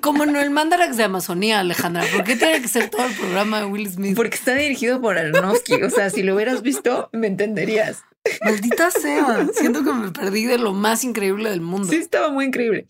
Como 0.00 0.26
no 0.26 0.40
el 0.40 0.50
Mandarax 0.50 0.96
de 0.96 1.04
Amazonía, 1.04 1.60
Alejandra. 1.60 2.02
¿Por 2.12 2.24
qué 2.24 2.34
tiene 2.34 2.60
que 2.60 2.66
ser 2.66 2.90
todo 2.90 3.06
el 3.06 3.14
programa 3.14 3.60
de 3.60 3.66
Will 3.66 3.88
Smith? 3.88 4.16
Porque 4.16 4.34
está 4.34 4.52
dirigido 4.52 5.00
por 5.00 5.16
Aronofsky. 5.16 5.74
O 5.74 5.90
sea, 5.90 6.10
si 6.10 6.24
lo 6.24 6.34
hubieras 6.34 6.62
visto, 6.62 7.08
me 7.12 7.28
entenderías. 7.28 8.02
Maldita 8.44 8.90
sea. 8.90 9.48
Siento 9.54 9.84
que 9.84 9.92
me 9.92 10.10
perdí 10.10 10.44
de 10.44 10.58
lo 10.58 10.72
más 10.72 11.04
increíble 11.04 11.50
del 11.50 11.60
mundo. 11.60 11.88
Sí, 11.88 11.96
estaba 11.96 12.30
muy 12.30 12.46
increíble. 12.46 12.88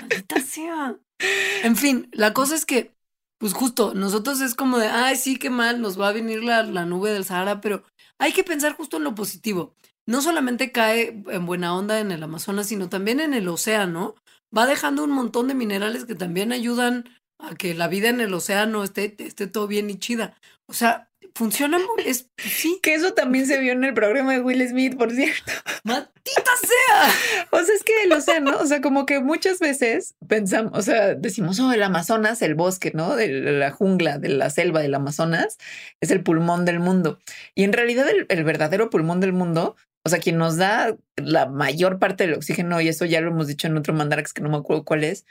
Maldita 0.00 0.40
sea. 0.40 0.96
En 1.62 1.76
fin, 1.76 2.08
la 2.12 2.32
cosa 2.32 2.54
es 2.54 2.66
que, 2.66 2.94
pues 3.38 3.52
justo, 3.52 3.94
nosotros 3.94 4.40
es 4.40 4.54
como 4.54 4.78
de, 4.78 4.88
ay, 4.88 5.16
sí, 5.16 5.38
qué 5.38 5.50
mal, 5.50 5.80
nos 5.80 6.00
va 6.00 6.08
a 6.08 6.12
venir 6.12 6.42
la, 6.42 6.62
la 6.62 6.84
nube 6.84 7.10
del 7.10 7.24
Sahara, 7.24 7.60
pero 7.60 7.84
hay 8.18 8.32
que 8.32 8.44
pensar 8.44 8.74
justo 8.74 8.96
en 8.96 9.04
lo 9.04 9.14
positivo. 9.14 9.74
No 10.06 10.22
solamente 10.22 10.72
cae 10.72 11.22
en 11.28 11.46
buena 11.46 11.74
onda 11.74 11.98
en 12.00 12.12
el 12.12 12.22
Amazonas, 12.22 12.68
sino 12.68 12.88
también 12.88 13.20
en 13.20 13.34
el 13.34 13.48
océano 13.48 14.14
va 14.56 14.66
dejando 14.66 15.04
un 15.04 15.10
montón 15.10 15.48
de 15.48 15.54
minerales 15.54 16.04
que 16.04 16.14
también 16.14 16.52
ayudan 16.52 17.08
a 17.38 17.54
que 17.54 17.74
la 17.74 17.88
vida 17.88 18.08
en 18.08 18.20
el 18.20 18.32
océano 18.32 18.84
esté, 18.84 19.16
esté 19.18 19.46
todo 19.46 19.66
bien 19.66 19.90
y 19.90 19.98
chida. 19.98 20.38
O 20.66 20.72
sea, 20.72 21.10
funciona 21.36 21.78
es, 22.04 22.28
sí. 22.36 22.80
Que 22.82 22.94
eso 22.94 23.14
también 23.14 23.46
se 23.46 23.58
vio 23.58 23.72
en 23.72 23.84
el 23.84 23.94
programa 23.94 24.32
de 24.32 24.40
Will 24.40 24.66
Smith, 24.68 24.96
por 24.96 25.12
cierto. 25.12 25.52
¡Maldita 25.84 26.52
sea! 26.60 27.48
O 27.50 27.62
sea, 27.62 27.74
es 27.74 27.84
que 27.84 28.02
el 28.04 28.12
océano, 28.12 28.58
o 28.58 28.66
sea, 28.66 28.80
como 28.80 29.06
que 29.06 29.20
muchas 29.20 29.58
veces 29.58 30.14
pensamos, 30.26 30.72
o 30.76 30.82
sea, 30.82 31.14
decimos, 31.14 31.60
oh, 31.60 31.72
el 31.72 31.82
Amazonas, 31.82 32.42
el 32.42 32.54
bosque, 32.54 32.92
¿no? 32.94 33.14
De 33.14 33.28
la 33.28 33.70
jungla, 33.70 34.18
de 34.18 34.30
la 34.30 34.50
selva 34.50 34.80
del 34.80 34.94
Amazonas, 34.94 35.58
es 36.00 36.10
el 36.10 36.22
pulmón 36.22 36.64
del 36.64 36.80
mundo. 36.80 37.18
Y 37.54 37.64
en 37.64 37.72
realidad 37.72 38.06
el 38.28 38.44
verdadero 38.44 38.90
pulmón 38.90 39.20
del 39.20 39.32
mundo 39.32 39.76
o 40.06 40.08
sea, 40.08 40.20
quien 40.20 40.38
nos 40.38 40.56
da 40.56 40.96
la 41.16 41.46
mayor 41.46 41.98
parte 41.98 42.24
del 42.24 42.36
oxígeno, 42.36 42.80
y 42.80 42.86
eso 42.86 43.04
ya 43.04 43.20
lo 43.20 43.32
hemos 43.32 43.48
dicho 43.48 43.66
en 43.66 43.76
otro 43.76 43.92
mandarax 43.92 44.32
que 44.32 44.40
no 44.40 44.48
me 44.48 44.58
acuerdo 44.58 44.84
cuál 44.84 45.02
es, 45.02 45.26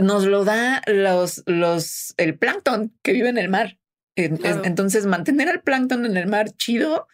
nos 0.00 0.24
lo 0.24 0.44
da 0.44 0.82
los, 0.86 1.42
los, 1.46 2.14
el 2.16 2.38
plancton 2.38 2.96
que 3.02 3.12
vive 3.12 3.28
en 3.28 3.38
el 3.38 3.48
mar. 3.48 3.76
Entonces, 4.16 5.06
mantener 5.06 5.48
al 5.48 5.62
plancton 5.62 6.06
en 6.06 6.16
el 6.16 6.26
mar 6.26 6.50
chido 6.56 7.08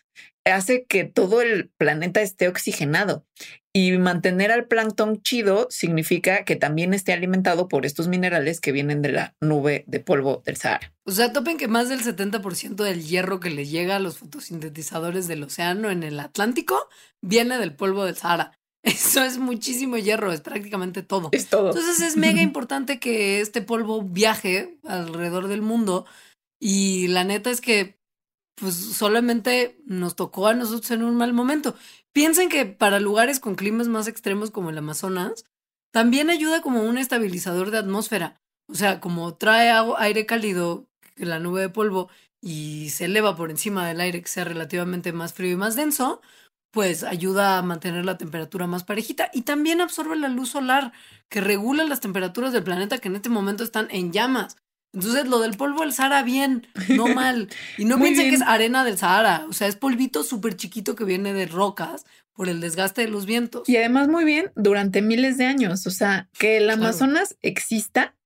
hace 0.45 0.85
que 0.85 1.05
todo 1.05 1.43
el 1.43 1.69
planeta 1.69 2.21
esté 2.21 2.49
oxigenado. 2.49 3.25
Y 3.73 3.93
mantener 3.99 4.51
al 4.51 4.67
plancton 4.67 5.23
chido 5.23 5.69
significa 5.71 6.45
que 6.45 6.57
también 6.57 6.93
esté 6.93 7.13
alimentado 7.13 7.69
por 7.69 7.87
estos 7.87 8.09
minerales 8.09 8.61
que 8.61 8.73
vienen 8.73 9.01
de 9.01 9.13
la 9.13 9.37
nube 9.41 9.85
de 9.87 10.01
polvo 10.01 10.43
del 10.45 10.57
Sahara. 10.57 10.93
O 11.05 11.13
sea, 11.13 11.33
topen 11.33 11.57
que 11.57 11.69
más 11.69 11.89
del 11.89 12.03
70% 12.03 12.83
del 12.83 13.05
hierro 13.05 13.39
que 13.39 13.51
le 13.51 13.67
llega 13.67 13.97
a 13.97 14.01
los 14.01 14.19
fotosintetizadores 14.19 15.29
del 15.29 15.45
océano 15.45 15.91
en 15.91 16.03
el 16.03 16.19
Atlántico 16.19 16.89
viene 17.23 17.59
del 17.59 17.75
polvo 17.75 18.05
del 18.05 18.17
Sahara. 18.17 18.59
Eso 18.83 19.23
es 19.23 19.39
muchísimo 19.39 19.99
hierro, 19.99 20.33
es 20.33 20.41
prácticamente 20.41 21.03
todo. 21.03 21.29
Es 21.31 21.47
todo. 21.47 21.69
Entonces 21.69 22.01
es 22.01 22.17
mega 22.17 22.43
importante 22.43 22.99
que 22.99 23.41
este 23.41 23.63
polvo 23.63 24.03
viaje 24.03 24.79
alrededor 24.85 25.47
del 25.47 25.63
mundo. 25.63 26.07
Y 26.61 27.09
la 27.09 27.25
neta 27.25 27.51
es 27.51 27.61
que 27.61 27.99
pues 28.55 28.75
solamente 28.75 29.81
nos 29.87 30.15
tocó 30.17 30.47
a 30.47 30.55
nosotros 30.55 30.91
en 30.91 31.03
un 31.03 31.17
mal 31.17 31.33
momento. 31.33 31.75
Piensen 32.13 32.49
que 32.51 32.67
para 32.67 33.01
lugares 33.01 33.41
con 33.41 33.55
climas 33.55 33.89
más 33.89 34.07
extremos 34.07 34.51
como 34.51 34.71
el 34.71 34.79
Amazonas, 34.79 35.45
también 35.93 36.31
ayuda 36.31 36.61
como 36.61 36.83
un 36.83 36.99
estabilizador 36.99 37.71
de 37.71 37.79
atmósfera. 37.79 38.41
O 38.69 38.75
sea, 38.75 39.01
como 39.01 39.35
trae 39.35 39.73
aire 39.99 40.27
cálido, 40.27 40.87
la 41.17 41.39
nube 41.39 41.63
de 41.63 41.69
polvo, 41.71 42.11
y 42.41 42.91
se 42.91 43.07
eleva 43.07 43.37
por 43.37 43.51
encima 43.51 43.87
del 43.87 44.01
aire 44.01 44.23
que 44.23 44.29
sea 44.29 44.45
relativamente 44.45 45.13
más 45.13 45.33
frío 45.35 45.53
y 45.53 45.57
más 45.57 45.77
denso, 45.77 46.21
pues 46.71 47.03
ayuda 47.03 47.59
a 47.59 47.63
mantener 47.63 48.05
la 48.05 48.19
temperatura 48.19 48.67
más 48.67 48.85
parejita 48.85 49.31
y 49.35 49.43
también 49.43 49.81
absorbe 49.81 50.17
la 50.17 50.29
luz 50.29 50.51
solar 50.51 50.93
que 51.29 51.41
regula 51.41 51.85
las 51.85 52.01
temperaturas 52.01 52.53
del 52.53 52.63
planeta 52.63 52.99
que 52.99 53.09
en 53.09 53.17
este 53.17 53.29
momento 53.29 53.65
están 53.65 53.89
en 53.91 54.13
llamas. 54.13 54.57
Entonces, 54.93 55.29
lo 55.29 55.39
del 55.39 55.57
polvo 55.57 55.81
del 55.81 55.93
Sahara, 55.93 56.23
bien, 56.23 56.67
no 56.89 57.07
mal. 57.15 57.49
Y 57.79 57.85
no 57.85 57.99
piensen 57.99 58.29
que 58.29 58.37
es 58.37 58.43
arena 58.43 58.85
del 58.85 58.99
Sahara. 58.99 59.47
O 59.49 59.53
sea, 59.53 59.69
es 59.69 59.77
polvito 59.77 60.25
súper 60.25 60.57
chiquito 60.57 60.97
que 60.97 61.05
viene 61.05 61.33
de 61.33 61.47
rocas 61.47 62.05
por 62.35 62.49
el 62.49 62.61
desgaste 62.61 63.03
de 63.03 63.09
los 63.09 63.27
vientos. 63.27 63.69
Y 63.69 63.77
además, 63.77 64.09
muy 64.09 64.25
bien, 64.25 64.51
durante 64.57 65.03
miles 65.03 65.39
de 65.39 65.45
años. 65.45 65.87
O 65.87 65.91
sea, 65.91 66.29
que 66.39 66.57
el 66.57 66.71
Amazonas 66.71 67.37
exista, 67.43 68.17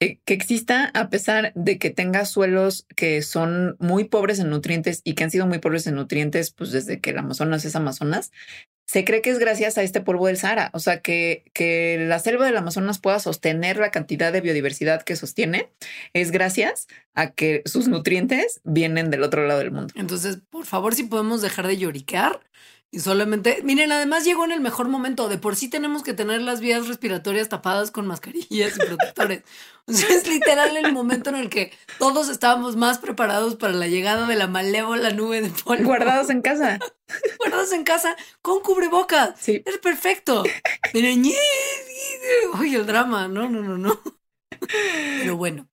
eh, 0.00 0.18
que 0.24 0.34
exista 0.34 0.90
a 0.94 1.08
pesar 1.08 1.52
de 1.54 1.78
que 1.78 1.90
tenga 1.90 2.24
suelos 2.24 2.86
que 2.96 3.22
son 3.22 3.76
muy 3.78 4.04
pobres 4.04 4.38
en 4.38 4.50
nutrientes 4.50 5.00
y 5.04 5.14
que 5.14 5.24
han 5.24 5.30
sido 5.30 5.46
muy 5.46 5.60
pobres 5.60 5.86
en 5.86 5.94
nutrientes, 5.94 6.50
pues 6.52 6.72
desde 6.72 7.00
que 7.00 7.10
el 7.10 7.18
Amazonas 7.18 7.64
es 7.64 7.76
Amazonas, 7.76 8.32
se 8.86 9.04
cree 9.04 9.22
que 9.22 9.30
es 9.30 9.38
gracias 9.38 9.78
a 9.78 9.82
este 9.82 10.00
polvo 10.00 10.26
del 10.26 10.36
Sahara. 10.36 10.70
O 10.74 10.78
sea, 10.78 11.00
que, 11.00 11.44
que 11.54 11.96
la 12.00 12.18
selva 12.18 12.46
del 12.46 12.56
Amazonas 12.56 12.98
pueda 12.98 13.18
sostener 13.18 13.78
la 13.78 13.90
cantidad 13.90 14.32
de 14.32 14.40
biodiversidad 14.40 15.02
que 15.02 15.16
sostiene 15.16 15.70
es 16.12 16.30
gracias 16.30 16.88
a 17.14 17.30
que 17.30 17.62
sus 17.64 17.88
nutrientes 17.88 18.60
vienen 18.64 19.10
del 19.10 19.22
otro 19.22 19.46
lado 19.46 19.60
del 19.60 19.70
mundo. 19.70 19.94
Entonces, 19.96 20.38
por 20.50 20.66
favor, 20.66 20.94
si 20.94 21.04
podemos 21.04 21.42
dejar 21.42 21.66
de 21.66 21.78
lloriquear 21.78 22.40
y 22.94 23.00
solamente, 23.00 23.62
miren, 23.64 23.90
además 23.90 24.22
llegó 24.22 24.44
en 24.44 24.52
el 24.52 24.60
mejor 24.60 24.86
momento. 24.86 25.30
De 25.30 25.38
por 25.38 25.56
sí 25.56 25.70
tenemos 25.70 26.02
que 26.02 26.12
tener 26.12 26.42
las 26.42 26.60
vías 26.60 26.86
respiratorias 26.88 27.48
tapadas 27.48 27.90
con 27.90 28.06
mascarillas 28.06 28.76
y 28.76 28.86
protectores. 28.86 29.42
O 29.84 29.92
sea, 29.92 30.10
es 30.10 30.28
literal 30.28 30.76
el 30.76 30.92
momento 30.92 31.30
en 31.30 31.34
el 31.34 31.50
que 31.50 31.72
todos 31.98 32.28
estábamos 32.28 32.76
más 32.76 32.98
preparados 32.98 33.56
para 33.56 33.72
la 33.72 33.88
llegada 33.88 34.28
de 34.28 34.36
la 34.36 34.46
malévola 34.46 35.10
nube 35.10 35.40
de 35.40 35.50
polvo. 35.50 35.82
Guardados 35.86 36.30
en 36.30 36.40
casa. 36.40 36.78
Guardados 37.38 37.72
en 37.72 37.82
casa 37.82 38.14
con 38.42 38.60
cubrebocas. 38.60 39.34
Sí. 39.40 39.60
Es 39.66 39.78
perfecto. 39.78 40.44
Miren, 40.94 41.24
oye, 42.60 42.76
el 42.76 42.86
drama. 42.86 43.26
No, 43.26 43.48
no, 43.48 43.60
no, 43.60 43.76
no. 43.76 44.00
Pero 45.18 45.36
bueno, 45.36 45.66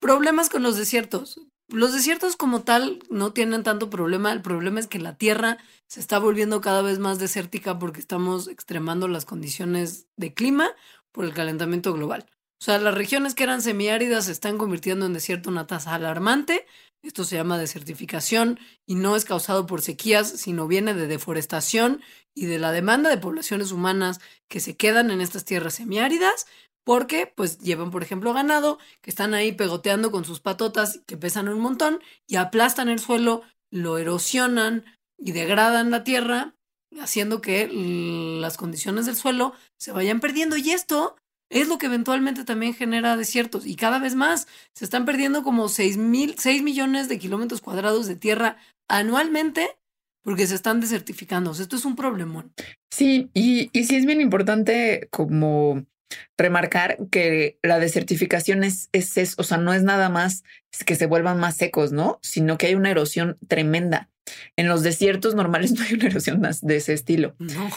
problemas 0.00 0.50
con 0.50 0.64
los 0.64 0.76
desiertos. 0.76 1.40
Los 1.74 1.92
desiertos 1.92 2.36
como 2.36 2.62
tal 2.62 3.00
no 3.10 3.32
tienen 3.32 3.64
tanto 3.64 3.90
problema. 3.90 4.30
El 4.30 4.42
problema 4.42 4.78
es 4.78 4.86
que 4.86 5.00
la 5.00 5.16
tierra 5.16 5.58
se 5.88 5.98
está 5.98 6.20
volviendo 6.20 6.60
cada 6.60 6.82
vez 6.82 7.00
más 7.00 7.18
desértica 7.18 7.80
porque 7.80 7.98
estamos 7.98 8.46
extremando 8.46 9.08
las 9.08 9.24
condiciones 9.24 10.06
de 10.16 10.32
clima 10.34 10.70
por 11.10 11.24
el 11.24 11.34
calentamiento 11.34 11.92
global. 11.92 12.26
O 12.60 12.64
sea, 12.64 12.78
las 12.78 12.94
regiones 12.94 13.34
que 13.34 13.42
eran 13.42 13.60
semiáridas 13.60 14.26
se 14.26 14.32
están 14.32 14.56
convirtiendo 14.56 15.04
en 15.04 15.14
desierto 15.14 15.50
una 15.50 15.66
tasa 15.66 15.96
alarmante. 15.96 16.64
Esto 17.02 17.24
se 17.24 17.34
llama 17.34 17.58
desertificación 17.58 18.60
y 18.86 18.94
no 18.94 19.16
es 19.16 19.24
causado 19.24 19.66
por 19.66 19.82
sequías, 19.82 20.28
sino 20.30 20.68
viene 20.68 20.94
de 20.94 21.08
deforestación 21.08 22.02
y 22.34 22.46
de 22.46 22.60
la 22.60 22.70
demanda 22.70 23.10
de 23.10 23.18
poblaciones 23.18 23.72
humanas 23.72 24.20
que 24.46 24.60
se 24.60 24.76
quedan 24.76 25.10
en 25.10 25.20
estas 25.20 25.44
tierras 25.44 25.74
semiáridas 25.74 26.46
porque 26.84 27.32
pues 27.34 27.58
llevan, 27.58 27.90
por 27.90 28.02
ejemplo, 28.02 28.32
ganado 28.32 28.78
que 29.00 29.10
están 29.10 29.34
ahí 29.34 29.52
pegoteando 29.52 30.10
con 30.10 30.24
sus 30.24 30.40
patotas 30.40 31.00
que 31.06 31.16
pesan 31.16 31.48
un 31.48 31.60
montón 31.60 32.00
y 32.26 32.36
aplastan 32.36 32.88
el 32.88 32.98
suelo, 32.98 33.42
lo 33.70 33.98
erosionan 33.98 34.84
y 35.18 35.32
degradan 35.32 35.90
la 35.90 36.04
tierra, 36.04 36.54
haciendo 37.00 37.40
que 37.40 37.68
las 38.40 38.56
condiciones 38.56 39.06
del 39.06 39.16
suelo 39.16 39.54
se 39.78 39.92
vayan 39.92 40.20
perdiendo 40.20 40.56
y 40.56 40.70
esto 40.70 41.16
es 41.50 41.68
lo 41.68 41.78
que 41.78 41.86
eventualmente 41.86 42.44
también 42.44 42.74
genera 42.74 43.16
desiertos 43.16 43.66
y 43.66 43.76
cada 43.76 43.98
vez 43.98 44.14
más 44.14 44.46
se 44.74 44.84
están 44.84 45.04
perdiendo 45.04 45.42
como 45.42 45.68
6, 45.68 45.96
mil, 45.96 46.36
6 46.38 46.62
millones 46.62 47.08
de 47.08 47.18
kilómetros 47.18 47.60
cuadrados 47.60 48.06
de 48.06 48.16
tierra 48.16 48.56
anualmente 48.88 49.76
porque 50.22 50.46
se 50.46 50.54
están 50.54 50.80
desertificando. 50.80 51.52
esto 51.52 51.76
es 51.76 51.84
un 51.84 51.96
problemón. 51.96 52.52
Sí, 52.90 53.30
y, 53.34 53.68
y 53.78 53.84
sí 53.84 53.96
es 53.96 54.06
bien 54.06 54.20
importante 54.20 55.08
como 55.10 55.84
remarcar 56.36 56.98
que 57.10 57.58
la 57.62 57.78
desertificación 57.78 58.64
es, 58.64 58.88
es, 58.92 59.34
o 59.38 59.42
sea, 59.42 59.58
no 59.58 59.72
es 59.72 59.82
nada 59.82 60.08
más 60.08 60.42
que 60.86 60.96
se 60.96 61.06
vuelvan 61.06 61.38
más 61.38 61.56
secos, 61.56 61.92
¿no? 61.92 62.18
Sino 62.22 62.58
que 62.58 62.66
hay 62.66 62.74
una 62.74 62.90
erosión 62.90 63.38
tremenda. 63.48 64.10
En 64.56 64.68
los 64.68 64.82
desiertos 64.82 65.34
normales 65.34 65.72
no 65.78 65.84
hay 65.84 65.94
una 65.94 66.06
erosión 66.06 66.40
más 66.40 66.60
de 66.60 66.76
ese 66.76 66.92
estilo. 66.92 67.34
No. 67.38 67.70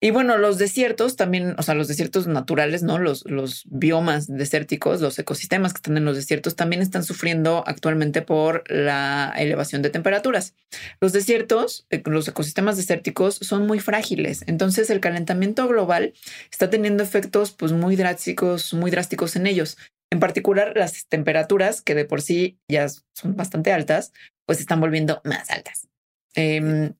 Y 0.00 0.12
bueno, 0.12 0.38
los 0.38 0.58
desiertos 0.58 1.16
también, 1.16 1.56
o 1.58 1.62
sea, 1.62 1.74
los 1.74 1.88
desiertos 1.88 2.28
naturales, 2.28 2.84
¿no? 2.84 2.98
Los, 2.98 3.24
los 3.28 3.64
biomas 3.68 4.28
desérticos, 4.28 5.00
los 5.00 5.18
ecosistemas 5.18 5.72
que 5.72 5.78
están 5.78 5.96
en 5.96 6.04
los 6.04 6.14
desiertos 6.14 6.54
también 6.54 6.82
están 6.82 7.02
sufriendo 7.02 7.64
actualmente 7.66 8.22
por 8.22 8.62
la 8.70 9.34
elevación 9.36 9.82
de 9.82 9.90
temperaturas. 9.90 10.54
Los 11.00 11.12
desiertos, 11.12 11.86
eh, 11.90 12.00
los 12.06 12.28
ecosistemas 12.28 12.76
desérticos 12.76 13.36
son 13.42 13.66
muy 13.66 13.80
frágiles. 13.80 14.44
Entonces 14.46 14.88
el 14.90 15.00
calentamiento 15.00 15.66
global 15.66 16.12
está 16.52 16.70
teniendo 16.70 17.02
efectos 17.02 17.50
pues 17.50 17.72
muy 17.72 17.96
drásticos, 17.96 18.74
muy 18.74 18.92
drásticos 18.92 19.34
en 19.34 19.48
ellos. 19.48 19.78
En 20.10 20.20
particular, 20.20 20.74
las 20.76 21.08
temperaturas, 21.08 21.82
que 21.82 21.96
de 21.96 22.04
por 22.04 22.22
sí 22.22 22.60
ya 22.68 22.86
son 22.88 23.34
bastante 23.34 23.72
altas, 23.72 24.12
pues 24.46 24.60
están 24.60 24.80
volviendo 24.80 25.20
más 25.24 25.50
altas. 25.50 25.88
Em, 26.34 26.94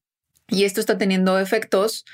y 0.48 0.64
esto 0.64 0.80
está 0.80 0.98
teniendo 0.98 1.38
efectos 1.38 2.04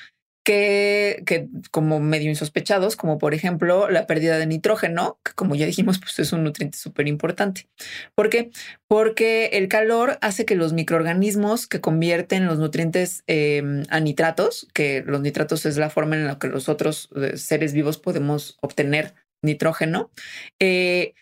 que, 0.45 1.49
como 1.71 2.01
medio 2.01 2.29
insospechados, 2.29 2.97
como 2.97 3.19
por 3.19 3.33
ejemplo 3.33 3.89
la 3.89 4.07
pérdida 4.07 4.39
de 4.39 4.47
nitrógeno, 4.47 5.19
que 5.25 5.33
como 5.33 5.55
ya 5.55 5.65
dijimos, 5.65 5.99
pues 5.99 6.19
es 6.19 6.33
un 6.33 6.45
nutriente 6.45 6.77
súper 6.77 7.09
importante. 7.09 7.67
¿Por 8.15 8.29
qué? 8.29 8.51
Porque 8.87 9.47
el 9.55 9.69
calor 9.69 10.19
hace 10.21 10.45
que 10.45 10.55
los 10.55 10.75
microorganismos 10.75 11.67
que 11.67 11.81
convierten 11.81 12.47
los 12.47 12.59
nutrientes 12.59 13.25
em, 13.27 13.85
a 13.89 14.01
nitratos, 14.01 14.69
que 14.75 15.03
los 15.07 15.23
nitratos 15.23 15.65
es 15.65 15.79
la 15.79 15.89
forma 15.89 16.17
en 16.17 16.27
la 16.27 16.39
que 16.39 16.49
los 16.49 16.69
otros 16.69 17.09
eh, 17.17 17.39
seres 17.39 17.73
vivos 17.73 17.97
podemos 17.97 18.59
obtener 18.61 19.15
nitrógeno, 19.43 20.11
eh, 20.61 21.15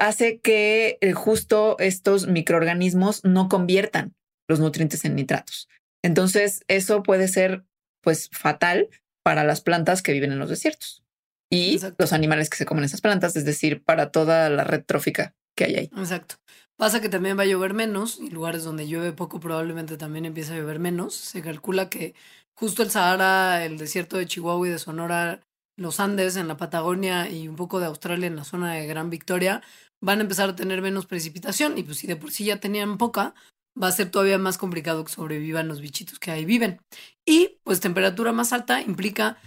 hace 0.00 0.40
que 0.40 0.98
eh, 1.00 1.12
justo 1.12 1.76
estos 1.78 2.26
microorganismos 2.26 3.24
no 3.24 3.48
conviertan 3.48 4.14
los 4.48 4.58
nutrientes 4.58 5.04
en 5.04 5.14
nitratos. 5.14 5.68
Entonces, 6.02 6.64
eso 6.68 7.02
puede 7.02 7.28
ser 7.28 7.64
pues 8.04 8.30
fatal 8.32 8.88
para 9.24 9.42
las 9.42 9.60
plantas 9.60 10.02
que 10.02 10.12
viven 10.12 10.32
en 10.32 10.38
los 10.38 10.50
desiertos 10.50 11.02
y 11.50 11.80
los 11.98 12.12
animales 12.12 12.50
que 12.50 12.56
se 12.56 12.66
comen 12.66 12.84
esas 12.84 13.00
plantas, 13.00 13.36
es 13.36 13.44
decir, 13.44 13.82
para 13.82 14.10
toda 14.10 14.50
la 14.50 14.64
red 14.64 14.84
trófica 14.84 15.34
que 15.56 15.64
hay 15.64 15.74
ahí. 15.76 15.90
Exacto. 15.96 16.36
Pasa 16.76 17.00
que 17.00 17.08
también 17.08 17.38
va 17.38 17.42
a 17.42 17.46
llover 17.46 17.74
menos 17.74 18.18
y 18.20 18.30
lugares 18.30 18.64
donde 18.64 18.88
llueve 18.88 19.12
poco 19.12 19.38
probablemente 19.38 19.96
también 19.96 20.24
empieza 20.24 20.54
a 20.54 20.56
llover 20.56 20.80
menos. 20.80 21.14
Se 21.14 21.42
calcula 21.42 21.88
que 21.88 22.14
justo 22.54 22.82
el 22.82 22.90
Sahara, 22.90 23.64
el 23.64 23.78
desierto 23.78 24.16
de 24.16 24.26
Chihuahua 24.26 24.66
y 24.66 24.70
de 24.70 24.78
Sonora, 24.78 25.40
los 25.76 26.00
Andes 26.00 26.36
en 26.36 26.48
la 26.48 26.56
Patagonia 26.56 27.30
y 27.30 27.48
un 27.48 27.56
poco 27.56 27.78
de 27.78 27.86
Australia 27.86 28.26
en 28.26 28.36
la 28.36 28.44
zona 28.44 28.74
de 28.74 28.86
Gran 28.86 29.10
Victoria 29.10 29.62
van 30.00 30.18
a 30.18 30.22
empezar 30.22 30.50
a 30.50 30.56
tener 30.56 30.82
menos 30.82 31.06
precipitación 31.06 31.78
y 31.78 31.82
pues 31.82 31.98
si 31.98 32.06
de 32.06 32.16
por 32.16 32.30
sí 32.30 32.44
ya 32.44 32.60
tenían 32.60 32.98
poca, 32.98 33.34
va 33.80 33.88
a 33.88 33.92
ser 33.92 34.10
todavía 34.10 34.38
más 34.38 34.58
complicado 34.58 35.04
que 35.04 35.12
sobrevivan 35.12 35.68
los 35.68 35.80
bichitos 35.80 36.18
que 36.18 36.30
ahí 36.30 36.44
viven. 36.44 36.80
Y 37.26 37.58
pues 37.64 37.80
temperatura 37.80 38.32
más 38.32 38.52
alta 38.52 38.80
implica 38.80 39.38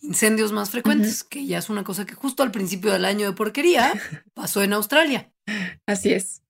incendios 0.00 0.52
más 0.52 0.70
frecuentes, 0.70 1.24
que 1.24 1.46
ya 1.46 1.58
es 1.58 1.68
una 1.68 1.84
cosa 1.84 2.06
que 2.06 2.14
justo 2.14 2.42
al 2.42 2.52
principio 2.52 2.92
del 2.92 3.04
año 3.04 3.26
de 3.26 3.32
porquería 3.32 3.92
pasó 4.34 4.62
en 4.62 4.72
Australia. 4.72 5.32
Así 5.86 6.12
es. 6.12 6.42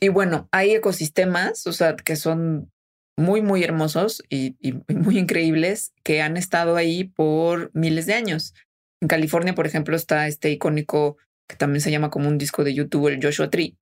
Y 0.00 0.08
bueno, 0.08 0.48
hay 0.52 0.72
ecosistemas, 0.72 1.66
o 1.66 1.72
sea, 1.72 1.96
que 1.96 2.16
son 2.16 2.70
muy, 3.16 3.42
muy 3.42 3.62
hermosos 3.62 4.22
y, 4.28 4.56
y, 4.60 4.74
muy 4.92 5.18
increíbles 5.18 5.92
que 6.02 6.22
han 6.22 6.36
estado 6.36 6.76
ahí 6.76 7.04
por 7.04 7.70
miles 7.74 8.06
de 8.06 8.14
años. 8.14 8.54
En 9.00 9.08
California, 9.08 9.54
por 9.54 9.66
ejemplo, 9.66 9.96
está 9.96 10.28
este 10.28 10.50
icónico 10.50 11.18
que 11.48 11.56
también 11.56 11.80
se 11.80 11.90
llama 11.90 12.10
como 12.10 12.28
un 12.28 12.38
disco 12.38 12.64
de 12.64 12.72
YouTube, 12.72 13.08
el 13.08 13.22
Joshua 13.22 13.50
Tree, 13.50 13.76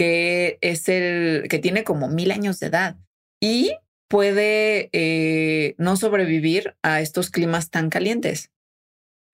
que 0.00 0.56
es 0.62 0.88
el 0.88 1.46
que 1.50 1.58
tiene 1.58 1.84
como 1.84 2.08
mil 2.08 2.30
años 2.30 2.58
de 2.58 2.68
edad 2.68 2.96
y 3.38 3.76
puede 4.08 4.88
eh, 4.94 5.74
no 5.76 5.94
sobrevivir 5.96 6.74
a 6.82 7.02
estos 7.02 7.28
climas 7.28 7.68
tan 7.68 7.90
calientes. 7.90 8.50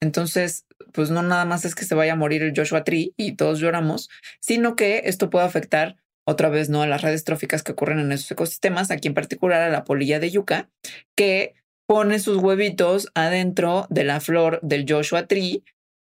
Entonces, 0.03 0.67
pues 0.93 1.11
no 1.11 1.23
nada 1.23 1.45
más 1.45 1.65
es 1.65 1.77
que 1.77 1.85
se 1.85 1.95
vaya 1.95 2.15
a 2.15 2.17
morir 2.17 2.43
el 2.43 2.53
Joshua 2.53 2.83
Tree 2.83 3.15
y 3.17 3.37
todos 3.37 3.61
lloramos, 3.61 4.11
sino 4.41 4.75
que 4.75 5.03
esto 5.05 5.31
puede 5.31 5.47
afectar 5.47 5.99
otra 6.27 6.49
vez 6.49 6.69
no 6.69 6.83
a 6.83 6.89
las 6.89 7.03
redes 7.03 7.23
tróficas 7.23 7.63
que 7.63 7.71
ocurren 7.71 8.01
en 8.01 8.11
esos 8.11 8.33
ecosistemas, 8.33 8.91
aquí 8.91 9.07
en 9.07 9.15
particular 9.15 9.63
a 9.63 9.71
la 9.71 9.85
polilla 9.85 10.19
de 10.19 10.33
yuca, 10.33 10.69
que 11.17 11.55
pone 11.87 12.19
sus 12.19 12.39
huevitos 12.39 13.07
adentro 13.15 13.87
de 13.89 14.03
la 14.03 14.19
flor 14.19 14.59
del 14.63 14.85
Joshua 14.89 15.29
Tree 15.29 15.63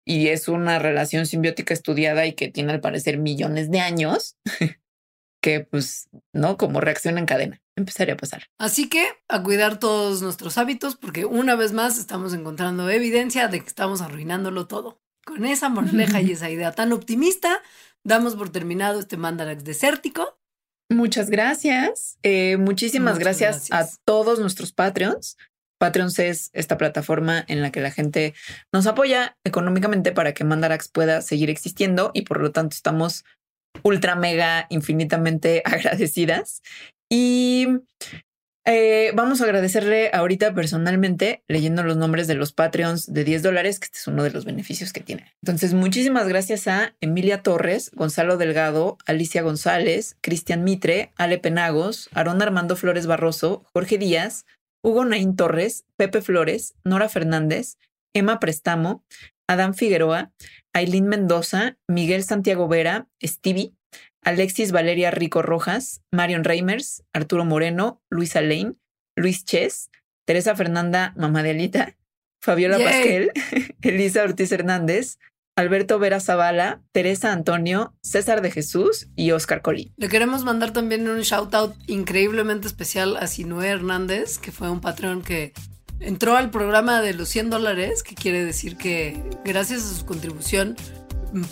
y 0.06 0.28
es 0.28 0.48
una 0.48 0.80
relación 0.80 1.26
simbiótica 1.26 1.74
estudiada 1.74 2.26
y 2.26 2.34
que 2.34 2.50
tiene 2.50 2.74
al 2.74 2.82
parecer 2.82 3.18
millones 3.18 3.72
de 3.72 3.80
años, 3.80 4.38
que 5.42 5.62
pues, 5.62 6.08
¿no? 6.32 6.58
Como 6.58 6.80
reacción 6.80 7.18
en 7.18 7.26
cadena 7.26 7.62
empezaría 7.76 8.14
a 8.14 8.18
pasar. 8.18 8.48
Así 8.58 8.88
que 8.88 9.06
a 9.28 9.44
cuidar 9.44 9.80
todos 9.80 10.22
nuestros 10.22 10.58
hábitos 10.58 10.96
porque 10.96 11.26
una 11.26 11.56
vez 11.56 11.74
más 11.74 11.98
estamos 11.98 12.34
encontrando 12.34 12.90
evidencia 12.90 13.48
de 13.48 13.60
que 13.60 13.68
estamos 13.68 14.02
arruinándolo 14.02 14.68
todo. 14.68 15.02
Con 15.26 15.46
esa 15.46 15.70
moraleja 15.70 16.22
y 16.22 16.32
esa 16.34 16.50
idea 16.50 16.72
tan 16.72 16.94
optimista, 16.94 17.62
damos 18.04 18.36
por 18.36 18.50
terminado 18.50 19.00
este 19.00 19.18
mandarax 19.18 19.64
desértico. 19.64 20.40
Muchas 20.90 21.30
gracias. 21.32 22.18
Eh, 22.22 22.58
muchísimas 22.58 23.18
gracias, 23.18 23.72
a 23.72 23.90
todos 24.06 24.40
nuestros 24.40 24.72
Patreons. 24.72 25.36
Patreons 25.78 26.20
es 26.20 26.50
esta 26.54 26.78
plataforma 26.78 27.44
en 27.48 27.62
la 27.62 27.72
que 27.72 27.82
la 27.82 27.92
gente 27.92 28.34
nos 28.72 28.88
apoya 28.88 29.38
económicamente 29.44 30.12
para 30.12 30.34
que 30.34 30.44
Mandarax 30.44 30.88
pueda 30.88 31.22
seguir 31.22 31.50
existiendo 31.50 32.12
y 32.14 32.22
por 32.24 32.42
lo 32.42 32.52
tanto 32.52 32.76
estamos 32.76 33.26
ultra 33.84 34.16
mega 34.16 34.68
infinitamente 34.70 35.62
agradecidas. 35.66 36.62
Y 37.10 37.68
eh, 38.68 39.12
vamos 39.14 39.42
a 39.42 39.44
agradecerle 39.44 40.10
ahorita 40.12 40.56
personalmente 40.56 41.44
leyendo 41.48 41.84
los 41.84 41.98
nombres 41.98 42.26
de 42.26 42.34
los 42.34 42.52
Patreons 42.52 43.14
de 43.14 43.24
10 43.24 43.44
dólares, 43.44 43.80
que 43.80 43.86
este 43.86 44.00
es 44.00 44.08
uno 44.08 44.24
de 44.24 44.32
los 44.32 44.44
beneficios 44.44 44.92
que 44.92 45.02
tiene. 45.02 45.36
Entonces, 45.44 45.76
muchísimas 45.76 46.28
gracias 46.28 46.68
a 46.68 46.96
Emilia 47.00 47.44
Torres, 47.44 47.92
Gonzalo 47.94 48.38
Delgado, 48.38 48.98
Alicia 49.06 49.44
González, 49.44 50.18
Cristian 50.22 50.64
Mitre, 50.64 51.12
Ale 51.16 51.38
Penagos, 51.38 52.10
Aarón 52.14 52.42
Armando 52.42 52.76
Flores 52.76 53.06
Barroso, 53.06 53.64
Jorge 53.72 54.00
Díaz, 54.00 54.48
Hugo 54.86 55.04
Naín 55.04 55.36
Torres, 55.36 55.84
Pepe 55.98 56.22
Flores, 56.22 56.76
Nora 56.84 57.10
Fernández, 57.10 57.80
Emma 58.14 58.40
Prestamo, 58.40 59.04
Adán 59.48 59.74
Figueroa, 59.74 60.32
Aileen 60.74 61.08
Mendoza, 61.08 61.80
Miguel 61.88 62.24
Santiago 62.24 62.68
Vera, 62.68 63.08
Stevie, 63.20 63.74
Alexis 64.22 64.72
Valeria 64.72 65.10
Rico 65.10 65.42
Rojas, 65.42 66.04
Marion 66.12 66.44
Reimers, 66.44 67.04
Arturo 67.14 67.46
Moreno, 67.46 68.04
Luisa 68.12 68.42
Lane, 68.42 68.76
Luis 69.16 69.44
Ches, 69.44 69.90
Teresa 70.24 70.56
Fernanda 70.56 71.16
Mamadelita, 71.18 71.98
Fabiola 72.40 72.78
Pasquel, 72.78 73.32
Elisa 73.82 74.22
Ortiz 74.22 74.52
Hernández, 74.52 75.18
Alberto 75.58 76.00
Vera 76.00 76.20
Zavala, 76.20 76.82
Teresa 76.92 77.32
Antonio, 77.32 77.94
César 78.02 78.42
de 78.42 78.52
Jesús 78.52 79.08
y 79.16 79.32
Oscar 79.32 79.62
Colí. 79.62 79.94
Le 79.96 80.10
queremos 80.10 80.44
mandar 80.44 80.74
también 80.74 81.08
un 81.08 81.22
shout 81.22 81.54
out 81.56 81.74
increíblemente 81.88 82.68
especial 82.68 83.16
a 83.16 83.28
Sinué 83.28 83.70
Hernández, 83.70 84.38
que 84.38 84.52
fue 84.52 84.70
un 84.70 84.82
patrón 84.82 85.22
que 85.22 85.54
entró 86.02 86.36
al 86.36 86.50
programa 86.50 87.02
de 87.02 87.14
los 87.14 87.30
100 87.30 87.52
dólares, 87.52 88.04
que 88.04 88.16
quiere 88.16 88.44
decir 88.44 88.76
que 88.76 89.24
gracias 89.46 89.86
a 89.86 89.96
su 89.96 90.06
contribución, 90.06 90.76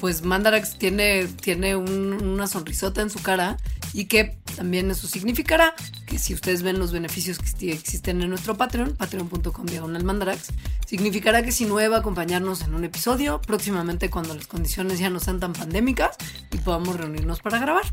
pues 0.01 0.21
Mandarax 0.21 0.77
tiene, 0.77 1.27
tiene 1.27 1.77
una 1.77 2.47
sonrisota 2.47 3.01
en 3.01 3.09
su 3.09 3.21
cara 3.21 3.55
y 3.93 4.05
que 4.05 4.37
también 4.55 4.91
eso 4.91 5.07
significará 5.07 5.73
que 6.05 6.19
si 6.19 6.33
ustedes 6.33 6.63
ven 6.63 6.79
los 6.79 6.91
beneficios 6.91 7.39
que 7.39 7.71
existen 7.71 8.21
en 8.21 8.29
nuestro 8.29 8.57
Patreon, 8.57 8.95
patreon.com 8.95 9.65
diagonal 9.65 10.03
mandarax, 10.03 10.49
Significará 10.93 11.41
que 11.41 11.51
si 11.51 11.65
va 11.65 11.81
a 11.81 11.99
acompañarnos 11.99 12.61
en 12.61 12.75
un 12.75 12.83
episodio, 12.83 13.41
próximamente 13.41 14.11
cuando 14.11 14.35
las 14.35 14.45
condiciones 14.45 14.99
ya 14.99 15.09
no 15.09 15.19
sean 15.19 15.39
tan 15.39 15.53
pandémicas 15.53 16.15
y 16.51 16.57
podamos 16.57 16.97
reunirnos 16.97 17.39
para 17.39 17.57
grabar. 17.57 17.83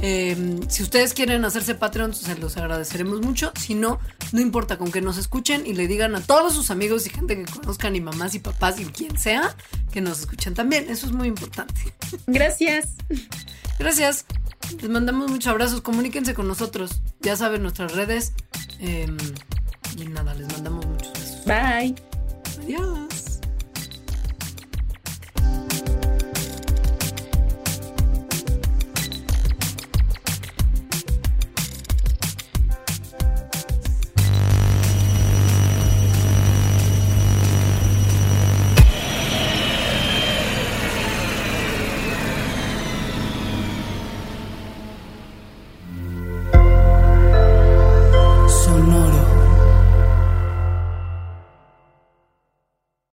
Em, 0.00 0.68
si 0.68 0.82
ustedes 0.82 1.14
quieren 1.14 1.44
hacerse 1.44 1.76
Patreon, 1.76 2.14
se 2.14 2.36
los 2.36 2.56
agradeceremos 2.56 3.20
mucho. 3.20 3.52
Si 3.60 3.76
no, 3.76 4.00
no 4.32 4.40
importa 4.40 4.76
con 4.76 4.90
que 4.90 5.00
nos 5.00 5.18
escuchen 5.18 5.64
y 5.66 5.74
le 5.74 5.86
digan 5.86 6.16
a 6.16 6.20
todos 6.20 6.54
sus 6.54 6.72
amigos 6.72 7.06
y 7.06 7.10
gente 7.10 7.36
que 7.36 7.44
conozcan 7.44 7.94
y 7.94 8.00
mamás 8.00 8.34
y 8.34 8.40
papás 8.40 8.80
y 8.80 8.86
quien 8.86 9.16
sea 9.16 9.54
que 9.92 10.00
nos 10.00 10.18
escuchen 10.18 10.54
también. 10.54 10.90
Eso 10.90 11.06
es 11.06 11.12
muy 11.12 11.28
importante. 11.28 11.94
Gracias. 12.26 12.88
Gracias. 13.82 14.26
Les 14.80 14.88
mandamos 14.88 15.28
muchos 15.28 15.48
abrazos. 15.48 15.80
Comuníquense 15.80 16.34
con 16.34 16.46
nosotros. 16.46 17.02
Ya 17.20 17.34
saben 17.34 17.62
nuestras 17.62 17.96
redes. 17.96 18.32
Em, 18.78 19.16
y 19.96 20.06
nada, 20.06 20.34
les 20.34 20.46
mandamos 20.52 20.86
muchos 20.86 21.12
besos. 21.12 21.44
Bye. 21.44 21.96
Adiós. 22.62 23.21